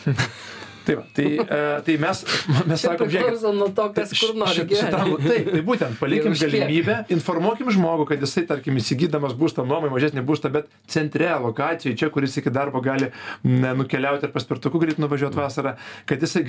tai 0.88 0.96
va 0.98 1.04
tai 1.16 1.26
e, 1.36 1.60
tai 1.86 1.96
mes 2.02 2.22
mes 2.70 2.84
sakom 2.84 3.10
žiūrėkit 3.12 3.46
nuo 3.58 3.68
to 3.76 3.86
kas 3.96 4.14
kur 4.16 4.34
nori 4.40 4.56
šit- 4.56 4.74
šitam 4.80 5.14
taip 5.24 5.50
tai 5.52 5.62
būtent 5.68 5.98
palikim 6.00 6.36
galimybę 6.40 6.98
informuokim 7.14 7.70
žmogų 7.76 8.08
kad 8.12 8.24
jisai 8.24 8.46
tarkim 8.48 8.78
įsigydamas 8.80 9.36
būstą 9.38 9.66
nuomai 9.68 9.90
mažesnį 9.94 10.24
būstą 10.28 10.52
bet 10.54 10.70
centre 10.90 11.30
lokacijoj 11.44 11.96
čia 12.00 12.10
kur 12.14 12.26
jis 12.26 12.38
iki 12.42 12.52
darbo 12.54 12.82
gali 12.84 13.10
na 13.44 13.74
nukeliaut 13.78 14.24
ir 14.24 14.32
paspirtuku 14.34 14.80
greit 14.82 15.00
nuvažiuot 15.02 15.36
vasarą 15.38 15.76
kad 16.08 16.24
jisai 16.24 16.44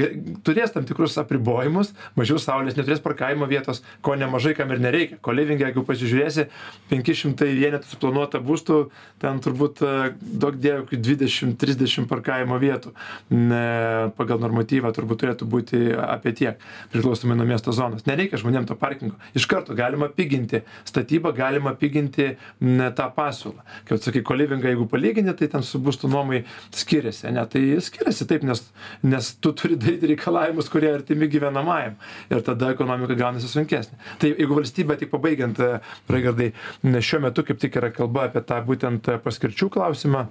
turės 0.47 0.73
tam 0.75 0.87
tikrus 0.89 1.17
apribojimus 1.21 1.93
mažiau 2.19 2.39
saulės 2.41 2.77
neturės 2.79 3.03
parkavimo 3.03 3.47
vietos 3.49 3.83
ko 4.05 4.15
nemažai 4.19 4.55
kam 4.57 4.71
ir 4.71 4.79
nereikia. 4.83 5.17
Kolivinge 5.25 5.65
jeigu 5.67 5.83
pasižiūrėsi 5.87 6.47
penki 6.89 7.15
šimtai 7.17 7.51
vienetų 7.57 7.89
suplanuota 7.91 8.39
būstų 8.43 8.79
ten 9.21 9.39
turbūt 9.43 9.83
kokių 10.89 10.99
dvidešim 11.03 11.55
trisdešim 11.59 12.07
parkavimo 12.09 12.57
vietų. 12.61 12.93
Ne 13.33 14.11
pagal 14.29 14.43
normatyvą 14.45 14.91
turbūt 14.93 15.23
turėtų 15.23 15.47
būti 15.49 15.79
apie 15.97 16.33
tiek 16.37 16.59
priklausomai 16.93 17.37
nuo 17.37 17.47
miesto 17.49 17.73
zonos. 17.73 18.05
Nereikia 18.05 18.37
žmonėm 18.37 18.67
to 18.69 18.77
parkingo. 18.77 19.17
Iš 19.33 19.47
karto 19.49 19.73
galima 19.77 20.09
piginti 20.13 20.61
statybą 20.85 21.33
galima 21.33 21.73
piginti 21.79 22.35
ne 22.61 22.89
tą 22.93 23.09
pasiūlą. 23.15 23.65
Kaip 23.89 24.03
sakai 24.03 24.21
kolivingą 24.25 24.69
jeigu 24.69 24.85
palygini 24.91 25.33
tai 25.37 25.49
ten 25.49 25.65
su 25.65 25.81
būstų 25.81 26.11
nuomai 26.13 26.43
skiriasi 26.75 27.29
ane? 27.31 27.45
Tai 27.49 27.63
skiriasi 27.81 28.27
taip 28.29 28.45
nes 28.45 28.61
nes 29.03 29.31
tu 29.41 29.53
turi 29.57 29.79
daryti 29.79 30.11
reikalavimus 30.13 30.69
kurie 30.69 30.91
artimi 30.93 31.29
gyvenamajam. 31.31 31.97
Ir 32.29 32.43
tada 32.45 32.73
ekonomika 32.75 33.17
gaunasi 33.17 33.49
sunkesnė. 33.49 33.97
Tai 34.21 34.33
jeigu 34.35 34.59
valstybė 34.59 34.99
tik 34.99 35.13
pabaigiant 35.13 35.63
e, 35.63 35.71
raigardai 36.09 36.51
šiuo 36.85 37.23
metu 37.25 37.45
kaip 37.47 37.61
tik 37.61 37.79
yra 37.81 37.89
kalba 37.95 38.27
apie 38.29 38.45
tą 38.45 38.61
būtent 38.67 39.09
e, 39.09 39.17
paskirčių 39.23 39.71
klausimą 39.73 40.27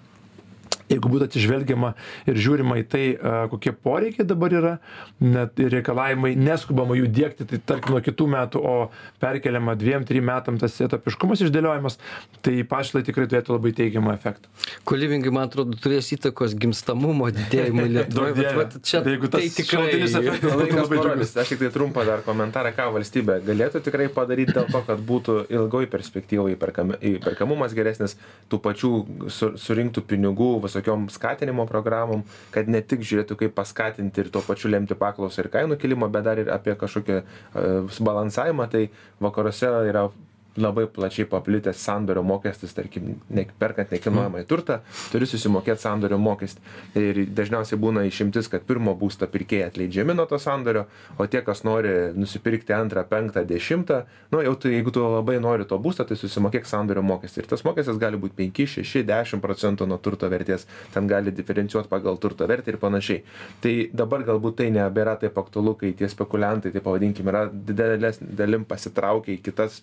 jeigu 0.89 1.13
būtų 1.13 1.29
atsižvelgiama 1.29 1.93
ir 2.29 2.41
žiūrima 2.41 2.79
į 2.83 2.87
tai 2.93 3.05
kokie 3.53 3.73
poreikiai 3.73 4.27
dabar 4.29 4.55
yra 4.55 4.75
net 5.21 5.59
ir 5.61 5.73
reikalavimai 5.79 6.35
neskubama 6.39 6.97
jų 6.99 7.11
diegti 7.13 7.47
tai 7.49 7.61
tarkim 7.73 7.97
nuo 7.97 8.03
kitų 8.05 8.29
metų 8.35 8.63
o 8.63 8.77
perkeliama 9.23 9.77
dviem 9.79 10.07
trim 10.09 10.29
metam 10.29 10.59
tas 10.61 10.77
etapiškumas 10.85 11.43
išdėliojamas 11.47 11.99
tai 12.45 12.61
pasiūlai 12.69 13.05
tikrai 13.07 13.27
turėtų 13.31 13.55
labai 13.57 13.73
teigiamą 13.77 14.15
efektą. 14.17 14.51
Kolivingai 14.89 15.33
man 15.35 15.49
atrodo 15.49 15.79
turės 15.81 16.11
įtakos 16.15 16.55
gimstamumo 16.59 17.29
didėjimui 17.35 17.87
lietuvoj 17.97 18.35
vat, 18.39 18.59
vat, 18.59 18.77
čia 18.87 19.03
tai 19.05 19.15
jeigu 19.17 19.31
tas 19.33 19.45
tai 19.45 19.51
tikrai 19.63 19.87
efektas 19.99 20.57
būtų 20.57 20.81
labai 20.83 21.01
džiugus. 21.03 21.35
Aš 21.43 21.53
tik 21.53 21.63
tai 21.63 21.71
trumpą 21.75 22.05
dar 22.09 22.25
komentarą, 22.27 22.73
ką 22.77 22.89
valstybė 22.97 23.41
galėtų 23.47 23.83
tikrai 23.87 24.09
padaryti 24.13 24.57
dėl 24.57 24.69
to, 24.73 24.83
kad 24.87 25.03
būtų 25.11 25.39
ilgoj 25.59 25.89
perspektyvoje 25.93 26.57
įperkam, 26.57 26.95
įperkamumas 27.15 27.75
geresnis, 27.77 28.17
tų 28.53 28.61
pačių 28.65 28.93
su, 29.33 29.53
surinktų 29.61 30.05
pinigų 30.09 30.51
visokiom 30.79 31.09
skatinimo 31.11 31.67
programom, 31.67 32.23
kad 32.55 32.69
ne 32.69 32.81
tik 32.81 33.03
žiūrėtų, 33.03 33.37
kaip 33.43 33.55
paskatinti 33.57 34.23
ir 34.23 34.31
tuo 34.31 34.43
pačiu 34.43 34.71
lemti 34.71 34.95
paklausą 34.95 35.45
ir 35.45 35.51
kainų 35.53 35.79
kilimą, 35.79 36.09
bet 36.11 36.25
dar 36.25 36.39
ir 36.39 36.51
apie 36.51 36.75
kažkokį 36.79 37.19
uh, 37.19 38.01
balansavimą. 38.01 38.69
Tai 38.71 38.89
vakaruose 39.21 39.67
yra 39.89 40.09
labai 40.57 40.87
plačiai 40.87 41.27
paplitęs 41.29 41.79
sandorio 41.83 42.23
mokestis, 42.27 42.75
tarkim, 42.75 43.15
ne, 43.31 43.45
perkant 43.61 43.93
nekilnojamąjį 43.95 44.47
turtą, 44.49 44.79
turi 45.13 45.29
susimokėti 45.29 45.83
sandorio 45.83 46.19
mokestį. 46.23 46.63
Ir 46.99 47.21
dažniausiai 47.37 47.79
būna 47.81 48.05
išimtis, 48.09 48.49
kad 48.51 48.65
pirmo 48.69 48.95
būsto 48.99 49.29
pirkėjai 49.31 49.69
atleidžiami 49.69 50.17
nuo 50.17 50.27
to 50.31 50.39
sandorio, 50.43 50.87
o 51.19 51.27
tie, 51.31 51.43
kas 51.47 51.63
nori 51.67 51.93
nusipirkti 52.19 52.75
antrą, 52.75 53.05
penktą, 53.09 53.45
dešimtą, 53.49 54.01
nu 54.33 54.43
jau 54.45 54.55
tai 54.59 54.75
jeigu 54.75 54.95
tu 54.95 55.05
labai 55.05 55.39
nori 55.43 55.67
to 55.69 55.79
būsto, 55.83 56.07
tai 56.09 56.19
susimokėk 56.19 56.67
sandorio 56.69 57.05
mokestį. 57.07 57.45
Ir 57.45 57.51
tas 57.53 57.65
mokestis 57.67 58.01
gali 58.01 58.21
būti 58.21 58.37
5, 58.41 58.83
6, 58.83 59.05
10 59.09 59.45
procentų 59.45 59.89
nuo 59.89 60.01
turto 60.03 60.31
vertės, 60.33 60.67
ten 60.95 61.07
gali 61.11 61.35
diferencijuoti 61.35 61.91
pagal 61.93 62.19
turto 62.19 62.49
vertę 62.51 62.75
ir 62.75 62.81
panašiai. 62.83 63.23
Tai 63.63 63.75
dabar 63.95 64.27
galbūt 64.27 64.59
tai 64.63 64.71
nebėra 64.75 65.19
taip 65.21 65.39
aktualu, 65.39 65.77
kai 65.79 65.95
tie 65.99 66.11
spekuliantai, 66.11 66.73
tai 66.75 66.83
pavadinkime, 66.85 67.33
yra 67.33 67.47
didelės 67.53 68.21
dalim 68.21 68.67
pasitraukia 68.69 69.37
į 69.37 69.43
kitas 69.45 69.83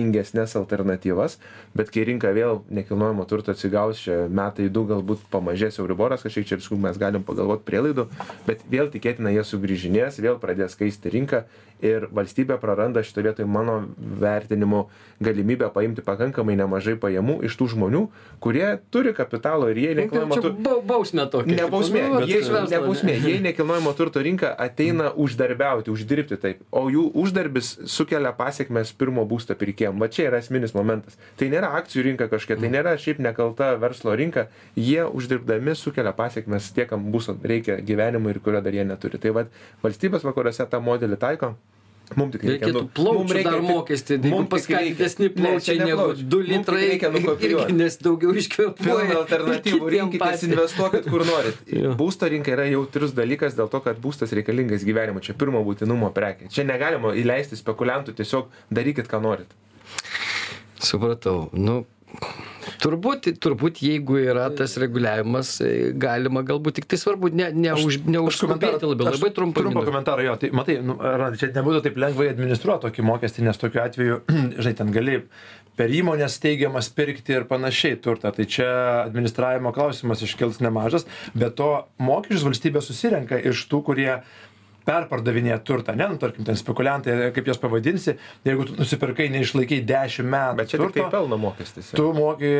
pelningesnes 0.00 0.56
alternatyvas, 0.56 1.38
bet 1.76 1.90
kai 1.92 2.04
rinka 2.08 2.32
vėl 2.32 2.60
nekilnojamo 2.72 3.24
turto 3.28 3.52
atsigaus, 3.52 4.00
čia 4.00 4.26
metai 4.32 4.68
du 4.72 4.84
galbūt 4.88 5.26
pamažės 5.32 5.78
Euriboras, 5.80 6.22
kažkiek 6.24 6.46
čia 6.48 6.58
viskų 6.60 6.78
mes 6.80 6.98
galim 7.00 7.22
pagalvoti 7.26 7.66
prielaidų, 7.68 8.08
bet 8.48 8.64
vėl 8.72 8.90
tikėtina 8.92 9.32
jie 9.34 9.44
sugrįžinės, 9.44 10.20
vėl 10.24 10.38
pradės 10.42 10.76
keisti 10.78 11.12
rinką 11.12 11.44
ir 11.80 12.08
valstybė 12.12 12.58
praranda 12.60 13.00
šitoje 13.00 13.24
vietoje 13.30 13.46
mano 13.48 13.78
vertinimu 14.20 14.82
galimybę 15.24 15.70
paimti 15.72 16.02
pakankamai 16.04 16.52
nemažai 16.60 16.96
pajamų 17.00 17.38
iš 17.48 17.56
tų 17.56 17.70
žmonių, 17.74 18.02
kurie 18.44 18.66
turi 18.92 19.14
kapitalo 19.16 19.70
ir 19.72 19.80
jie 19.80 19.94
nekilnojamo 19.96 20.36
turto. 20.36 20.60
bau- 20.60 20.82
bausmė 20.84 21.24
tokia. 21.32 21.56
Ne 21.56 21.68
bausmė, 21.72 22.02
Nu, 22.10 22.20
jie, 22.28 22.40
ne 22.44 22.80
bausmė, 22.84 23.14
jie 23.24 23.38
nekilnojamo 23.44 23.92
turto 23.96 24.20
rinką 24.20 24.50
ateina 24.60 25.08
uždarbiauti, 25.16 25.88
uždirbti 25.92 26.36
taip, 26.40 26.60
o 26.72 26.84
jų 26.92 27.06
uždarbis 27.16 27.78
sukelia 27.88 28.32
pasiekmes 28.36 28.92
pirmo 28.92 29.24
būsto 29.28 29.56
pirkėjim. 29.90 30.00
Va 30.00 30.08
čia 30.08 30.28
yra 30.30 30.38
esminis 30.38 30.74
momentas. 30.74 31.16
Tai 31.36 31.48
nėra 31.52 31.72
akcijų 31.80 32.04
rinka 32.10 32.28
kažkokia, 32.30 32.60
tai 32.60 32.68
nėra 32.70 32.96
šiaip 33.00 33.18
nekalta 33.18 33.72
verslo 33.80 34.14
rinka, 34.16 34.48
jie 34.76 35.02
uždirbdami 35.04 35.74
sukelia 35.76 36.12
pasiekmes 36.12 36.70
tie, 36.72 36.86
kam 36.86 37.10
būsto 37.12 37.36
reikia 37.42 37.80
gyvenimui 37.80 38.30
ir 38.34 38.40
kurio 38.40 38.60
dar 38.62 38.72
jie 38.72 38.84
neturi. 38.84 39.18
Tai 39.18 39.30
va 39.30 39.46
valstybės 39.82 40.22
vakaruose 40.24 40.66
tą 40.70 40.80
modelį 40.80 41.18
taiko. 41.18 41.56
Mums 42.18 42.32
tik 42.34 42.42
reikia, 42.42 42.66
Reikėtų 42.66 42.80
nu, 42.82 42.88
plaučių 42.90 43.34
reikia 43.36 43.50
dar 43.52 43.60
mokestį, 43.62 44.16
mum 44.18 44.24
jeigu 44.26 44.38
tik 44.42 44.50
paskatintesni 44.50 45.26
reikia- 45.28 45.36
Ne, 45.38 45.44
plaučiai 45.46 45.76
čia 45.76 45.84
ne 45.84 45.84
negu 45.86 46.00
plaučiai. 46.00 46.24
2 46.26 46.38
Mum 46.40 46.48
tik 46.48 46.50
litrai, 46.50 46.80
reikia 46.90 47.10
nukopijuot. 47.14 47.62
irgi, 47.70 47.76
nes 47.78 47.96
daugiau 48.02 48.32
iškvėpuoja. 48.34 48.82
pilna 48.82 49.14
alternatyvų 49.20 49.90
rinkitės, 49.94 50.42
investuokit 50.48 51.06
kur 51.06 51.22
norit. 51.28 51.56
Būsto 52.02 52.26
rinka 52.34 52.50
yra 52.50 52.66
jautrus 52.66 53.14
dalykas 53.14 53.54
dėl 53.54 53.70
to, 53.70 53.78
kad 53.86 54.02
būstas 54.02 54.34
reikalingas 54.34 54.82
gyvenimui. 54.82 55.22
Čia 55.22 55.34
pirmo 55.38 55.62
būtinumo 55.62 56.10
prekė. 56.10 56.50
Čia 56.50 56.64
negalima 56.66 57.14
įleisti 57.14 57.54
spekuliantų, 57.62 58.16
tiesiog 58.18 58.50
darykit, 58.74 59.06
ką 59.06 59.22
norit. 59.22 59.46
Supratau. 60.80 61.48
Nu, 61.52 61.82
turbūt, 62.82 63.28
turbūt, 63.42 63.80
jeigu 63.84 64.18
yra 64.22 64.48
tas 64.56 64.74
reguliavimas, 64.80 65.52
e, 65.64 65.70
galima 66.00 66.42
galbūt 66.46 66.80
tik 66.80 66.88
tai 66.90 66.98
svarbu 67.00 67.30
ne, 67.36 67.50
ne, 67.52 67.72
už, 67.76 68.00
ne 68.06 68.22
Aš 68.24 68.40
komentarą- 68.40 68.80
užskubėti 68.80 68.90
labiau. 68.90 69.12
Labai 69.12 69.30
trumpai. 69.36 69.62
Trumpą 69.64 69.84
komentarą, 69.86 70.24
jo, 70.26 70.36
tai 70.40 70.50
matai, 70.56 70.78
nu, 70.82 70.96
Randai, 71.00 71.38
čia 71.40 71.52
nebūtų 71.54 71.82
taip 71.86 72.00
lengvai 72.00 72.30
administruoti 72.32 72.88
tokį 72.88 73.06
mokestį, 73.10 73.46
nes 73.46 73.60
tokiu 73.60 73.82
atveju, 73.84 74.20
žinai, 74.60 74.74
ten 74.80 74.92
gali 74.96 75.20
per 75.78 75.92
įmonės 75.96 76.40
teigiamas 76.42 76.90
pirkti 76.92 77.36
ir 77.38 77.46
panašiai 77.48 77.96
turtą. 78.04 78.32
Tai 78.36 78.44
čia 78.44 78.68
administravimo 79.06 79.72
klausimas 79.76 80.20
iškils 80.26 80.60
nemažas, 80.64 81.06
bet 81.34 81.56
to 81.60 81.70
mokesčius 82.02 82.44
valstybė 82.48 82.82
susirenka 82.84 83.38
iš 83.52 83.62
tų, 83.70 83.84
kurie 83.86 84.12
perpardavinėja 84.86 85.58
turtą, 85.66 85.94
ne, 85.98 86.08
nu, 86.12 86.18
tarkim, 86.20 86.44
ten 86.46 86.58
spekuliantai, 86.58 87.16
kaip 87.36 87.50
juos 87.50 87.60
pavadinsi, 87.60 88.16
jeigu 88.46 88.66
tu 88.68 88.76
nusipirkai, 88.78 89.28
neišlaikai 89.34 89.80
10 89.88 90.28
metų. 90.30 90.56
Bet 90.60 90.72
čia 90.72 90.80
tik 90.80 90.94
tai 90.94 91.02
turto, 91.02 91.10
pelno 91.14 91.38
mokestis. 91.40 91.90
Tu 91.96 92.06
moki 92.16 92.50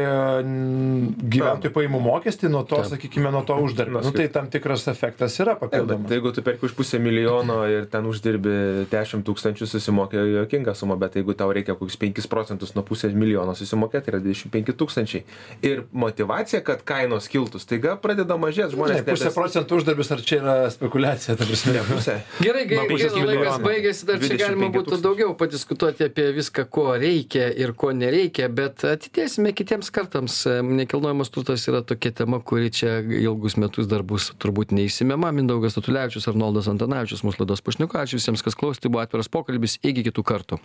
gyventojų 1.34 1.72
pajamų 1.74 2.00
mokestį 2.04 2.50
nuo 2.52 2.62
to, 2.68 2.80
Taip. 2.80 2.90
sakykime, 2.94 3.32
nuo 3.34 3.42
to 3.46 3.56
uždarbio. 3.62 4.02
Nu, 4.04 4.12
tai 4.14 4.28
tam 4.32 4.50
tikras 4.52 4.86
efektas 4.92 5.36
yra 5.42 5.56
Taip, 5.56 5.66
papildomas. 5.66 6.10
jeigu 6.12 6.32
tu 6.36 6.44
perki 6.46 6.68
už 6.68 6.76
pusę 6.78 7.00
milijono 7.02 7.60
ir 7.70 7.86
ten 7.90 8.06
uždirbi 8.10 8.86
10 8.92 9.24
tūkstančių, 9.26 9.68
susimokė 9.70 10.24
jokinga 10.40 10.74
suma, 10.78 10.98
bet 11.00 11.18
jeigu 11.20 11.36
tau 11.38 11.50
reikia 11.54 11.76
kokius 11.78 11.98
5 12.00 12.28
procentus 12.30 12.74
nuo 12.76 12.84
pusės 12.86 13.14
milijono 13.16 13.54
susimokėti, 13.58 14.06
tai 14.06 14.14
yra 14.16 14.22
25 14.24 14.76
tūkstančiai. 14.80 15.24
Ir 15.66 15.84
motivacija, 15.92 16.62
kad 16.66 16.84
kainos 16.86 17.28
kiltų, 17.30 17.60
staiga 17.62 17.96
pradeda 18.00 18.38
mažėti 18.40 18.74
žmonės. 18.76 19.00
Žinai, 19.00 19.14
pusė 19.14 19.32
procentų 19.34 19.80
uždarbis, 19.80 20.12
ar 20.14 20.24
čia 20.24 20.40
yra 20.40 20.56
spekulacija, 20.72 21.36
ta 21.38 21.48
prasme. 21.48 21.76
Ne, 21.76 21.84
pusė. 21.86 22.09
Gerai, 22.40 22.64
Nuo 22.66 22.86
gerai, 22.88 22.98
gaila, 22.98 23.26
laikas 23.30 23.58
baigėsi, 23.64 24.06
dar 24.08 24.20
čia 24.20 24.34
25 24.34 24.42
galima 24.44 24.70
būtų 24.74 24.98
daugiau 25.04 25.34
padiskutuoti 25.38 26.06
apie 26.06 26.26
viską, 26.36 26.66
ko 26.72 26.86
reikia 27.00 27.48
ir 27.62 27.74
ko 27.78 27.92
nereikia, 27.96 28.48
bet 28.52 28.84
atidėsime 28.88 29.54
kitiems 29.56 29.90
kartams. 29.94 30.42
Nekilnojamas 30.80 31.32
turtas 31.34 31.66
yra 31.70 31.82
tokia 31.86 32.14
tema, 32.22 32.40
kuri 32.44 32.72
čia 32.74 32.98
ilgus 33.00 33.58
metus 33.60 33.90
dar 33.90 34.04
bus 34.06 34.30
turbūt 34.40 34.74
neįsimema. 34.76 35.32
Mindaugas 35.36 35.78
Tatulevičius, 35.78 36.28
Arnoldas 36.30 36.70
Antanavičius, 36.72 37.24
mūsų 37.26 37.44
laidos 37.44 37.64
pašneku. 37.66 37.98
Ačiū 38.00 38.20
visiems, 38.20 38.44
kas 38.46 38.58
klausė, 38.58 38.84
tai 38.84 38.94
buvo 38.94 39.04
atviras 39.04 39.32
pokalbis. 39.32 39.80
Iki 39.82 40.10
kitų 40.10 40.26
kartų. 40.26 40.60